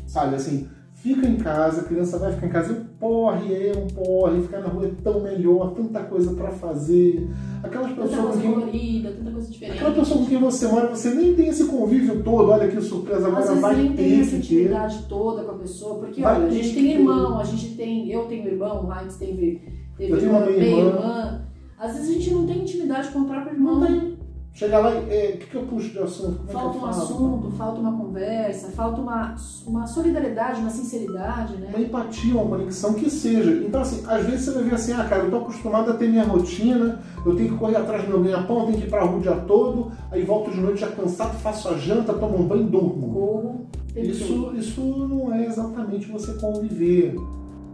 Sabe, 0.06 0.36
assim, 0.36 0.68
fica 1.00 1.28
em 1.28 1.36
casa, 1.38 1.82
a 1.82 1.84
criança 1.84 2.18
vai 2.18 2.34
ficar 2.34 2.48
em 2.48 2.50
casa, 2.50 2.74
e 2.74 2.76
um 2.76 2.86
porre, 3.00 3.54
é 3.54 3.72
um 3.78 3.88
porre, 3.88 4.42
ficar 4.42 4.60
na 4.62 4.68
rua 4.68 4.88
é 4.88 4.92
tão 5.04 5.22
melhor, 5.22 5.72
tanta 5.74 6.02
coisa 6.04 6.34
para 6.34 6.52
fazer. 6.52 7.30
Aquelas 7.64 7.90
Tanta 7.92 8.02
pessoas 8.02 8.26
coisa 8.26 8.42
quem, 8.42 8.54
colorida, 8.54 9.12
tanta 9.12 9.32
coisa 9.32 9.52
diferente. 9.52 9.78
aquela 9.78 9.96
pessoa 9.96 10.20
com 10.20 10.26
quem 10.26 10.38
você 10.40 10.68
mora, 10.68 10.88
você 10.90 11.10
nem 11.14 11.34
tem 11.36 11.48
esse 11.48 11.66
convívio 11.66 12.24
todo, 12.24 12.50
olha 12.50 12.68
que 12.68 12.82
surpresa, 12.82 13.28
agora 13.28 13.54
vai 13.56 13.76
nem 13.76 13.94
tem 13.94 13.96
ter 13.96 14.20
essa 14.22 14.24
que 14.32 14.32
ter. 14.32 14.38
intimidade 14.56 15.06
toda 15.08 15.44
com 15.44 15.52
a 15.52 15.58
pessoa, 15.60 16.00
porque 16.00 16.22
Vai 16.22 16.36
olha, 16.36 16.48
a 16.48 16.50
gente 16.50 16.70
que 16.70 16.74
tem 16.76 16.84
ter. 16.84 17.00
irmão, 17.00 17.40
a 17.40 17.44
gente 17.44 17.68
tem. 17.76 18.12
Eu 18.12 18.26
tenho 18.26 18.48
irmão, 18.48 18.86
o 18.88 18.94
Heinz 18.94 19.16
teve, 19.18 19.62
teve 19.98 20.12
Eu 20.12 20.20
tenho 20.20 20.32
uma 20.32 20.40
meia-irmã. 20.42 20.90
irmã. 20.90 21.42
Às 21.80 21.94
vezes 21.94 22.10
a 22.10 22.14
gente 22.14 22.32
não 22.34 22.48
tem 22.48 22.62
intimidade 22.64 23.10
com 23.10 23.20
o 23.20 23.26
próprio 23.26 23.54
irmão. 23.54 23.80
Não 23.80 23.88
tem. 23.88 24.17
Chega 24.58 24.80
lá 24.80 24.92
e 24.92 25.14
é, 25.14 25.34
o 25.36 25.38
que, 25.38 25.46
que 25.52 25.56
eu 25.56 25.68
puxo 25.68 25.92
de 25.92 26.00
assunto? 26.00 26.40
Como 26.40 26.52
Falta 26.52 26.78
é 26.78 26.82
um 26.82 26.86
assunto, 26.88 27.52
falta 27.52 27.80
uma 27.80 27.92
conversa, 27.96 28.72
falta 28.72 29.00
uma, 29.00 29.36
uma 29.68 29.86
solidariedade, 29.86 30.62
uma 30.62 30.72
sinceridade, 30.72 31.54
Uma 31.54 31.78
né? 31.78 31.82
empatia, 31.82 32.34
uma 32.34 32.58
conexão 32.58 32.96
que 32.96 33.08
seja. 33.08 33.52
Então, 33.52 33.82
assim, 33.82 34.04
às 34.08 34.26
vezes 34.26 34.46
você 34.46 34.52
vai 34.54 34.64
ver 34.64 34.74
assim, 34.74 34.94
ah, 34.94 35.06
cara, 35.06 35.26
eu 35.26 35.30
tô 35.30 35.38
acostumado 35.38 35.92
a 35.92 35.94
ter 35.94 36.10
minha 36.10 36.24
rotina, 36.24 37.00
eu 37.24 37.36
tenho 37.36 37.52
que 37.52 37.56
correr 37.56 37.76
atrás 37.76 38.02
do 38.02 38.10
meu 38.10 38.24
ganha-pão, 38.24 38.66
tenho 38.66 38.80
que 38.80 38.88
ir 38.88 38.90
pra 38.90 39.04
rua 39.04 39.20
o 39.20 39.22
dia 39.22 39.36
todo, 39.36 39.92
aí 40.10 40.24
volto 40.24 40.50
de 40.50 40.60
noite 40.60 40.82
já 40.82 40.88
cansado, 40.88 41.38
faço 41.38 41.70
a 41.70 41.78
janta, 41.78 42.12
tomo 42.16 42.40
um 42.40 42.48
banho 42.48 42.64
e 42.64 42.66
durmo. 42.72 43.14
Corro, 43.14 43.68
o 43.92 43.94
tempo 43.94 44.08
todo. 44.08 44.10
Isso, 44.10 44.56
isso 44.56 44.82
não 44.82 45.32
é 45.36 45.46
exatamente 45.46 46.12
você 46.12 46.34
conviver 46.34 47.16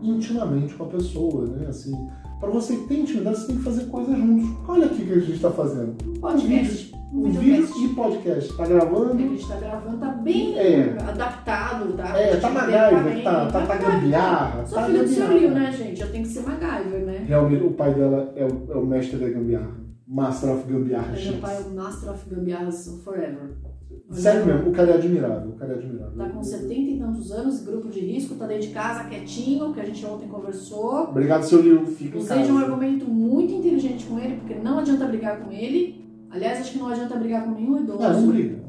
intimamente 0.02 0.74
com 0.74 0.84
a 0.84 0.88
pessoa, 0.88 1.46
né? 1.46 1.68
Assim, 1.70 1.94
para 2.44 2.52
você 2.52 2.76
ter 2.76 3.00
intimidade, 3.00 3.38
você 3.38 3.48
tem 3.48 3.56
que 3.58 3.64
fazer 3.64 3.86
coisas 3.86 4.18
juntos. 4.18 4.50
Olha 4.68 4.86
aqui 4.86 5.06
que 5.06 5.14
a 5.14 5.20
gente 5.20 5.32
está 5.32 5.50
fazendo. 5.50 5.94
Podcast, 6.20 6.94
um 7.14 7.32
vídeo 7.32 7.70
e 7.82 7.88
podcast. 7.96 8.58
Tá 8.58 8.66
gravando? 8.66 9.14
A 9.14 9.18
gente 9.18 9.48
tá 9.48 9.56
gravando, 9.56 9.98
tá 9.98 10.08
bem 10.12 10.60
É. 10.60 10.98
adaptado, 11.08 11.94
tá? 11.94 12.18
É, 12.20 12.36
tá 12.36 12.50
Tipo, 12.50 12.60
MacGyver, 12.60 13.04
bem- 13.14 13.24
tá, 13.24 13.46
tá, 13.46 13.66
tá 13.66 13.76
gambiarra. 13.78 14.66
Sou 14.66 14.78
tá 14.78 14.86
filho 14.88 15.04
do 15.04 15.08
seu 15.08 15.28
gambiarra. 15.28 15.54
Né, 15.60 15.72
gente? 15.72 16.02
Eu 16.02 16.12
tenho 16.12 16.24
que 16.24 16.30
ser 16.30 16.42
MacGyver, 16.42 17.06
né? 17.06 17.24
Realmente, 17.26 17.64
o 17.64 17.72
pai 17.72 17.94
dela 17.94 18.34
é 18.36 18.44
o, 18.46 18.72
é 18.74 18.76
o 18.76 18.86
mestre 18.86 19.18
da 19.18 19.30
gambiarra. 19.30 19.84
Master 20.06 20.52
of 20.52 20.72
Gambiarra 20.72 21.14
Meu 21.14 21.38
pai 21.40 21.56
é 21.58 21.60
o 21.62 21.74
Master 21.76 22.12
of 22.12 22.30
Gambiarras 22.30 22.88
Forever. 23.06 23.52
Sério 24.14 24.46
mesmo, 24.46 24.70
o 24.70 24.72
cara 24.72 24.92
é 24.92 24.94
admirável. 24.96 25.50
O 25.50 25.54
cara 25.54 25.74
é 25.74 25.76
admirável. 25.76 26.14
Tá 26.18 26.30
com 26.30 26.44
70 26.44 26.74
e 26.74 26.98
tantos 27.00 27.32
anos, 27.32 27.64
grupo 27.64 27.90
de 27.90 28.00
risco, 28.00 28.36
tá 28.36 28.46
dentro 28.48 28.68
de 28.68 28.74
casa, 28.74 29.04
quietinho, 29.06 29.74
que 29.74 29.80
a 29.82 29.86
gente 29.86 30.06
ontem 30.06 30.28
conversou. 30.28 31.04
Obrigado, 31.10 31.44
seu 31.44 31.62
Liu. 31.62 31.86
Fica 31.86 32.18
em 32.18 32.22
Usei 32.22 32.44
de 32.44 32.52
um 32.52 32.56
casa. 32.60 32.66
argumento 32.72 33.06
muito 33.06 33.54
inteligente 33.54 34.06
com 34.06 34.20
ele, 34.20 34.36
porque 34.38 34.56
não 34.56 34.80
adianta 34.80 35.06
brigar 35.06 35.40
com 35.42 35.52
ele. 35.52 36.04
Aliás, 36.30 36.60
acho 36.62 36.72
que 36.74 36.80
não 36.80 36.88
adianta 36.88 37.16
brigar 37.16 37.44
com 37.46 37.52
nenhum 37.52 37.80
idoso. 37.82 38.00
Não, 38.02 38.22
não 38.22 38.28
briga. 38.30 38.64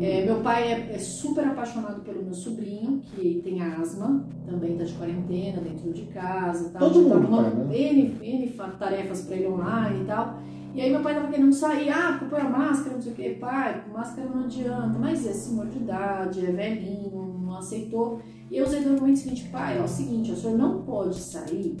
É, 0.00 0.24
meu 0.24 0.36
pai 0.36 0.72
é, 0.72 0.92
é 0.94 0.98
super 0.98 1.44
apaixonado 1.46 2.00
pelo 2.00 2.22
meu 2.22 2.32
sobrinho, 2.32 3.02
que 3.14 3.42
tem 3.44 3.60
asma, 3.60 4.24
também 4.46 4.74
tá 4.74 4.84
de 4.84 4.92
quarentena 4.94 5.60
dentro 5.60 5.92
de 5.92 6.02
casa. 6.06 6.70
Tá, 6.70 6.78
Todo 6.78 7.06
Já 7.06 7.14
mundo 7.16 7.36
tá, 7.36 7.50
né? 7.66 7.76
N, 7.78 8.14
N 8.22 8.48
fa- 8.48 8.68
tarefas 8.78 9.20
pra 9.22 9.36
ele 9.36 9.48
online 9.48 10.02
e 10.02 10.06
tal. 10.06 10.38
E 10.74 10.80
aí 10.80 10.90
meu 10.90 11.02
pai 11.02 11.14
tava 11.14 11.28
querendo 11.28 11.52
sair, 11.52 11.90
ah, 11.90 12.16
porque 12.18 12.34
põe 12.34 12.40
a 12.40 12.48
máscara, 12.48 12.94
não 12.94 13.02
sei 13.02 13.12
o 13.12 13.14
que, 13.14 13.30
pai, 13.34 13.84
máscara 13.92 14.28
não 14.28 14.44
adianta, 14.44 14.98
mas 14.98 15.26
é 15.26 15.32
senhor 15.32 15.66
de 15.66 15.76
idade, 15.76 16.46
é 16.46 16.50
velhinho, 16.50 17.40
não 17.44 17.58
aceitou. 17.58 18.20
E 18.50 18.56
eu 18.56 18.64
usei 18.64 18.82
do 18.82 18.94
argumento 18.94 19.18
seguinte, 19.18 19.48
pai, 19.52 19.78
é 19.78 19.82
o 19.82 19.88
seguinte, 19.88 20.32
o 20.32 20.36
senhor 20.36 20.56
não 20.56 20.82
pode 20.82 21.20
sair, 21.20 21.76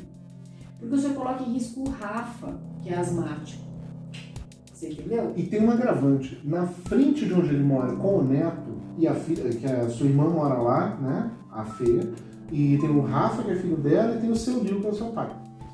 porque 0.78 0.94
o 0.94 0.98
senhor 0.98 1.14
coloca 1.14 1.42
em 1.42 1.54
risco 1.54 1.80
o 1.80 1.90
Rafa, 1.90 2.60
que 2.82 2.90
é 2.90 2.98
asmático. 2.98 3.62
Você 4.74 4.90
entendeu? 4.90 5.32
E 5.36 5.44
tem 5.44 5.64
um 5.64 5.70
agravante. 5.70 6.40
Na 6.44 6.66
frente 6.66 7.24
de 7.24 7.32
onde 7.32 7.48
ele 7.50 7.62
mora, 7.62 7.94
com 7.94 8.18
o 8.18 8.24
neto, 8.24 8.72
e 8.98 9.06
a 9.06 9.14
filha, 9.14 9.48
que 9.48 9.64
a 9.64 9.88
sua 9.88 10.06
irmã 10.06 10.28
mora 10.28 10.54
lá, 10.54 10.96
né? 10.96 11.30
A 11.50 11.64
Fê. 11.64 12.00
E 12.50 12.76
tem 12.78 12.90
o 12.90 13.00
Rafa, 13.00 13.42
que 13.42 13.52
é 13.52 13.54
filho 13.54 13.76
dela, 13.76 14.16
e 14.16 14.20
tem 14.20 14.30
o 14.30 14.36
seu 14.36 14.62
Lil, 14.62 14.80
que 14.80 14.86
é 14.86 14.90
o 14.90 14.94
seu 14.94 15.06
pai. 15.06 15.30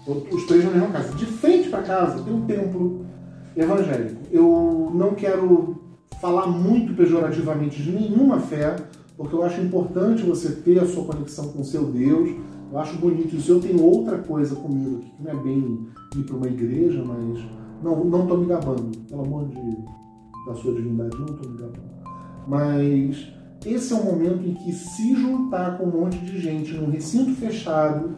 Os 0.07 0.47
três 0.47 0.65
na 0.65 0.71
mesma 0.71 0.89
casa. 0.89 1.15
De 1.15 1.27
frente 1.27 1.69
para 1.69 1.83
casa 1.83 2.23
tem 2.23 2.33
um 2.33 2.47
templo 2.47 3.07
evangélico. 3.57 4.21
Eu 4.31 4.91
não 4.95 5.15
quero 5.15 5.77
falar 6.21 6.47
muito 6.47 6.95
pejorativamente 6.95 7.83
de 7.83 7.91
nenhuma 7.91 8.41
fé, 8.41 8.77
porque 9.17 9.35
eu 9.35 9.43
acho 9.43 9.61
importante 9.61 10.23
você 10.23 10.51
ter 10.51 10.79
a 10.79 10.87
sua 10.87 11.05
conexão 11.05 11.49
com 11.49 11.61
o 11.61 11.65
seu 11.65 11.85
Deus. 11.87 12.31
Eu 12.71 12.79
acho 12.79 12.97
bonito 12.99 13.35
isso. 13.37 13.51
Eu 13.51 13.61
tenho 13.61 13.83
outra 13.83 14.19
coisa 14.19 14.55
comigo 14.55 14.99
aqui, 14.99 15.11
que 15.11 15.23
não 15.23 15.31
é 15.33 15.43
bem 15.43 15.87
ir 16.17 16.23
para 16.23 16.37
uma 16.37 16.47
igreja, 16.47 17.05
mas 17.05 17.41
não, 17.83 18.05
não 18.05 18.27
tô 18.27 18.37
me 18.37 18.47
gabando, 18.47 18.97
pelo 19.09 19.23
amor 19.23 19.49
de, 19.49 19.77
da 20.47 20.55
sua 20.55 20.75
divindade, 20.75 21.17
não 21.19 21.27
tô 21.27 21.49
me 21.49 21.59
gabando. 21.59 21.89
Mas 22.47 23.29
esse 23.65 23.93
é 23.93 23.97
o 23.97 24.05
momento 24.05 24.47
em 24.47 24.55
que 24.55 24.73
se 24.73 25.15
juntar 25.15 25.79
com 25.79 25.85
um 25.85 26.01
monte 26.01 26.19
de 26.19 26.41
gente 26.41 26.73
num 26.75 26.91
recinto 26.91 27.35
fechado, 27.35 28.17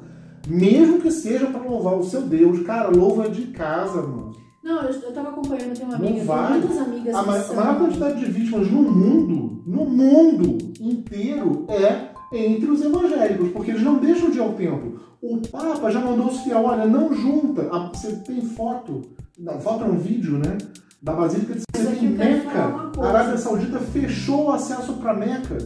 mesmo 0.48 1.00
que 1.00 1.10
seja 1.10 1.46
para 1.46 1.62
louvar 1.62 1.98
o 1.98 2.04
seu 2.04 2.22
Deus, 2.22 2.60
cara, 2.60 2.90
louva 2.90 3.28
de 3.28 3.46
casa, 3.48 4.02
mano. 4.02 4.32
Não, 4.70 4.82
eu, 4.82 4.90
eu 5.00 5.12
tava 5.12 5.30
acompanhando, 5.30 5.76
tem 5.76 5.84
uma 5.84 5.98
Não 5.98 6.08
amiga, 6.08 6.24
vai. 6.24 6.52
tem 6.52 6.60
muitas 6.60 6.78
amigas 6.78 7.14
A, 7.16 7.20
que 7.22 7.26
ma- 7.26 7.36
a 7.36 7.40
são... 7.42 7.56
maior 7.56 7.78
quantidade 7.78 8.18
de 8.20 8.30
vítimas 8.30 8.70
no 8.70 8.82
mundo, 8.82 9.62
no 9.66 9.84
mundo 9.84 10.58
inteiro, 10.80 11.66
é 11.68 12.10
entre 12.32 12.70
os 12.70 12.80
evangélicos, 12.80 13.48
porque 13.50 13.72
eles 13.72 13.82
não 13.82 13.98
deixam 13.98 14.30
de 14.30 14.38
ir 14.38 14.40
ao 14.40 14.52
templo. 14.52 15.00
O 15.20 15.38
Papa 15.48 15.90
já 15.90 16.00
mandou 16.00 16.26
os 16.28 16.38
fiéis, 16.42 16.64
olha, 16.64 16.86
não 16.86 17.12
junta. 17.12 17.68
Ah, 17.72 17.90
Você 17.92 18.12
tem 18.24 18.40
foto, 18.42 19.02
não, 19.36 19.60
foto 19.60 19.82
é 19.84 19.86
um 19.88 19.98
vídeo, 19.98 20.38
né? 20.38 20.56
Da 21.02 21.14
Basílica 21.14 21.54
de 21.54 21.62
Santa 21.76 21.96
em 22.04 22.08
Meca. 22.10 22.92
A. 22.98 23.06
Arábia 23.08 23.38
Saudita 23.38 23.78
fechou 23.80 24.44
o 24.46 24.50
acesso 24.52 24.92
para 24.94 25.14
Meca. 25.14 25.58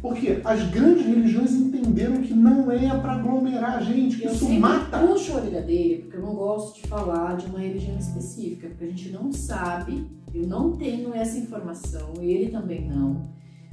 Porque 0.00 0.40
as 0.44 0.70
grandes 0.70 1.04
religiões 1.04 1.52
entenderam 1.52 2.22
que 2.22 2.32
não 2.32 2.70
é 2.70 2.88
para 2.98 3.12
aglomerar 3.14 3.82
gente, 3.82 4.16
que 4.16 4.24
Eu 4.24 4.32
isso 4.32 4.48
mata. 4.58 4.98
puxo 4.98 5.32
a 5.32 5.36
orelha 5.36 5.62
dele, 5.62 6.02
porque 6.02 6.16
eu 6.16 6.22
não 6.22 6.34
gosto 6.34 6.80
de 6.80 6.88
falar 6.88 7.36
de 7.36 7.46
uma 7.46 7.58
religião 7.58 7.98
específica, 7.98 8.68
porque 8.68 8.84
a 8.84 8.88
gente 8.88 9.10
não 9.10 9.30
sabe, 9.32 10.06
eu 10.34 10.46
não 10.46 10.72
tenho 10.72 11.14
essa 11.14 11.38
informação, 11.38 12.14
ele 12.20 12.48
também 12.50 12.88
não, 12.88 13.28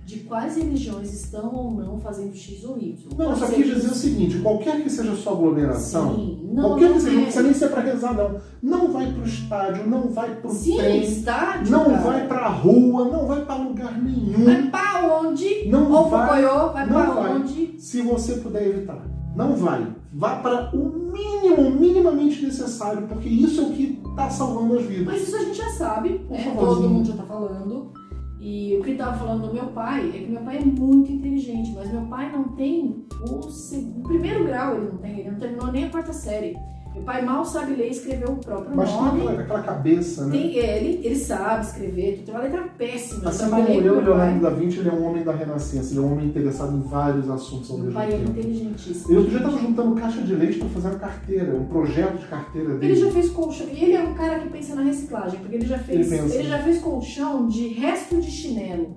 de 0.07 0.19
quais 0.19 0.55
religiões 0.55 1.13
estão 1.13 1.53
ou 1.53 1.71
não 1.71 1.99
fazendo 1.99 2.33
X 2.33 2.63
ou 2.63 2.77
Y. 2.77 2.95
Não, 3.17 3.25
Pode 3.25 3.39
só 3.39 3.47
quis 3.47 3.65
dizer 3.65 3.87
o 3.91 3.93
seguinte: 3.93 4.39
qualquer 4.39 4.81
que 4.81 4.89
seja 4.89 5.11
a 5.11 5.15
sua 5.17 5.33
aglomeração, 5.33 6.15
Sim, 6.15 6.49
não, 6.53 6.63
Qualquer 6.69 6.87
não 6.87 6.93
que 6.95 7.01
seja, 7.01 7.13
não 7.13 7.19
é. 7.19 7.23
precisa 7.23 7.43
nem 7.43 7.53
ser 7.53 7.67
pra 7.69 7.81
rezar, 7.81 8.13
não. 8.13 8.37
Não 8.63 8.91
vai 8.93 9.11
pro 9.11 9.23
estádio, 9.25 9.85
não 9.85 10.09
vai 10.09 10.33
pro 10.35 10.49
Sim, 10.49 10.77
trem, 10.77 11.03
estádio, 11.03 11.71
não 11.73 11.85
cara. 11.85 11.97
vai 11.97 12.27
pra 12.27 12.47
rua, 12.47 13.05
não 13.05 13.27
vai 13.27 13.43
pra 13.43 13.55
lugar 13.55 14.01
nenhum. 14.01 14.45
Vai 14.45 14.69
pra 14.69 15.19
onde? 15.21 15.67
Não 15.67 15.91
Ou 15.91 16.09
vai, 16.09 16.41
Pocoyo, 16.41 16.71
vai 16.73 16.87
vai. 16.87 17.35
onde? 17.35 17.75
se 17.77 18.01
você 18.01 18.35
puder 18.35 18.65
evitar. 18.65 19.05
Não 19.35 19.57
vai. 19.57 19.85
Vá 20.13 20.37
para 20.37 20.73
o 20.73 21.11
mínimo, 21.11 21.69
minimamente 21.69 22.45
necessário, 22.45 23.03
porque 23.09 23.27
isso 23.27 23.59
é 23.59 23.63
o 23.65 23.71
que 23.71 24.01
tá 24.15 24.29
salvando 24.29 24.79
as 24.79 24.85
vidas. 24.85 25.05
Mas 25.05 25.27
isso 25.27 25.35
a 25.35 25.39
gente 25.39 25.57
já 25.57 25.69
sabe, 25.71 26.21
né? 26.29 26.51
Por 26.55 26.59
Todo 26.65 26.89
mundo 26.89 27.07
já 27.09 27.13
tá 27.17 27.23
falando. 27.23 27.91
E 28.39 28.77
o 28.77 28.83
que 28.83 28.91
ele 28.91 28.97
tava 28.99 29.17
falando 29.17 29.47
do 29.47 29.53
meu 29.53 29.65
pai 29.67 30.09
é 30.09 30.11
que 30.19 30.27
meu 30.31 30.41
pai 30.41 30.57
é 30.57 30.61
muito 30.61 31.11
inteligente, 31.11 31.71
mas 31.75 31.91
meu 31.91 32.03
pai 32.03 32.31
não 32.31 32.49
tem 32.49 33.03
o, 33.29 33.41
seg- 33.49 33.97
o 33.97 34.01
primeiro 34.03 34.45
grau, 34.45 34.75
ele 34.75 34.89
não 34.91 34.97
tem, 34.97 35.19
ele 35.19 35.31
não 35.31 35.39
terminou 35.39 35.71
nem 35.71 35.85
a 35.85 35.89
quarta 35.89 36.13
série. 36.13 36.55
Meu 36.97 37.05
pai 37.05 37.21
mal 37.23 37.45
sabe 37.45 37.75
ler 37.75 37.87
e 37.87 37.91
escrever 37.91 38.29
o 38.29 38.35
próprio 38.37 38.75
Mas 38.75 38.91
nome. 38.91 39.21
aquela, 39.21 39.41
aquela 39.41 39.61
cabeça, 39.61 40.25
né? 40.25 40.31
Tem, 40.31 40.59
é, 40.59 40.77
ele, 40.77 41.05
ele 41.05 41.15
sabe 41.15 41.63
escrever, 41.65 42.23
tem 42.25 42.33
uma 42.33 42.43
letra 42.43 42.63
péssima. 42.77 43.29
Assim 43.29 43.49
como 43.49 43.67
eu, 43.67 43.81
meu 43.81 44.01
Leonardo 44.01 44.41
pai. 44.41 44.51
da 44.51 44.57
Vinci, 44.57 44.79
ele 44.79 44.89
é 44.89 44.91
um 44.93 45.05
homem 45.05 45.23
da 45.23 45.31
renascença, 45.31 45.91
ele 45.93 45.99
é 45.99 46.01
um 46.01 46.11
homem 46.11 46.25
interessado 46.25 46.75
em 46.75 46.81
vários 46.81 47.29
assuntos 47.29 47.69
ao 47.69 47.77
Meu 47.77 47.85
mesmo 47.85 47.99
pai 47.99 48.07
é 48.07 48.17
tempo. 48.17 48.29
inteligentíssimo. 48.31 49.11
Eu 49.11 49.17
outro 49.17 49.29
dia 49.29 49.39
estava 49.39 49.59
juntando 49.59 49.95
caixa 49.95 50.21
de 50.21 50.35
leite 50.35 50.57
para 50.57 50.69
fazer 50.69 50.87
uma 50.87 50.99
carteira, 50.99 51.55
um 51.55 51.65
projeto 51.65 52.17
de 52.17 52.25
carteira 52.25 52.75
dele. 52.75 52.93
Ele 52.93 53.01
já 53.01 53.11
fez 53.11 53.29
colchão. 53.29 53.67
E 53.67 53.83
ele 53.83 53.93
é 53.93 54.01
um 54.01 54.13
cara 54.15 54.39
que 54.39 54.49
pensa 54.49 54.75
na 54.75 54.81
reciclagem, 54.81 55.39
porque 55.39 55.55
ele 55.55 55.65
já 55.67 55.77
fez. 55.77 56.11
Ele 56.11 56.21
pensa. 56.21 56.43
já 56.43 56.59
fez 56.63 56.79
colchão 56.79 57.47
de 57.47 57.67
resto 57.67 58.19
de 58.19 58.31
chinelo. 58.31 58.95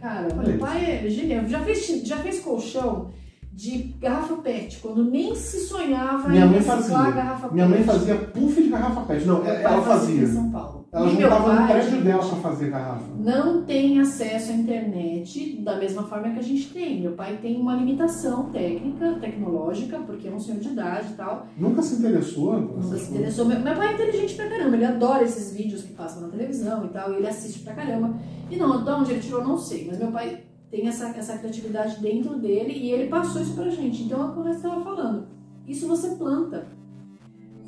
Cara, 0.00 0.28
Olha 0.36 0.48
meu 0.48 0.58
pai 0.58 1.04
é 1.04 1.08
genial. 1.08 1.46
Já 1.46 1.60
fez, 1.60 1.86
já 2.04 2.16
fez 2.18 2.40
colchão 2.40 3.10
de 3.56 3.78
garrafa 3.98 4.34
PET, 4.36 4.78
quando 4.82 5.02
nem 5.02 5.34
se 5.34 5.60
sonhava 5.66 6.28
Minha 6.28 6.44
em 6.44 6.48
mãe 6.50 6.58
reciclar 6.58 7.06
a 7.06 7.10
garrafa 7.10 7.48
Minha 7.48 7.66
mãe 7.66 7.78
PET. 7.78 7.86
fazia 7.90 8.14
puff 8.16 8.62
de 8.62 8.68
garrafa 8.68 9.00
PET. 9.00 9.24
Não, 9.24 9.42
Meu 9.42 9.44
pai 9.54 9.64
ela 9.64 9.82
fazia. 9.82 10.22
em 10.22 10.26
São 10.26 10.50
Paulo. 10.50 10.86
Ela 10.92 11.06
E 11.06 11.10
juntava 11.10 11.52
no 11.54 11.66
prédio 11.66 12.00
dela 12.02 12.18
pra 12.28 12.36
fazer 12.38 12.70
garrafa. 12.70 13.04
não 13.18 13.62
tem 13.64 13.98
acesso 13.98 14.52
à 14.52 14.54
internet 14.54 15.56
da 15.62 15.76
mesma 15.76 16.02
forma 16.02 16.30
que 16.30 16.38
a 16.38 16.42
gente 16.42 16.68
tem. 16.68 17.00
Meu 17.00 17.12
pai 17.12 17.38
tem 17.40 17.56
uma 17.58 17.74
limitação 17.74 18.50
técnica, 18.50 19.14
tecnológica, 19.20 19.98
porque 20.00 20.28
é 20.28 20.30
um 20.30 20.38
senhor 20.38 20.60
de 20.60 20.68
idade 20.68 21.12
e 21.12 21.16
tal. 21.16 21.46
Nunca 21.56 21.80
se 21.82 21.94
interessou. 21.96 22.60
Nunca 22.60 22.96
se 22.98 23.10
interessou. 23.10 23.46
Meu, 23.46 23.58
meu 23.60 23.74
pai 23.74 23.88
é 23.88 23.94
inteligente 23.94 24.34
pra 24.34 24.48
caramba, 24.50 24.76
ele 24.76 24.84
adora 24.84 25.24
esses 25.24 25.52
vídeos 25.56 25.82
que 25.82 25.92
passam 25.94 26.22
na 26.22 26.28
televisão 26.28 26.84
e 26.84 26.88
tal, 26.88 27.12
e 27.12 27.16
ele 27.16 27.26
assiste 27.26 27.60
pra 27.60 27.72
caramba. 27.74 28.14
E 28.50 28.56
não, 28.56 28.84
de 28.84 28.90
onde 28.90 29.10
ele 29.12 29.20
tirou, 29.20 29.42
não 29.42 29.56
sei, 29.58 29.86
mas 29.88 29.98
meu 29.98 30.08
pai 30.12 30.42
tem 30.70 30.88
essa, 30.88 31.08
essa 31.08 31.38
criatividade 31.38 32.00
dentro 32.00 32.38
dele 32.38 32.72
e 32.72 32.90
ele 32.90 33.08
passou 33.08 33.40
isso 33.40 33.54
pra 33.54 33.70
gente. 33.70 34.02
Então 34.02 34.28
é 34.28 34.34
como 34.34 34.48
eu 34.48 34.54
estava 34.54 34.80
falando, 34.82 35.26
isso 35.66 35.86
você 35.86 36.10
planta. 36.10 36.66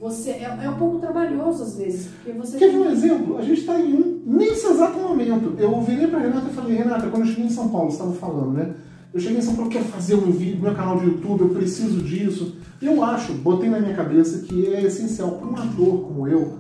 Você, 0.01 0.31
é, 0.31 0.59
é 0.63 0.71
um 0.71 0.79
pouco 0.79 1.01
trabalhoso 1.01 1.65
às 1.65 1.77
vezes, 1.77 2.07
porque 2.07 2.33
você. 2.33 2.57
Quer 2.57 2.71
ver 2.71 2.79
um 2.79 2.91
exemplo? 2.91 3.37
A 3.37 3.43
gente 3.43 3.61
está 3.61 3.81
em 3.81 3.95
um, 3.95 4.23
nesse 4.25 4.67
exato 4.67 4.97
momento. 4.97 5.57
Eu 5.59 5.81
virei 5.81 6.07
pra 6.07 6.21
Renata 6.21 6.49
e 6.49 6.55
falei, 6.55 6.77
Renata, 6.77 7.09
quando 7.09 7.23
eu 7.23 7.29
cheguei 7.29 7.47
em 7.47 7.51
São 7.51 7.69
Paulo, 7.69 7.91
você 7.91 7.97
estava 7.97 8.13
falando, 8.13 8.53
né? 8.53 8.75
Eu 9.13 9.19
cheguei 9.19 9.39
em 9.39 9.43
São 9.43 9.57
Paulo, 9.57 9.71
quero 9.71 9.87
fazer 9.87 10.15
um 10.15 10.31
vídeo, 10.31 10.63
meu 10.63 10.75
canal 10.75 10.99
de 10.99 11.07
YouTube, 11.07 11.41
eu 11.41 11.49
preciso 11.49 12.01
disso. 12.03 12.57
Eu 12.81 13.03
acho, 13.03 13.33
botei 13.35 13.69
na 13.69 13.81
minha 13.81 13.95
cabeça 13.95 14.47
que 14.47 14.73
é 14.73 14.83
essencial 14.83 15.33
para 15.33 15.49
um 15.49 15.57
ator 15.57 16.03
como 16.03 16.29
eu 16.29 16.59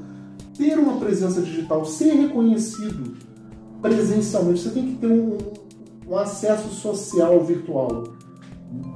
ter 0.57 0.77
uma 0.77 0.99
presença 0.99 1.41
digital, 1.41 1.85
ser 1.85 2.15
reconhecido 2.15 3.15
presencialmente. 3.81 4.59
Você 4.59 4.71
tem 4.71 4.87
que 4.89 4.95
ter 4.97 5.07
um, 5.07 5.39
um 6.09 6.17
acesso 6.17 6.69
social 6.69 7.41
virtual. 7.45 8.05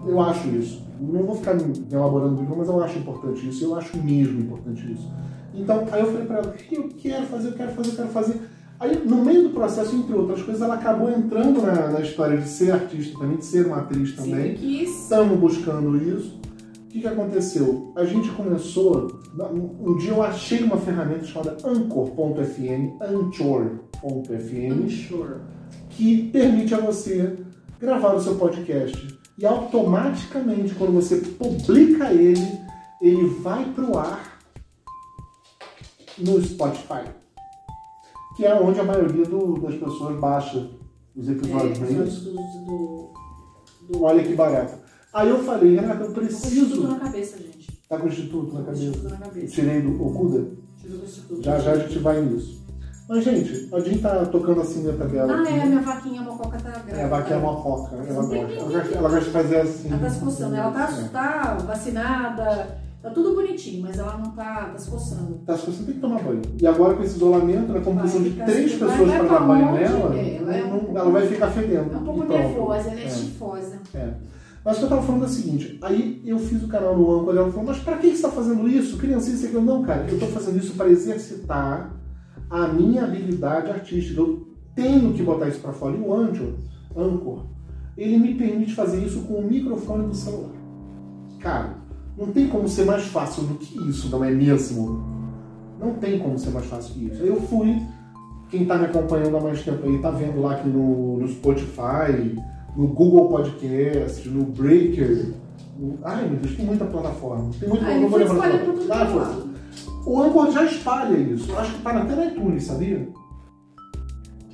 Eu 0.07 0.21
acho 0.21 0.49
isso. 0.49 0.83
Não 1.01 1.25
vou 1.25 1.37
ficar 1.37 1.55
me 1.55 1.63
elaborando 1.91 2.37
muito, 2.37 2.57
mas 2.57 2.69
eu 2.69 2.83
acho 2.83 2.99
importante 2.99 3.49
isso. 3.49 3.65
Eu 3.65 3.75
acho 3.75 3.97
mesmo 3.99 4.41
importante 4.41 4.93
isso. 4.93 5.11
Então, 5.55 5.87
aí 5.91 6.01
eu 6.01 6.07
falei 6.07 6.27
pra 6.27 6.39
ela, 6.39 6.55
eu 6.71 6.89
quero 6.89 7.27
fazer, 7.27 7.49
eu 7.49 7.53
quero 7.53 7.73
fazer, 7.73 7.91
eu 7.91 7.97
quero 7.97 8.09
fazer. 8.09 8.41
Aí, 8.81 9.01
no 9.05 9.25
meio 9.25 9.45
do 9.45 9.51
processo, 9.51 9.95
entre 9.95 10.13
outras 10.15 10.43
coisas, 10.43 10.63
ela 10.63 10.75
acabou 10.75 11.11
entrando 11.11 11.63
na, 11.63 11.89
na 11.91 12.01
história 12.01 12.37
de 12.39 12.49
ser 12.49 12.73
artista 12.73 13.19
também, 13.19 13.37
de 13.37 13.45
ser 13.45 13.67
uma 13.67 13.79
atriz 13.79 14.17
também. 14.17 14.35
Sempre 14.35 14.57
quis. 14.57 15.03
Estamos 15.03 15.39
buscando 15.39 15.97
isso. 15.97 16.41
O 16.85 16.89
que, 16.89 17.01
que 17.01 17.07
aconteceu? 17.07 17.93
A 17.97 18.05
gente 18.05 18.29
começou. 18.31 19.21
Um 19.81 19.97
dia 19.97 20.11
eu 20.11 20.23
achei 20.23 20.63
uma 20.63 20.77
ferramenta 20.77 21.25
chamada 21.25 21.57
Anchor.fm, 21.65 23.01
Anchor.fm, 23.01 24.91
Sure. 24.91 25.37
Que 25.91 26.29
permite 26.31 26.75
a 26.75 26.81
você 26.81 27.37
gravar 27.81 28.15
o 28.15 28.21
seu 28.21 28.37
podcast. 28.37 29.19
E 29.39 29.47
automaticamente, 29.47 30.75
quando 30.75 30.93
você 30.93 31.17
publica 31.17 32.13
ele, 32.13 32.47
ele 33.01 33.27
vai 33.41 33.65
para 33.73 33.85
o 33.85 33.99
ar 33.99 34.39
no 36.19 36.43
Spotify. 36.43 37.05
Que 38.37 38.45
é 38.47 38.55
onde 38.55 38.81
a 38.81 38.85
maioria 38.85 39.25
do- 39.25 39.59
das 39.61 39.75
pessoas 39.75 40.19
baixa 40.19 40.71
os 41.15 41.29
É, 41.29 41.33
episódios, 41.33 41.83
é 41.83 41.93
isso? 42.05 42.25
do, 42.31 42.33
do, 42.35 43.13
do, 43.89 44.03
Olha 44.05 44.23
que 44.23 44.35
barato. 44.35 44.81
Aí 45.13 45.29
eu 45.29 45.43
falei, 45.45 45.75
Renata, 45.77 45.95
eu 45.95 45.99
Tô 45.99 46.07
com 46.07 46.13
tudo 46.15 46.27
preciso. 46.27 46.87
na 46.89 46.99
cabeça, 46.99 47.37
gente. 47.39 47.71
Tá 47.89 47.99
com 47.99 48.07
o 48.07 48.09
instituto 48.09 48.55
na 48.55 48.61
com 48.61 48.67
cabeça? 48.67 48.93
tudo 48.93 49.09
na 49.11 49.17
cabeça. 49.19 49.55
Tirei 49.55 49.83
do 49.83 50.03
Okuda? 50.03 50.51
Tive 50.81 50.97
o 50.97 51.05
instituto. 51.05 51.43
Já 51.43 51.59
já 51.59 51.73
a 51.73 51.79
gente 51.79 51.99
vai 51.99 52.23
nisso. 52.25 52.62
Mas, 53.15 53.25
gente, 53.25 53.69
a 53.75 53.81
gente 53.81 53.99
tá 53.99 54.25
tocando 54.25 54.63
assim 54.63 54.85
na 54.87 54.95
tabela. 54.95 55.35
Ah, 55.35 55.43
aqui. 55.43 55.53
é, 55.53 55.63
a 55.63 55.67
minha 55.67 55.81
vaquinha 55.83 56.23
mococa 56.23 56.57
tá 56.59 56.71
grávida. 56.71 56.97
É, 56.97 57.05
a 57.05 57.09
vaquinha 57.09 57.37
é 57.37 57.43
uma 57.43 57.63
foca, 57.63 57.97
ela 57.97 58.05
gosta. 58.23 58.35
Ela 58.37 58.47
gosta, 58.73 58.95
ela 58.95 59.09
gosta 59.11 59.21
de 59.27 59.31
fazer 59.31 59.57
assim. 59.59 59.89
Ela 59.91 59.99
tá 59.99 60.11
se 60.11 60.19
coçando. 60.21 60.57
Ela 60.57 60.71
tá, 60.71 60.89
É. 60.99 61.09
tá 61.09 61.55
vacinada, 61.67 62.79
tá 63.03 63.11
tudo 63.11 63.35
bonitinho, 63.35 63.83
mas 63.83 63.99
ela 63.99 64.17
não 64.17 64.31
tá, 64.31 64.71
tá 64.73 64.79
se 64.79 64.91
coçando. 64.91 65.35
Tá, 65.47 65.59
se 65.59 65.67
você 65.67 65.85
tem 65.85 65.95
que 65.95 66.01
tomar 66.01 66.23
banho. 66.23 66.41
E 66.59 66.67
agora 66.67 66.95
com 66.95 67.03
esse 67.03 67.17
isolamento, 67.17 67.73
né, 67.73 67.81
Vai 67.81 67.95
precisam 67.97 68.23
de 68.23 68.31
três 68.31 68.49
assim, 68.67 68.79
pessoas 68.79 68.91
vai- 68.97 69.07
vai 69.07 69.19
para 69.19 69.27
pra 69.29 69.39
dar 69.39 69.47
banho 69.47 69.73
nela, 69.73 70.15
ela 70.17 70.57
é 70.57 70.65
um 70.65 70.71
pouco- 70.71 70.99
ela 70.99 71.11
vai 71.11 71.27
ficar 71.27 71.47
fedendo. 71.49 71.93
É 71.93 71.97
um 71.99 72.05
pouco 72.05 72.25
nervosa, 72.25 72.89
ela 72.91 73.01
é, 73.01 73.05
É. 73.05 73.09
chifosa. 73.11 73.79
É. 73.95 74.09
Mas 74.65 74.77
o 74.77 74.79
que 74.79 74.85
eu 74.85 74.89
tava 74.89 75.03
falando 75.03 75.23
é 75.25 75.27
o 75.27 75.29
seguinte, 75.29 75.79
aí 75.83 76.23
eu 76.25 76.39
fiz 76.39 76.63
o 76.63 76.69
canal 76.69 76.97
no 76.97 77.21
Anchor, 77.21 77.37
ela 77.37 77.51
falou, 77.51 77.67
mas 77.67 77.79
pra 77.81 77.99
que 77.99 78.15
você 78.17 78.23
tá 78.23 78.31
fazendo 78.31 78.67
isso? 78.69 78.97
Criancinha, 78.97 79.35
isso 79.35 79.47
aqui. 79.47 79.55
Eu, 79.57 79.61
não, 79.63 79.83
cara, 79.83 80.07
eu 80.09 80.19
tô 80.19 80.27
fazendo 80.29 80.57
isso 80.57 80.75
para 80.75 80.89
exercitar 80.89 81.91
a 82.53 82.69
minha 82.69 83.05
habilidade 83.05 83.71
artística. 83.71 84.21
Eu 84.21 84.47
tenho 84.75 85.13
que 85.13 85.23
botar 85.23 85.49
isso 85.49 85.61
pra 85.61 85.73
fora. 85.73 85.97
E 85.97 86.01
o 86.01 86.13
Anchor, 86.15 86.53
Anchor, 86.97 87.47
ele 87.97 88.19
me 88.19 88.35
permite 88.35 88.75
fazer 88.75 89.05
isso 89.05 89.23
com 89.23 89.35
o 89.35 89.47
microfone 89.47 90.07
do 90.07 90.15
celular. 90.15 90.51
Cara, 91.41 91.77
não 92.17 92.27
tem 92.29 92.47
como 92.49 92.69
ser 92.69 92.85
mais 92.85 93.05
fácil 93.05 93.45
do 93.45 93.55
que 93.55 93.77
isso, 93.89 94.09
não 94.11 94.23
é 94.25 94.31
mesmo? 94.31 95.03
Não 95.81 95.95
tem 95.95 96.19
como 96.19 96.39
ser 96.39 96.51
mais 96.51 96.67
fácil 96.67 96.95
que 96.95 97.07
isso. 97.07 97.23
Eu 97.23 97.41
fui, 97.43 97.77
quem 98.51 98.65
tá 98.67 98.77
me 98.79 98.85
acompanhando 98.85 99.37
há 99.37 99.41
mais 99.41 99.63
tempo 99.63 99.87
aí 99.87 99.99
tá 99.99 100.11
vendo 100.11 100.41
lá 100.41 100.55
que 100.57 100.69
no, 100.69 101.19
no 101.19 101.29
Spotify, 101.29 102.37
no 102.77 102.87
Google 102.89 103.29
Podcast, 103.29 104.29
no 104.29 104.45
Breaker. 104.45 105.33
no- 105.79 105.99
Ai 106.03 106.29
meu 106.29 106.39
Deus, 106.39 106.55
tem 106.57 106.65
muita 106.67 106.85
plataforma. 106.85 107.51
Tem 107.59 107.69
muita 107.69 107.91
ele 107.91 108.01
não 108.03 108.09
vou 108.09 108.19
lembrar 108.19 108.63
Ah, 108.91 109.07
foi. 109.07 109.52
O 110.07 110.23
Anchor 110.23 110.51
já 110.51 110.65
espalha 110.65 111.17
isso. 111.17 111.51
Eu 111.51 111.59
acho 111.59 111.73
que 111.75 111.83
tá 111.83 111.91
até 111.91 112.15
no 112.15 112.25
iTunes, 112.25 112.65
sabia? 112.65 113.09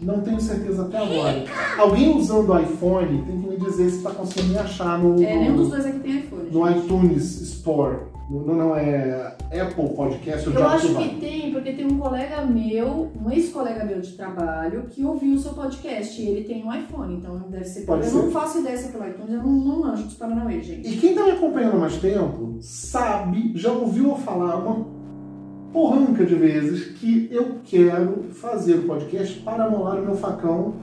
Não 0.00 0.20
tenho 0.20 0.40
certeza 0.40 0.82
até 0.82 0.98
agora. 0.98 1.44
Alguém 1.78 2.16
usando 2.16 2.50
o 2.50 2.58
iPhone 2.58 3.22
tem 3.22 3.40
que 3.40 3.48
me 3.48 3.56
dizer 3.56 3.90
se 3.90 4.02
tá 4.02 4.10
conseguindo 4.10 4.52
me 4.52 4.58
achar 4.58 4.98
no, 4.98 5.20
É, 5.22 5.36
nenhum 5.36 5.56
dos 5.56 5.70
dois 5.70 5.86
aqui 5.86 5.98
tem 5.98 6.18
iPhone. 6.18 6.50
no 6.50 6.70
iTunes 6.70 7.40
Store. 7.40 7.96
Não, 8.30 8.54
não 8.54 8.76
é 8.76 9.34
Apple 9.50 9.88
Podcast, 9.96 10.46
eu, 10.46 10.52
Eu 10.52 10.68
acho 10.68 10.94
que 10.94 11.14
tem, 11.18 11.50
porque 11.50 11.72
tem 11.72 11.86
um 11.86 11.96
colega 11.98 12.44
meu, 12.44 13.10
um 13.24 13.30
ex-colega 13.30 13.84
meu 13.84 14.02
de 14.02 14.12
trabalho, 14.12 14.82
que 14.90 15.02
ouviu 15.02 15.34
o 15.34 15.38
seu 15.38 15.52
podcast 15.54 16.20
e 16.20 16.26
ele 16.26 16.44
tem 16.44 16.62
um 16.62 16.72
iPhone, 16.72 17.16
então 17.16 17.38
deve 17.48 17.64
ser. 17.64 17.86
Pode 17.86 18.04
eu 18.04 18.10
ser. 18.10 18.16
não 18.18 18.30
faço 18.30 18.58
ideia 18.58 18.76
se 18.76 18.88
é 18.88 18.92
pelo 18.92 19.08
iTunes, 19.08 19.30
eu 19.30 19.42
não, 19.42 19.50
não 19.50 19.80
manjo 19.80 20.02
dos 20.02 20.14
Paranauê, 20.14 20.60
gente. 20.60 20.86
E 20.86 20.98
quem 20.98 21.14
tá 21.14 21.24
me 21.24 21.30
acompanhando 21.30 21.76
há 21.76 21.80
mais 21.80 21.96
tempo 21.96 22.58
sabe, 22.60 23.52
já 23.54 23.72
ouviu 23.72 24.10
eu 24.10 24.16
falar 24.16 24.56
uma 24.56 24.97
porranca 25.72 26.24
de 26.24 26.34
vezes 26.34 26.98
que 26.98 27.28
eu 27.30 27.56
quero 27.64 28.24
fazer 28.32 28.74
o 28.74 28.82
podcast 28.84 29.38
para 29.40 29.68
molar 29.68 29.98
o 29.98 30.04
meu 30.06 30.14
facão 30.16 30.74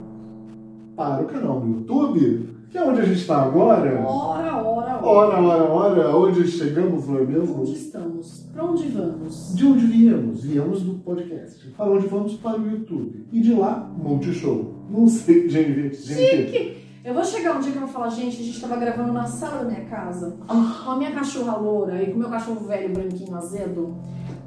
para 0.94 1.22
o 1.22 1.26
canal 1.26 1.60
do 1.60 1.68
YouTube, 1.80 2.48
que 2.70 2.78
é 2.78 2.82
onde 2.82 3.00
a 3.00 3.04
gente 3.04 3.20
está 3.20 3.42
agora. 3.42 4.00
Ora, 4.06 4.56
ora, 4.56 4.96
ora. 4.96 5.06
Ora, 5.06 5.42
ora, 5.42 5.64
ora, 5.70 6.16
onde 6.16 6.46
chegamos, 6.48 7.06
não 7.06 7.18
é 7.18 7.24
mesmo? 7.24 7.60
Onde 7.60 7.72
estamos? 7.74 8.48
Pra 8.52 8.64
onde 8.64 8.88
vamos? 8.88 9.54
De 9.54 9.66
onde 9.66 9.86
viemos? 9.86 10.42
Viemos 10.42 10.82
do 10.82 10.94
podcast. 10.94 11.68
Para 11.76 11.90
onde 11.90 12.06
vamos? 12.06 12.34
Para 12.34 12.58
o 12.58 12.70
YouTube. 12.70 13.26
E 13.32 13.40
de 13.40 13.52
lá, 13.54 13.90
Multishow. 13.98 14.74
Não 14.90 15.06
sei, 15.08 15.48
gente. 15.48 15.96
gente 15.96 16.76
Eu 17.04 17.12
vou 17.14 17.24
chegar 17.24 17.56
um 17.56 17.60
dia 17.60 17.70
que 17.72 17.76
eu 17.76 17.82
vou 17.82 17.90
falar, 17.90 18.08
gente, 18.08 18.40
a 18.40 18.44
gente 18.44 18.60
tava 18.60 18.76
gravando 18.76 19.12
na 19.12 19.26
sala 19.26 19.58
da 19.62 19.70
minha 19.70 19.84
casa, 19.84 20.36
Ah. 20.48 20.82
com 20.84 20.90
a 20.92 20.96
minha 20.96 21.12
cachorra 21.12 21.56
loura 21.56 22.02
e 22.02 22.06
com 22.06 22.14
o 22.16 22.18
meu 22.18 22.28
cachorro 22.28 22.66
velho, 22.66 22.92
branquinho, 22.92 23.36
azedo, 23.36 23.94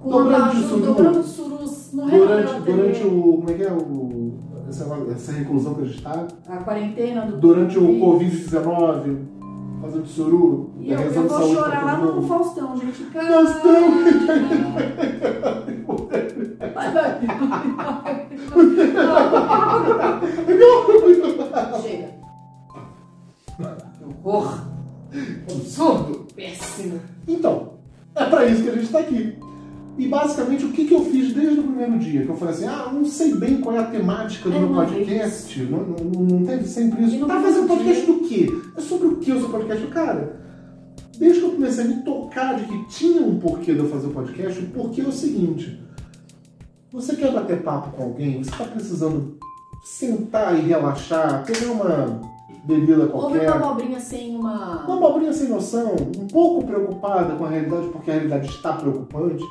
Dobrando 0.03 0.55
suru. 0.61 1.23
surus, 1.23 1.91
durante, 1.93 2.59
durante 2.61 3.03
o. 3.07 3.37
Como 3.37 3.49
é 3.49 3.53
que 3.53 3.63
é? 3.63 3.71
O, 3.71 4.33
essa, 4.69 4.85
essa 5.11 5.31
reclusão 5.33 5.73
que 5.73 5.81
a 5.81 5.85
gente 5.85 5.97
está. 5.97 6.27
a 6.47 6.57
quarentena 6.57 7.25
do 7.25 7.37
Durante 7.37 7.77
o 7.77 7.99
Covid. 7.99 8.31
Covid-19, 8.31 9.17
fazendo 9.81 10.05
suru, 10.07 10.71
E 10.79 10.91
eu, 10.91 10.99
eu 10.99 11.11
vou 11.11 11.29
saúde 11.29 11.55
chorar 11.55 11.85
lá 11.85 11.97
no. 11.97 12.21
Faustão, 12.21 12.77
gente. 12.77 13.03
Faustão! 13.05 13.91
Vai, 16.73 16.93
vai. 16.93 17.19
Chega. 21.81 22.09
Horror. 24.23 24.59
Absurdo! 25.49 26.27
Péssimo. 26.35 26.99
Então, 27.27 27.73
é 28.15 28.25
pra 28.25 28.45
isso 28.45 28.63
que 28.63 28.69
a 28.69 28.75
gente 28.75 28.91
tá 28.91 28.99
aqui. 28.99 29.37
E 29.99 30.07
basicamente 30.07 30.65
o 30.65 30.71
que, 30.71 30.85
que 30.85 30.93
eu 30.93 31.03
fiz 31.03 31.33
desde 31.33 31.59
o 31.59 31.63
primeiro 31.63 31.99
dia? 31.99 32.23
Que 32.23 32.29
eu 32.29 32.35
falei 32.37 32.53
assim, 32.53 32.65
ah, 32.65 32.89
não 32.91 33.03
sei 33.03 33.35
bem 33.35 33.59
qual 33.59 33.75
é 33.75 33.79
a 33.79 33.83
temática 33.83 34.49
do 34.49 34.55
É 34.55 34.59
meu 34.59 34.69
podcast. 34.69 35.61
Não, 35.63 35.79
não, 35.83 36.21
não 36.21 36.45
teve 36.45 36.65
sempre 36.65 37.03
isso. 37.03 37.25
Tá 37.25 37.41
fazendo 37.41 37.67
podcast 37.67 38.05
do 38.05 38.19
quê? 38.19 38.47
É 38.77 38.81
sobre 38.81 39.07
o 39.07 39.17
que 39.17 39.31
o 39.31 39.39
seu 39.39 39.49
podcast? 39.49 39.85
Cara, 39.87 40.39
desde 41.17 41.41
que 41.41 41.45
eu 41.45 41.51
comecei 41.51 41.83
a 41.83 41.87
me 41.87 42.01
tocar 42.03 42.55
de 42.55 42.63
que 42.63 42.87
tinha 42.87 43.21
um 43.21 43.39
porquê 43.39 43.73
de 43.73 43.79
eu 43.79 43.89
fazer 43.89 44.07
o 44.07 44.11
podcast, 44.11 44.59
o 44.61 44.67
porquê 44.67 45.01
é 45.01 45.05
o 45.05 45.11
seguinte. 45.11 45.77
Você 46.93 47.15
quer 47.17 47.33
bater 47.33 47.61
papo 47.61 47.91
com 47.91 48.03
alguém? 48.03 48.41
Você 48.41 48.51
tá 48.51 48.63
precisando 48.63 49.37
sentar 49.83 50.57
e 50.57 50.61
relaxar, 50.61 51.45
pegar 51.45 51.71
uma 51.71 52.21
bebida 52.63 53.01
Houve 53.01 53.11
qualquer. 53.11 53.51
uma 53.51 53.55
abobrinha 53.55 53.99
sem 53.99 54.35
uma. 54.35 54.85
Uma 54.85 54.95
abobrinha 54.95 55.33
sem 55.33 55.49
noção, 55.49 55.93
um 56.17 56.27
pouco 56.27 56.65
preocupada 56.65 57.35
com 57.35 57.45
a 57.45 57.49
realidade, 57.49 57.87
porque 57.89 58.09
a 58.09 58.13
realidade 58.13 58.47
está 58.49 58.73
preocupante, 58.73 59.43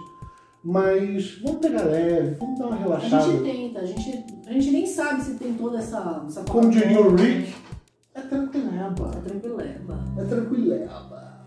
mas 0.68 1.38
vamos 1.42 1.60
pegar 1.60 1.84
leve, 1.84 2.34
vamos 2.34 2.58
dar 2.58 2.66
uma 2.66 2.76
A 2.76 2.78
relaxada. 2.78 3.24
gente 3.24 3.42
tenta, 3.42 3.80
a 3.80 3.86
gente, 3.86 4.24
a 4.46 4.52
gente 4.52 4.70
nem 4.70 4.86
sabe 4.86 5.22
se 5.22 5.34
tem 5.36 5.54
toda 5.54 5.78
essa. 5.78 6.24
essa 6.28 6.42
Como 6.44 6.68
diria 6.68 7.00
o 7.00 7.16
Rick, 7.16 7.54
é 8.14 8.20
tranquileba. 8.20 9.10
É 9.16 9.20
tranquileba. 9.20 10.04
É 10.18 10.24
tranquileba. 10.24 11.42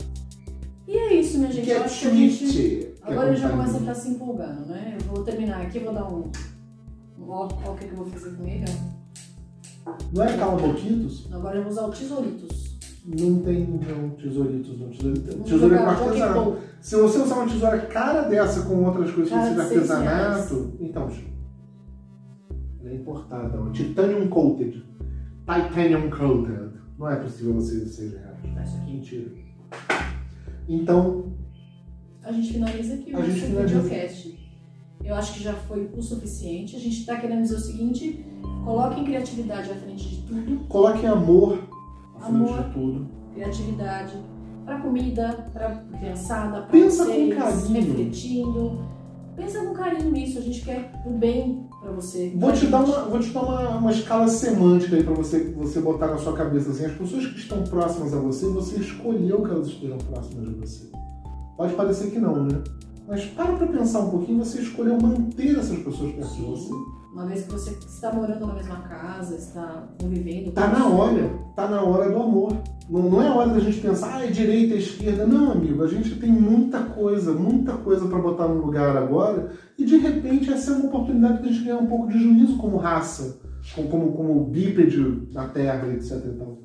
E 0.87 0.97
é 0.97 1.13
isso, 1.13 1.37
minha 1.37 1.51
gente. 1.51 1.65
Que 1.65 1.69
Eu 1.69 1.81
é 1.81 1.83
acho 1.83 2.07
a 2.07 2.11
gente... 2.11 2.51
tweet. 2.51 2.93
Agora 3.03 3.29
eu 3.29 3.35
já 3.35 3.47
que 3.47 3.53
é 3.53 3.57
começo 3.57 3.75
a 3.75 3.79
ficar 3.79 3.93
se 3.93 4.09
empolgando, 4.09 4.65
né? 4.65 4.97
Eu 4.99 5.13
vou 5.13 5.23
terminar 5.23 5.61
aqui, 5.61 5.77
vou 5.77 5.93
dar 5.93 6.11
um. 6.11 6.31
Ó 7.27 7.45
o 7.45 7.75
que, 7.75 7.85
eu 7.85 7.95
vou 7.95 8.07
fazer 8.07 8.35
com 8.35 8.47
ele, 8.47 8.65
ó. 9.85 9.91
Não 10.11 10.23
é 10.23 10.35
cala-boquitos? 10.35 11.31
Agora 11.31 11.57
eu 11.57 11.61
vou 11.61 11.71
usar 11.71 11.85
o 11.85 11.91
tesouritos. 11.91 12.60
Não 13.03 13.41
tem 13.41 13.67
não, 13.67 14.11
tesouritos, 14.11 14.79
não. 14.79 14.89
Tesourito, 14.89 15.43
tesoura 15.43 15.75
é 15.75 15.79
jogar 15.79 15.91
artesanato. 15.91 16.33
Pokémon. 16.33 16.55
Se 16.79 16.95
você 16.95 17.17
usar 17.19 17.35
uma 17.35 17.47
tesoura 17.47 17.79
cara 17.87 18.21
dessa 18.23 18.61
com 18.61 18.85
outras 18.85 19.11
coisas 19.11 19.33
que 19.33 19.39
Cara 19.39 19.49
de 19.49 19.55
seis 19.69 19.91
artesanato, 19.91 20.73
então, 20.79 21.09
ela 22.79 22.91
é 22.91 22.95
importada, 22.95 23.59
ó, 23.59 23.71
Titanium 23.71 24.27
Coated. 24.27 24.85
Titanium 25.47 26.09
Coated. 26.11 26.71
Não 26.99 27.09
é 27.09 27.15
possível 27.15 27.55
você 27.55 27.85
seja 27.87 28.19
reais. 28.19 28.69
Isso 28.69 28.77
aqui. 28.77 28.93
Mentira. 28.93 29.31
Então, 30.69 31.33
A 32.23 32.31
gente 32.31 32.53
finaliza 32.53 32.93
aqui 32.93 33.15
o 33.15 33.19
nosso 33.19 33.31
videocast. 33.31 34.39
Eu 35.03 35.15
acho 35.15 35.33
que 35.33 35.43
já 35.43 35.53
foi 35.53 35.89
o 35.97 36.01
suficiente. 36.03 36.75
A 36.75 36.79
gente 36.79 37.03
tá 37.03 37.17
querendo 37.19 37.41
dizer 37.41 37.55
o 37.55 37.59
seguinte: 37.59 38.23
coloquem 38.63 39.03
criatividade 39.03 39.71
à 39.71 39.75
frente 39.75 40.07
de 40.07 40.21
tudo. 40.21 40.67
coloque 40.67 41.03
amor 41.07 41.70
Amor. 42.27 42.63
de 42.63 42.73
tudo. 42.73 43.07
Criatividade 43.33 44.17
para 44.65 44.79
comida, 44.79 45.45
para 45.51 45.83
criançada, 45.97 46.61
para 46.61 46.67
Pensa 46.67 47.05
com 47.05 47.11
vocês, 47.11 47.35
carinho. 47.35 47.73
refletindo. 47.73 48.79
Pensa 49.35 49.65
com 49.65 49.73
carinho 49.73 50.11
nisso. 50.11 50.37
A 50.37 50.41
gente 50.41 50.61
quer 50.61 50.91
o 51.05 51.11
bem 51.11 51.65
para 51.81 51.91
você. 51.91 52.31
Vou 52.35 52.51
te 52.51 52.67
dar 52.67 52.83
uma, 52.83 53.05
vou 53.05 53.19
te 53.19 53.29
dar 53.31 53.41
uma, 53.41 53.77
uma 53.77 53.91
escala 53.91 54.27
semântica 54.27 54.95
aí 54.95 55.03
pra 55.03 55.13
você, 55.13 55.51
você 55.57 55.79
botar 55.79 56.07
na 56.07 56.17
sua 56.17 56.33
cabeça. 56.33 56.71
Assim, 56.71 56.85
as 56.85 56.93
pessoas 56.93 57.25
que 57.27 57.39
estão 57.39 57.63
próximas 57.63 58.13
a 58.13 58.19
você, 58.19 58.45
você 58.47 58.79
escolheu 58.79 59.41
que 59.43 59.51
elas 59.51 59.67
estejam 59.67 59.97
próximas 59.97 60.47
de 60.47 60.55
você. 60.55 60.91
Pode 61.57 61.73
parecer 61.73 62.11
que 62.11 62.19
não, 62.19 62.43
né? 62.43 62.61
Mas 63.07 63.25
para 63.25 63.53
pra 63.53 63.67
pensar 63.67 63.99
um 63.99 64.09
pouquinho, 64.09 64.43
você 64.43 64.61
escolheu 64.61 64.97
manter 65.01 65.57
essas 65.57 65.77
pessoas 65.79 66.13
perto 66.13 66.35
de 66.35 66.41
você. 66.41 66.73
Uma 67.11 67.25
vez 67.25 67.43
que 67.43 67.51
você 67.51 67.71
está 67.71 68.13
morando 68.13 68.47
na 68.47 68.53
mesma 68.53 68.77
casa, 68.77 69.35
está 69.35 69.89
convivendo. 70.01 70.51
Tá 70.51 70.67
na 70.67 70.87
hora, 70.87 71.29
tá 71.55 71.67
na 71.67 71.83
hora 71.83 72.09
do 72.09 72.17
amor. 72.17 72.57
Não, 72.89 73.09
não 73.09 73.21
é 73.21 73.29
hora 73.29 73.49
da 73.49 73.59
gente 73.59 73.81
pensar, 73.81 74.15
ah, 74.15 74.25
é 74.25 74.31
direita, 74.31 74.75
é 74.75 74.77
esquerda. 74.77 75.27
Não, 75.27 75.51
amigo, 75.51 75.83
a 75.83 75.87
gente 75.87 76.15
tem 76.15 76.31
muita 76.31 76.81
coisa, 76.81 77.33
muita 77.33 77.73
coisa 77.73 78.07
pra 78.07 78.17
botar 78.17 78.47
no 78.47 78.65
lugar 78.65 78.95
agora. 78.95 79.51
E 79.77 79.83
de 79.83 79.97
repente 79.97 80.53
essa 80.53 80.71
é 80.71 80.75
uma 80.75 80.85
oportunidade 80.85 81.41
de 81.41 81.49
a 81.49 81.51
gente 81.51 81.65
ganhar 81.65 81.79
um 81.79 81.87
pouco 81.87 82.07
de 82.07 82.17
juízo 82.17 82.57
como 82.57 82.77
raça, 82.77 83.41
como, 83.75 83.89
como, 83.89 84.11
como 84.13 84.45
bípede 84.45 85.27
na 85.33 85.49
Terra, 85.49 85.91
etc. 85.93 86.11
E 86.11 86.37
tal. 86.37 86.57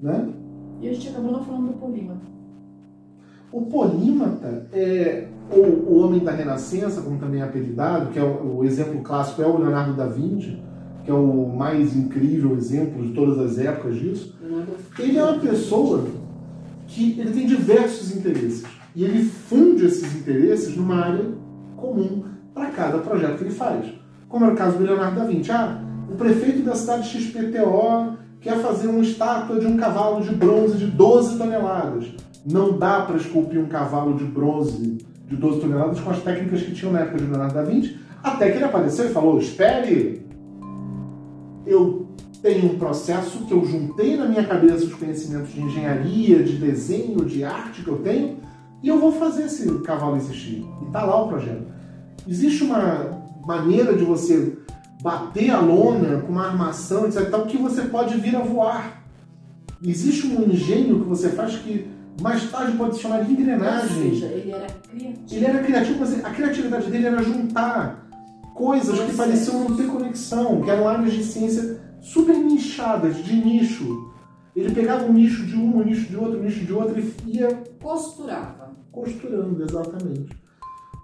Né? 0.00 0.32
E 0.80 0.88
a 0.88 0.92
gente 0.94 1.10
acabou 1.10 1.32
não 1.32 1.44
falando 1.44 1.66
do 1.66 1.74
polímata. 1.74 2.32
O 3.52 3.66
polímata 3.66 4.66
é 4.72 5.28
o 5.50 5.98
homem 5.98 6.20
da 6.20 6.32
Renascença, 6.32 7.02
como 7.02 7.18
também 7.18 7.42
é 7.42 7.44
apelidado, 7.44 8.10
que 8.10 8.18
é 8.18 8.22
o, 8.22 8.56
o 8.56 8.64
exemplo 8.64 9.02
clássico 9.02 9.42
é 9.42 9.46
o 9.46 9.58
Leonardo 9.58 9.92
da 9.92 10.06
Vinci, 10.06 10.56
que 11.04 11.10
é 11.10 11.14
o 11.14 11.48
mais 11.48 11.94
incrível 11.94 12.56
exemplo 12.56 13.02
de 13.06 13.12
todas 13.12 13.38
as 13.38 13.58
épocas 13.58 13.96
disso. 13.96 14.34
Ele 14.98 15.18
é 15.18 15.22
uma 15.22 15.38
pessoa 15.38 16.06
que 16.86 17.20
ele 17.20 17.30
tem 17.32 17.46
diversos 17.46 18.16
interesses 18.16 18.64
e 18.94 19.04
ele 19.04 19.22
funde 19.22 19.84
esses 19.84 20.14
interesses 20.16 20.74
numa 20.74 20.96
área 20.96 21.24
comum 21.76 22.24
para 22.54 22.70
cada 22.70 22.98
projeto 22.98 23.36
que 23.36 23.44
ele 23.44 23.54
faz. 23.54 23.86
Como 24.28 24.46
era 24.46 24.54
o 24.54 24.56
caso 24.56 24.78
do 24.78 24.84
Leonardo 24.84 25.16
da 25.16 25.26
Vinci. 25.26 25.50
Ah, 25.50 25.78
o 26.10 26.14
prefeito 26.14 26.62
da 26.62 26.74
cidade 26.74 27.06
XPTO 27.06 28.16
quer 28.40 28.58
fazer 28.60 28.88
uma 28.88 29.02
estátua 29.02 29.58
de 29.58 29.66
um 29.66 29.76
cavalo 29.76 30.22
de 30.22 30.34
bronze 30.34 30.78
de 30.78 30.86
12 30.86 31.36
toneladas. 31.36 32.06
Não 32.44 32.76
dá 32.76 33.02
para 33.02 33.16
esculpir 33.16 33.60
um 33.60 33.66
cavalo 33.66 34.16
de 34.16 34.24
bronze 34.24 34.98
de 35.28 35.36
12 35.36 35.60
toneladas 35.60 36.00
com 36.00 36.10
as 36.10 36.20
técnicas 36.22 36.62
que 36.62 36.72
tinham 36.72 36.92
na 36.92 37.00
época 37.00 37.18
de 37.18 37.24
Leonardo 37.24 37.54
da 37.54 37.62
Vinci, 37.62 37.96
até 38.22 38.50
que 38.50 38.58
ele 38.58 38.64
apareceu 38.64 39.06
e 39.06 39.12
falou: 39.12 39.38
espere, 39.38 40.26
eu 41.66 42.08
tenho 42.42 42.72
um 42.72 42.78
processo 42.78 43.44
que 43.46 43.52
eu 43.52 43.64
juntei 43.64 44.16
na 44.16 44.26
minha 44.26 44.44
cabeça 44.44 44.84
os 44.84 44.94
conhecimentos 44.94 45.52
de 45.52 45.60
engenharia, 45.60 46.42
de 46.42 46.56
desenho, 46.56 47.24
de 47.24 47.44
arte 47.44 47.82
que 47.82 47.88
eu 47.88 47.98
tenho, 47.98 48.38
e 48.82 48.88
eu 48.88 48.98
vou 48.98 49.12
fazer 49.12 49.44
esse 49.44 49.68
cavalo 49.80 50.16
existir. 50.16 50.66
E 50.82 50.90
tá 50.90 51.04
lá 51.04 51.22
o 51.22 51.28
projeto. 51.28 51.66
Existe 52.26 52.64
uma 52.64 53.22
maneira 53.46 53.94
de 53.94 54.04
você 54.04 54.58
bater 55.02 55.50
a 55.50 55.60
lona 55.60 56.20
com 56.20 56.32
uma 56.32 56.46
armação, 56.46 57.06
etc, 57.06 57.30
tal, 57.30 57.46
que 57.46 57.56
você 57.56 57.82
pode 57.82 58.16
vir 58.16 58.36
a 58.36 58.40
voar. 58.40 59.02
Existe 59.84 60.26
um 60.26 60.44
engenho 60.44 61.00
que 61.00 61.08
você 61.08 61.30
faz 61.30 61.56
que 61.56 61.88
mais 62.20 62.50
tarde 62.50 62.76
pode 62.76 62.96
se 62.96 63.02
chamar 63.02 63.24
de 63.24 63.32
Ou 63.32 63.40
engrenagem. 63.40 64.10
seja, 64.10 64.26
ele 64.26 64.50
era 64.52 64.66
criativo. 64.66 65.24
Ele 65.30 65.44
era 65.44 65.62
criativo, 65.62 65.98
mas 66.00 66.24
a 66.24 66.30
criatividade 66.30 66.90
dele 66.90 67.06
era 67.06 67.22
juntar 67.22 68.08
coisas 68.54 68.98
que 69.00 69.16
pareciam 69.16 69.60
não 69.68 69.76
ter 69.76 69.86
conexão, 69.86 70.60
que 70.60 70.70
eram 70.70 70.88
áreas 70.88 71.12
de 71.12 71.24
ciência 71.24 71.80
super 72.00 72.36
nichadas, 72.36 73.16
de 73.24 73.34
nicho. 73.34 74.10
Ele 74.54 74.74
pegava 74.74 75.04
um 75.06 75.12
nicho 75.12 75.46
de 75.46 75.56
um, 75.56 75.78
um 75.78 75.82
nicho 75.84 76.08
de 76.08 76.16
outro, 76.16 76.38
um 76.38 76.42
nicho 76.42 76.60
de 76.64 76.72
outro 76.72 77.00
e 77.00 77.38
ia 77.38 77.48
Costurava. 77.80 78.76
costurando, 78.90 79.62
exatamente. 79.62 80.36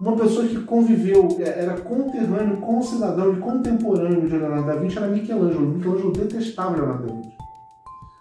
Uma 0.01 0.15
pessoa 0.17 0.47
que 0.47 0.61
conviveu, 0.61 1.29
é, 1.41 1.65
era 1.65 1.81
conterrâneo, 1.81 2.59
concidadão 2.59 3.33
e 3.33 3.37
contemporâneo 3.41 4.29
de 4.29 4.37
Leonardo 4.37 4.67
da 4.67 4.75
Vinci 4.77 4.99
era 4.99 5.09
Michelangelo. 5.09 5.67
Michelangelo 5.67 6.13
detestava 6.13 6.77
Leonardo 6.77 7.07
da 7.07 7.15
Vinci. 7.15 7.33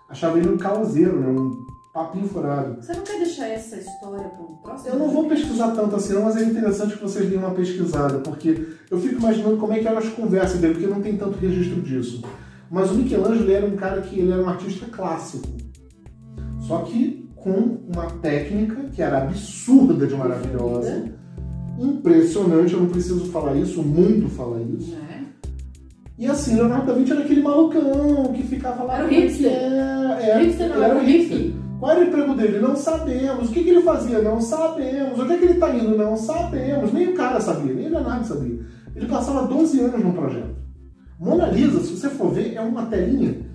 Achava 0.09 0.39
ele 0.39 0.49
um 0.49 0.57
causeiro, 0.57 1.19
né? 1.19 1.27
um 1.27 1.67
papinho 1.97 2.27
furado. 2.27 2.77
Você 2.79 2.93
não 2.93 3.01
quer 3.01 3.17
deixar 3.17 3.47
essa 3.47 3.75
história 3.75 4.29
para 4.29 4.43
um 4.43 4.55
próximo? 4.57 4.89
Eu 4.89 4.99
não 4.99 5.09
vou 5.09 5.27
pesquisar 5.27 5.71
tanto 5.71 5.95
assim, 5.95 6.13
não, 6.13 6.23
mas 6.23 6.37
é 6.37 6.43
interessante 6.43 6.95
que 6.95 7.01
vocês 7.01 7.27
deem 7.27 7.39
uma 7.39 7.49
pesquisada, 7.51 8.19
porque 8.19 8.67
eu 8.91 8.99
fico 8.99 9.15
imaginando 9.15 9.57
como 9.57 9.73
é 9.73 9.79
que 9.79 9.87
eram 9.87 9.97
as 9.97 10.09
conversas 10.09 10.59
dele, 10.59 10.75
porque 10.75 10.87
não 10.87 11.01
tem 11.01 11.17
tanto 11.17 11.39
registro 11.39 11.81
disso. 11.81 12.23
Mas 12.69 12.91
o 12.91 12.95
Michelangelo 12.95 13.51
era 13.51 13.65
um 13.65 13.75
cara 13.75 14.01
que 14.01 14.19
ele 14.19 14.31
era 14.31 14.43
um 14.43 14.47
artista 14.47 14.85
clássico. 14.85 15.47
Só 16.59 16.79
que 16.79 17.27
com 17.35 17.79
uma 17.91 18.05
técnica 18.21 18.83
que 18.93 19.01
era 19.01 19.23
absurda 19.23 20.05
de 20.05 20.13
maravilhosa, 20.13 21.11
impressionante, 21.79 22.73
eu 22.73 22.81
não 22.81 22.89
preciso 22.89 23.25
falar 23.31 23.55
isso, 23.55 23.81
o 23.81 23.83
mundo 23.83 24.29
fala 24.29 24.61
isso. 24.61 24.91
Né? 24.91 25.25
E 26.19 26.27
assim, 26.27 26.55
Leonardo 26.55 26.87
da 26.87 26.93
Vinci 26.93 27.11
era 27.11 27.21
aquele 27.21 27.41
malucão 27.41 28.33
que 28.35 28.43
ficava 28.43 28.83
lá. 28.83 28.95
Era 28.97 29.05
o 29.05 29.07
como 29.07 29.19
é 29.19 29.23
hipster. 29.23 29.51
É, 29.51 30.29
é, 30.29 30.39
Hipster 30.41 30.67
não, 30.67 30.75
ele 30.75 30.83
era 30.83 30.93
era 30.93 30.99
o 30.99 31.03
o 31.03 31.05
hipster. 31.05 31.66
Qual 31.79 31.91
era 31.91 32.01
o 32.01 32.07
emprego 32.07 32.33
dele? 32.33 32.59
Não 32.59 32.75
sabemos. 32.75 33.49
O 33.49 33.51
que, 33.51 33.63
que 33.63 33.69
ele 33.69 33.81
fazia? 33.81 34.21
Não 34.21 34.41
sabemos. 34.41 35.19
Onde 35.19 35.33
é 35.33 35.37
que 35.37 35.45
ele 35.45 35.53
está 35.53 35.75
indo? 35.75 35.97
Não 35.97 36.17
sabemos. 36.17 36.91
Nem 36.91 37.09
o 37.09 37.13
cara 37.13 37.39
sabia, 37.39 37.73
nem 37.73 37.87
o 37.87 37.91
Leonardo 37.91 38.25
sabia. 38.25 38.59
Ele 38.95 39.05
passava 39.07 39.47
12 39.47 39.79
anos 39.81 40.03
num 40.03 40.13
projeto. 40.13 40.55
Mona 41.19 41.47
Lisa, 41.47 41.79
se 41.79 41.95
você 41.95 42.09
for 42.09 42.31
ver, 42.31 42.55
é 42.55 42.61
uma 42.61 42.85
telinha 42.85 43.45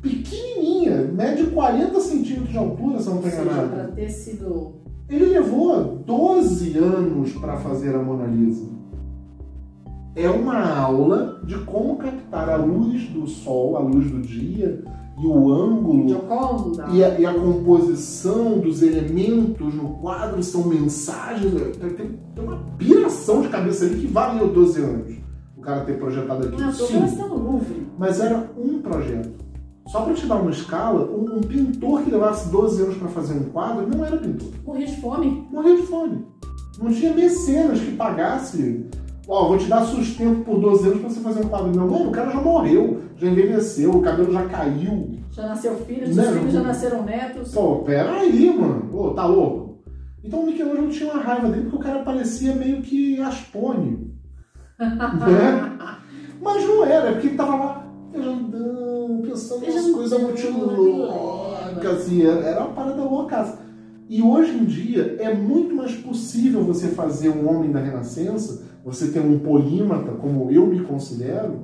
pequenininha, 0.00 1.02
mede 1.02 1.46
40 1.46 2.00
centímetros 2.00 2.50
de 2.50 2.58
altura, 2.58 2.98
se 3.00 3.06
eu 3.06 3.14
não 3.14 3.22
estou 3.22 3.30
seja, 3.30 3.42
enganado. 3.42 3.68
para 3.70 3.84
ter 3.88 4.08
sido. 4.08 4.74
Ele 5.08 5.26
levou 5.26 6.02
12 6.04 6.78
anos 6.78 7.32
para 7.32 7.56
fazer 7.56 7.94
a 7.94 7.98
Mona 7.98 8.26
Lisa. 8.26 8.66
É 10.14 10.28
uma 10.30 10.76
aula 10.78 11.40
de 11.44 11.58
como 11.58 11.96
captar 11.96 12.48
a 12.48 12.56
luz 12.56 13.08
do 13.10 13.26
sol, 13.26 13.76
a 13.76 13.80
luz 13.80 14.10
do 14.10 14.20
dia 14.20 14.82
e 15.18 15.26
o 15.26 15.50
ângulo 15.52 16.08
Gioconda. 16.08 16.86
e 16.92 17.02
a, 17.02 17.18
e 17.18 17.24
a 17.26 17.32
composição 17.34 18.58
dos 18.58 18.82
elementos 18.82 19.74
no 19.74 19.90
quadro 20.00 20.42
são 20.42 20.64
mensagens. 20.64 21.52
Tem, 21.78 21.90
tem- 21.90 22.18
tem 22.34 22.44
uma 22.44 22.58
piração 22.76 23.40
de 23.42 23.48
cabeça 23.48 23.84
ali 23.86 24.00
que 24.00 24.06
valeu 24.06 24.48
12 24.48 24.80
anos. 24.82 25.16
O 25.56 25.60
cara 25.60 25.80
ter 25.84 25.98
projetado 25.98 26.46
aquilo. 26.46 26.60
Não, 26.60 26.72
Sim, 26.72 27.00
Louvre. 27.28 27.86
mas 27.98 28.20
era 28.20 28.50
um 28.58 28.80
projeto. 28.80 29.44
Só 29.88 30.02
para 30.02 30.14
te 30.14 30.26
dar 30.26 30.36
uma 30.36 30.50
escala, 30.50 31.04
um, 31.10 31.36
um 31.38 31.40
pintor 31.40 32.02
que 32.02 32.10
levasse 32.10 32.48
12 32.50 32.82
anos 32.82 32.96
para 32.96 33.08
fazer 33.08 33.34
um 33.34 33.44
quadro 33.44 33.86
não 33.88 34.04
era 34.04 34.16
pintor. 34.16 34.48
Morria 34.66 34.86
de 34.86 35.00
fome. 35.00 35.46
Morria 35.50 35.76
de 35.76 35.82
fome. 35.82 36.26
Não 36.82 36.92
tinha 36.92 37.14
mecenas 37.14 37.78
que 37.80 37.92
pagasse. 37.92 38.84
Ó, 39.28 39.48
vou 39.48 39.58
te 39.58 39.66
dar 39.66 39.84
sustento 39.84 40.44
por 40.44 40.60
12 40.60 40.86
anos 40.86 41.00
pra 41.00 41.10
você 41.10 41.20
fazer 41.20 41.44
um 41.44 41.48
quadro. 41.48 41.74
Não, 41.74 41.88
mano, 41.88 42.08
o 42.08 42.12
cara 42.12 42.30
já 42.30 42.40
morreu, 42.40 43.02
já 43.16 43.26
envelheceu, 43.28 43.90
o 43.90 44.02
cabelo 44.02 44.32
já 44.32 44.44
caiu. 44.46 45.18
Já 45.32 45.48
nasceu 45.48 45.76
filho, 45.78 46.08
os 46.08 46.16
Não, 46.16 46.32
filhos 46.32 46.52
já 46.52 46.62
nasceram 46.62 47.02
netos. 47.02 47.52
Pô, 47.52 47.76
peraí, 47.80 48.56
mano. 48.56 48.88
Pô, 48.90 49.10
tá 49.10 49.26
louco? 49.26 49.78
Então 50.22 50.40
o 50.40 50.46
Michelangelo 50.46 50.88
tinha 50.88 51.12
uma 51.12 51.22
raiva 51.22 51.48
dele 51.48 51.62
porque 51.62 51.76
o 51.76 51.80
cara 51.80 52.02
parecia 52.02 52.54
meio 52.54 52.82
que 52.82 53.20
Aspone. 53.20 54.14
né? 54.78 55.78
Mas 56.40 56.64
não 56.64 56.84
era, 56.84 57.12
porque 57.12 57.28
ele 57.28 57.36
tava 57.36 57.56
lá 57.56 57.86
viajandão, 58.12 59.22
pensando 59.22 59.66
nas 59.66 59.90
coisas 59.90 60.20
muito 60.20 60.50
loucas. 60.50 62.12
Era 62.12 62.40
era 62.40 62.60
uma 62.60 62.74
parada 62.74 63.02
louca. 63.02 63.58
E 64.08 64.22
hoje 64.22 64.52
em 64.52 64.64
dia 64.64 65.16
é 65.18 65.34
muito 65.34 65.74
mais 65.74 65.94
possível 65.96 66.62
você 66.62 66.88
fazer 66.88 67.28
um 67.28 67.48
homem 67.48 67.72
da 67.72 67.80
Renascença, 67.80 68.64
você 68.86 69.08
ter 69.08 69.18
um 69.18 69.40
polímata, 69.40 70.12
como 70.12 70.48
eu 70.48 70.64
me 70.64 70.80
considero, 70.84 71.58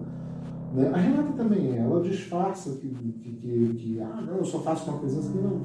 Né? 0.75 0.91
A 0.93 0.97
Renata 0.97 1.33
também 1.35 1.73
é, 1.73 1.79
ela 1.79 2.03
disfarça 2.03 2.71
que, 2.73 2.89
que, 2.89 3.13
que, 3.13 3.75
que, 3.75 4.01
ah, 4.01 4.21
não, 4.27 4.39
eu 4.39 4.45
só 4.45 4.59
faço 4.59 4.91
uma 4.91 4.99
coisa 4.99 5.21
assim, 5.21 5.41
não. 5.41 5.61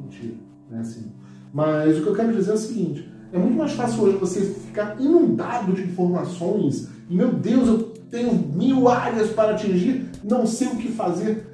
Mentira, 0.00 0.34
não 0.70 0.78
é 0.78 0.80
assim. 0.80 1.10
Mas 1.52 1.98
o 1.98 2.02
que 2.02 2.08
eu 2.08 2.14
quero 2.14 2.32
dizer 2.32 2.52
é 2.52 2.54
o 2.54 2.58
seguinte: 2.58 3.10
é 3.32 3.38
muito 3.38 3.56
mais 3.56 3.72
fácil 3.72 4.04
hoje 4.04 4.18
você 4.18 4.42
ficar 4.42 5.00
inundado 5.00 5.72
de 5.72 5.82
informações 5.82 6.88
e, 7.08 7.16
meu 7.16 7.32
Deus, 7.32 7.66
eu 7.66 7.78
tenho 8.08 8.32
mil 8.34 8.88
áreas 8.88 9.30
para 9.30 9.52
atingir, 9.52 10.08
não 10.22 10.46
sei 10.46 10.68
o 10.68 10.76
que 10.76 10.88
fazer. 10.88 11.46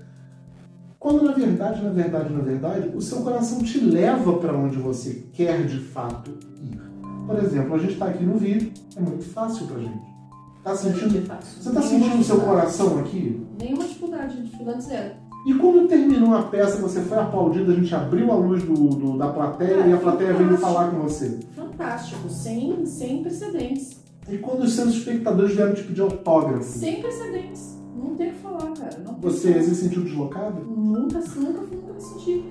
Quando 0.98 1.22
na 1.22 1.32
verdade, 1.32 1.82
na 1.82 1.90
verdade, 1.90 2.34
na 2.34 2.40
verdade, 2.40 2.90
o 2.94 3.00
seu 3.00 3.18
coração 3.22 3.60
te 3.60 3.78
leva 3.78 4.34
para 4.38 4.54
onde 4.54 4.76
você 4.76 5.24
quer 5.32 5.64
de 5.64 5.78
fato 5.78 6.32
ir. 6.60 6.85
Por 7.26 7.38
exemplo, 7.38 7.74
a 7.74 7.78
gente 7.78 7.92
está 7.94 8.06
aqui 8.06 8.24
no 8.24 8.38
vídeo, 8.38 8.72
é 8.96 9.00
muito 9.00 9.24
fácil 9.24 9.66
para 9.66 9.80
gente. 9.80 10.16
Tá 10.62 10.74
sentindo, 10.74 11.26
você 11.26 11.68
está 11.68 11.82
sentindo 11.82 12.20
o 12.20 12.24
seu 12.24 12.40
coração 12.40 12.98
aqui? 12.98 13.46
Nenhuma 13.60 13.84
dificuldade, 13.84 14.42
dificuldade 14.42 14.84
zero. 14.84 15.14
E 15.46 15.54
quando 15.54 15.86
terminou 15.86 16.34
a 16.34 16.42
peça, 16.42 16.82
você 16.82 17.02
foi 17.02 17.18
aplaudido, 17.18 17.70
a 17.70 17.74
gente 17.74 17.94
abriu 17.94 18.32
a 18.32 18.34
luz 18.34 18.64
do, 18.64 18.74
do 18.74 19.16
da 19.16 19.28
plateia 19.28 19.84
ah, 19.84 19.86
e 19.86 19.92
a 19.92 19.96
plateia 19.96 20.34
veio 20.34 20.58
falar 20.58 20.90
com 20.90 21.02
você. 21.02 21.38
Fantástico, 21.54 22.28
sem, 22.28 22.84
sem 22.84 23.22
precedentes. 23.22 24.02
E 24.28 24.38
quando 24.38 24.64
os 24.64 24.72
seus 24.72 24.88
espectadores 24.88 25.54
vieram 25.54 25.72
te 25.72 25.84
pedir 25.84 26.00
autógrafo? 26.00 26.64
Sem 26.64 27.00
precedentes. 27.00 27.78
Não 27.94 28.16
tem 28.16 28.30
o 28.30 28.32
que 28.32 28.38
falar, 28.40 28.72
cara. 28.72 28.98
Não 29.04 29.14
você 29.20 29.62
se 29.62 29.74
sentiu 29.76 30.02
deslocado? 30.02 30.64
Nunca, 30.64 31.20
nunca, 31.20 31.60
nunca 31.60 31.92
me 31.92 32.00
senti. 32.00 32.44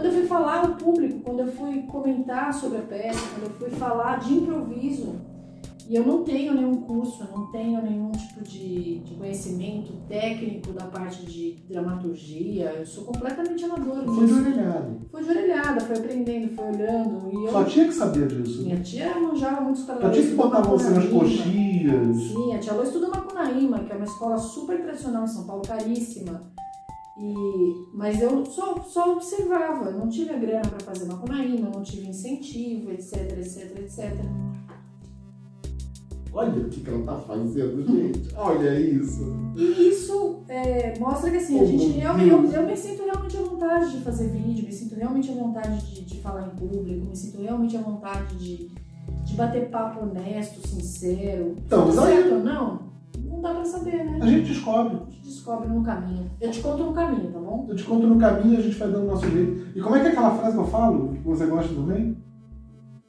Quando 0.00 0.14
eu 0.14 0.18
fui 0.18 0.26
falar 0.26 0.60
ao 0.60 0.76
público, 0.76 1.20
quando 1.20 1.40
eu 1.40 1.52
fui 1.52 1.82
comentar 1.82 2.54
sobre 2.54 2.78
a 2.78 2.80
peça, 2.80 3.20
quando 3.34 3.50
eu 3.50 3.50
fui 3.50 3.68
falar 3.68 4.18
de 4.18 4.32
improviso, 4.32 5.14
e 5.86 5.94
eu 5.94 6.06
não 6.06 6.24
tenho 6.24 6.54
nenhum 6.54 6.76
curso, 6.76 7.22
eu 7.22 7.38
não 7.38 7.46
tenho 7.48 7.82
nenhum 7.82 8.10
tipo 8.12 8.42
de, 8.42 9.00
de, 9.00 9.14
conhecimento 9.16 9.92
técnico 10.08 10.72
da 10.72 10.86
parte 10.86 11.26
de 11.26 11.56
dramaturgia. 11.68 12.76
Eu 12.78 12.86
sou 12.86 13.04
completamente 13.04 13.62
amador. 13.62 14.02
Foi 14.06 14.26
de 14.26 14.32
orelhada. 14.32 14.96
Foi 15.10 15.22
de 15.22 15.28
orelhada, 15.28 15.80
foi 15.80 15.96
aprendendo, 15.98 16.56
foi 16.56 16.64
olhando. 16.64 17.30
E 17.30 17.44
eu, 17.44 17.52
Só 17.52 17.64
tinha 17.64 17.86
que 17.86 17.92
saber 17.92 18.26
disso. 18.26 18.62
Minha 18.62 18.80
tia 18.80 19.20
manjava 19.20 19.60
muitos. 19.60 19.82
Só 19.82 19.98
tinha 19.98 20.26
que 20.26 20.34
botar 20.34 20.62
você 20.62 20.88
nas 20.88 21.08
coxias. 21.10 22.16
Sim, 22.16 22.54
a 22.54 22.58
tia 22.58 22.72
Lô 22.72 22.84
estuda 22.84 23.08
Macunaíma, 23.08 23.80
que 23.80 23.92
é 23.92 23.96
uma 23.96 24.06
escola 24.06 24.38
super 24.38 24.80
tradicional 24.80 25.24
em 25.24 25.28
São 25.28 25.44
Paulo, 25.44 25.60
caríssima. 25.60 26.40
E, 27.20 27.86
mas 27.92 28.18
eu 28.22 28.46
só, 28.46 28.80
só 28.82 29.12
observava, 29.12 29.90
não 29.90 30.08
tive 30.08 30.30
a 30.30 30.38
grana 30.38 30.62
para 30.70 30.80
fazer 30.80 31.04
Macunaíma, 31.04 31.68
não 31.68 31.82
tive 31.82 32.08
incentivo, 32.08 32.90
etc, 32.92 33.36
etc, 33.38 33.78
etc. 33.78 34.14
Olha 36.32 36.62
o 36.62 36.68
que, 36.70 36.80
que 36.80 36.88
ela 36.88 37.04
tá 37.04 37.16
fazendo, 37.18 37.84
gente. 37.84 38.34
Olha 38.34 38.80
isso. 38.80 39.36
E 39.54 39.88
isso 39.88 40.44
é, 40.48 40.98
mostra 40.98 41.30
que 41.30 41.36
assim, 41.36 41.60
a 41.60 41.64
gente 41.66 41.88
realmente, 41.98 42.30
eu, 42.30 42.52
eu, 42.52 42.66
me 42.66 42.76
sinto 42.76 43.04
realmente 43.04 43.36
à 43.36 43.40
vontade 43.42 43.98
de 43.98 44.02
fazer 44.02 44.28
vídeo, 44.28 44.64
me 44.64 44.72
sinto 44.72 44.94
realmente 44.94 45.30
à 45.30 45.34
vontade 45.34 45.94
de, 45.94 46.02
de 46.02 46.20
falar 46.22 46.46
em 46.46 46.56
público, 46.56 47.04
me 47.04 47.16
sinto 47.16 47.42
realmente 47.42 47.76
à 47.76 47.82
vontade 47.82 48.34
de, 48.36 48.70
de 49.24 49.34
bater 49.34 49.68
papo 49.68 50.04
honesto, 50.04 50.66
sincero. 50.66 51.56
Então, 51.66 51.86
mas 51.86 51.96
certo 51.96 52.34
ou 52.34 52.40
não, 52.40 52.89
não 53.40 53.52
dá 53.52 53.54
pra 53.54 53.64
saber, 53.64 54.04
né? 54.04 54.18
A 54.20 54.26
gente 54.26 54.48
descobre. 54.48 54.96
A 54.96 55.10
gente 55.10 55.22
descobre 55.22 55.68
no 55.68 55.82
caminho. 55.82 56.30
Eu 56.40 56.50
te 56.50 56.60
conto 56.60 56.84
no 56.84 56.92
caminho, 56.92 57.32
tá 57.32 57.38
bom? 57.38 57.66
Eu 57.68 57.76
te 57.76 57.84
conto 57.84 58.06
no 58.06 58.18
caminho 58.18 58.54
e 58.54 58.56
a 58.58 58.62
gente 58.62 58.76
vai 58.76 58.90
dando 58.90 59.04
o 59.04 59.10
nosso 59.10 59.28
jeito. 59.28 59.78
E 59.78 59.80
como 59.80 59.96
é 59.96 60.00
que 60.00 60.06
é 60.06 60.10
aquela 60.10 60.36
frase 60.36 60.56
que 60.56 60.62
eu 60.62 60.66
falo, 60.66 61.12
que 61.12 61.22
você 61.24 61.46
gosta 61.46 61.74
também? 61.74 62.16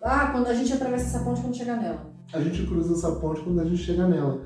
Ah, 0.04 0.30
quando 0.32 0.48
a 0.48 0.54
gente 0.54 0.74
atravessa 0.74 1.18
essa 1.18 1.26
ponte 1.26 1.42
quando 1.42 1.56
chegar 1.56 1.78
nela 1.78 2.12
a 2.34 2.42
gente 2.42 2.66
cruza 2.66 2.94
essa 2.94 3.12
ponte 3.20 3.42
quando 3.42 3.60
a 3.60 3.66
gente 3.66 3.78
chega 3.78 4.08
nela. 4.08 4.42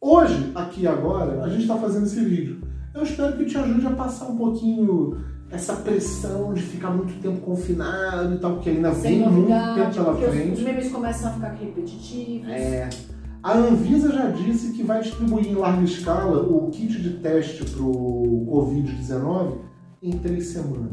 Hoje, 0.00 0.52
aqui 0.54 0.86
agora, 0.86 1.42
a 1.42 1.48
gente 1.48 1.62
está 1.62 1.76
fazendo 1.76 2.06
esse 2.06 2.24
vídeo. 2.24 2.62
Eu 2.94 3.02
espero 3.02 3.36
que 3.36 3.44
te 3.44 3.56
ajude 3.56 3.86
a 3.86 3.90
passar 3.90 4.26
um 4.26 4.36
pouquinho 4.36 5.18
essa 5.50 5.74
pressão 5.76 6.52
de 6.52 6.62
ficar 6.62 6.90
muito 6.90 7.20
tempo 7.20 7.40
confinado 7.40 8.34
e 8.34 8.38
tal, 8.38 8.54
porque 8.54 8.70
ainda 8.70 8.92
Sem 8.92 9.20
vem 9.20 9.30
muito 9.30 9.74
tempo 9.74 9.94
pela 9.94 10.14
frente. 10.16 10.52
Os 10.52 10.62
memes 10.62 10.92
começam 10.92 11.30
a 11.30 11.32
ficar 11.32 11.48
repetitivos. 11.48 12.48
É. 12.48 12.88
A 13.48 13.56
Anvisa 13.56 14.12
já 14.12 14.28
disse 14.28 14.72
que 14.72 14.82
vai 14.82 15.00
distribuir 15.00 15.46
em 15.46 15.54
larga 15.54 15.82
escala 15.82 16.42
o 16.42 16.68
kit 16.68 17.00
de 17.00 17.14
teste 17.14 17.64
para 17.64 17.82
o 17.82 18.46
Covid-19 18.46 19.54
em 20.02 20.10
três 20.18 20.48
semanas. 20.48 20.92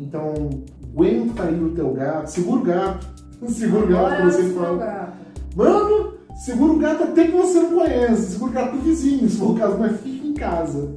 Então, 0.00 0.34
aguenta 0.82 1.44
aí 1.44 1.62
o 1.62 1.70
teu 1.76 1.92
gato, 1.92 2.26
segura 2.26 2.60
o 2.60 2.64
gato, 2.64 3.06
segura 3.46 3.84
o 3.84 3.88
gato 3.88 4.16
que 4.16 4.22
você 4.32 4.52
fala. 4.52 5.16
Mano, 5.54 6.14
segura 6.34 6.72
o 6.72 6.78
gato 6.80 7.04
até 7.04 7.28
que 7.28 7.36
você 7.36 7.60
não 7.60 7.78
conhece. 7.78 8.32
Segura 8.32 8.50
o 8.50 8.54
gato 8.54 8.76
do 8.78 8.82
vizinho, 8.82 9.30
se 9.30 9.36
for 9.36 9.52
o 9.52 9.54
caso, 9.54 9.78
mas 9.78 10.00
fica 10.00 10.26
em 10.26 10.34
casa. 10.34 10.96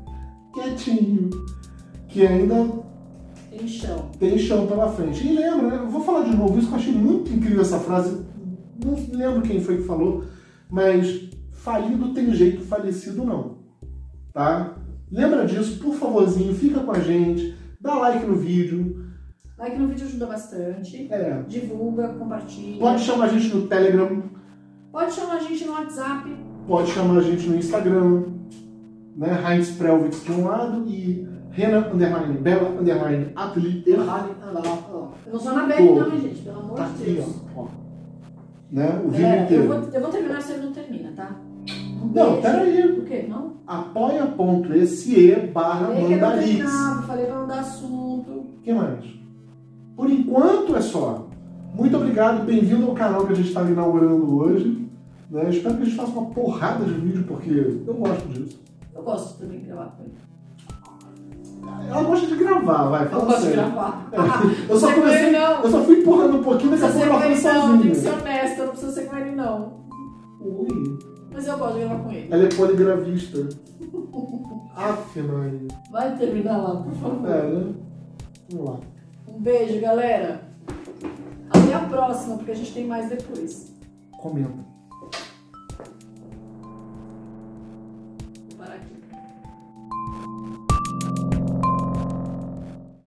Quietinho. 0.54 1.28
Que 2.08 2.26
ainda 2.26 2.70
tem 3.50 3.68
chão. 3.68 4.10
Tem 4.18 4.38
chão 4.38 4.66
pela 4.66 4.90
frente. 4.90 5.28
E 5.28 5.34
lembra, 5.34 5.68
né? 5.68 5.76
Eu 5.76 5.90
vou 5.90 6.02
falar 6.02 6.22
de 6.22 6.34
novo 6.34 6.58
isso 6.58 6.68
que 6.68 6.72
eu 6.72 6.78
achei 6.78 6.94
muito 6.94 7.30
incrível 7.30 7.60
essa 7.60 7.78
frase. 7.78 8.26
Não 8.82 8.94
lembro 9.16 9.42
quem 9.42 9.60
foi 9.60 9.78
que 9.78 9.84
falou, 9.84 10.24
mas 10.70 11.28
falido 11.52 12.14
tem 12.14 12.32
jeito, 12.34 12.64
falecido 12.64 13.24
não. 13.24 13.58
Tá? 14.32 14.74
Lembra 15.10 15.46
disso, 15.46 15.78
por 15.78 15.94
favorzinho, 15.94 16.54
fica 16.54 16.80
com 16.80 16.92
a 16.92 17.00
gente, 17.00 17.56
dá 17.80 17.94
like 17.94 18.24
no 18.24 18.36
vídeo, 18.36 19.08
Like 19.58 19.76
no 19.76 19.88
vídeo 19.88 20.06
ajuda 20.06 20.26
bastante. 20.26 21.12
É. 21.12 21.42
Divulga, 21.48 22.08
compartilha. 22.10 22.78
Pode 22.78 23.02
chamar 23.02 23.24
a 23.24 23.28
gente 23.28 23.52
no 23.52 23.66
Telegram. 23.66 24.22
Pode 24.92 25.12
chamar 25.12 25.34
a 25.34 25.38
gente 25.40 25.64
no 25.64 25.72
WhatsApp. 25.72 26.36
Pode 26.66 26.92
chamar 26.92 27.18
a 27.18 27.22
gente 27.22 27.48
no 27.48 27.56
Instagram. 27.56 28.22
Né? 29.16 29.44
Heinz 29.44 29.70
Prelvix 29.72 30.22
de 30.22 30.30
um 30.30 30.44
lado 30.44 30.84
e 30.86 31.26
Renan 31.50 31.90
Underline 31.92 32.38
Bela 32.38 32.68
Underline 32.68 33.32
Atelier. 33.34 33.82
Eu 35.26 35.32
não 35.32 35.40
sou 35.40 35.52
na 35.52 35.66
Bela 35.66 36.08
não, 36.08 36.20
gente, 36.20 36.42
pelo 36.42 36.60
amor 36.60 36.76
tá 36.76 36.88
de 36.96 37.04
Deus. 37.04 37.28
Aqui. 37.28 37.47
Né? 38.70 39.00
O 39.04 39.08
vídeo 39.08 39.42
inteiro. 39.42 39.64
Eu 39.64 39.68
vou, 39.80 39.90
eu 39.92 40.00
vou 40.00 40.10
terminar 40.10 40.42
se 40.42 40.52
ele 40.52 40.66
não 40.66 40.72
termina, 40.72 41.12
tá? 41.12 41.36
Um 42.02 42.12
não, 42.14 42.40
peraí. 42.40 42.94
Por 42.94 43.04
quê? 43.04 43.26
Não? 43.28 43.54
Apoia.se 43.66 45.36
barra 45.52 45.88
Mandarix. 45.88 46.70
Falei 47.06 47.26
pra 47.26 47.34
não 47.34 47.46
dar 47.46 47.60
assunto. 47.60 48.30
O 48.30 48.60
que 48.62 48.72
mais? 48.72 49.04
Por 49.96 50.10
enquanto 50.10 50.76
é 50.76 50.80
só. 50.80 51.26
Muito 51.74 51.96
obrigado, 51.96 52.44
bem-vindo 52.44 52.86
ao 52.86 52.94
canal 52.94 53.26
que 53.26 53.32
a 53.32 53.36
gente 53.36 53.48
está 53.48 53.62
inaugurando 53.62 54.36
hoje. 54.36 54.88
Né? 55.30 55.50
Espero 55.50 55.76
que 55.76 55.82
a 55.82 55.84
gente 55.84 55.96
faça 55.96 56.12
uma 56.12 56.30
porrada 56.30 56.84
de 56.84 56.92
vídeo, 56.94 57.24
porque 57.26 57.50
eu 57.50 57.94
gosto 57.94 58.28
disso. 58.28 58.60
Eu 58.94 59.02
gosto 59.02 59.38
também 59.38 59.60
de 59.60 59.66
gravar 59.66 59.96
com 59.96 60.04
ele. 60.04 60.14
Ela 61.88 62.02
gosta 62.02 62.26
de 62.26 62.36
gravar, 62.36 62.88
vai, 62.88 63.06
fala 63.08 63.22
Eu 63.22 63.26
gosto 63.26 63.40
sério. 63.40 63.56
de 63.56 63.70
gravar. 63.70 64.08
É. 64.12 64.18
Eu, 64.72 64.78
só 64.78 64.92
comecei, 64.92 65.34
eu 65.36 65.70
só 65.70 65.82
fui 65.84 66.00
empurrando 66.00 66.36
um 66.38 66.42
pouquinho, 66.42 66.70
daqui 66.76 66.84
a 66.84 66.88
pouco 66.88 67.06
ela 67.06 67.20
foi 67.20 67.36
sozinha. 67.36 67.80
Tem 67.80 67.90
que 67.90 67.96
ser 67.96 68.10
honesta, 68.10 68.64
não 68.64 68.70
precisa 68.72 68.92
ser 68.92 69.06
com 69.06 69.16
ele, 69.16 69.30
não. 69.30 69.72
Ui. 70.40 70.98
Mas 71.32 71.46
eu 71.46 71.58
gosto 71.58 71.74
de 71.74 71.80
gravar 71.80 72.02
com 72.02 72.10
ele. 72.12 72.28
Ela 72.30 72.44
é 72.44 72.48
poligravista. 72.48 73.38
Aff, 74.76 75.20
mãe. 75.22 75.68
Vai 75.90 76.16
terminar 76.16 76.58
lá, 76.58 76.76
por 76.76 76.92
favor. 76.92 77.28
É, 77.30 77.42
né? 77.42 77.74
Vamos 78.50 78.68
lá. 78.70 78.80
Um 79.26 79.40
beijo, 79.40 79.80
galera. 79.80 80.42
Até 81.50 81.74
a 81.74 81.80
próxima, 81.80 82.36
porque 82.36 82.52
a 82.52 82.54
gente 82.54 82.72
tem 82.72 82.86
mais 82.86 83.08
depois. 83.08 83.72
Comenta. 84.20 84.77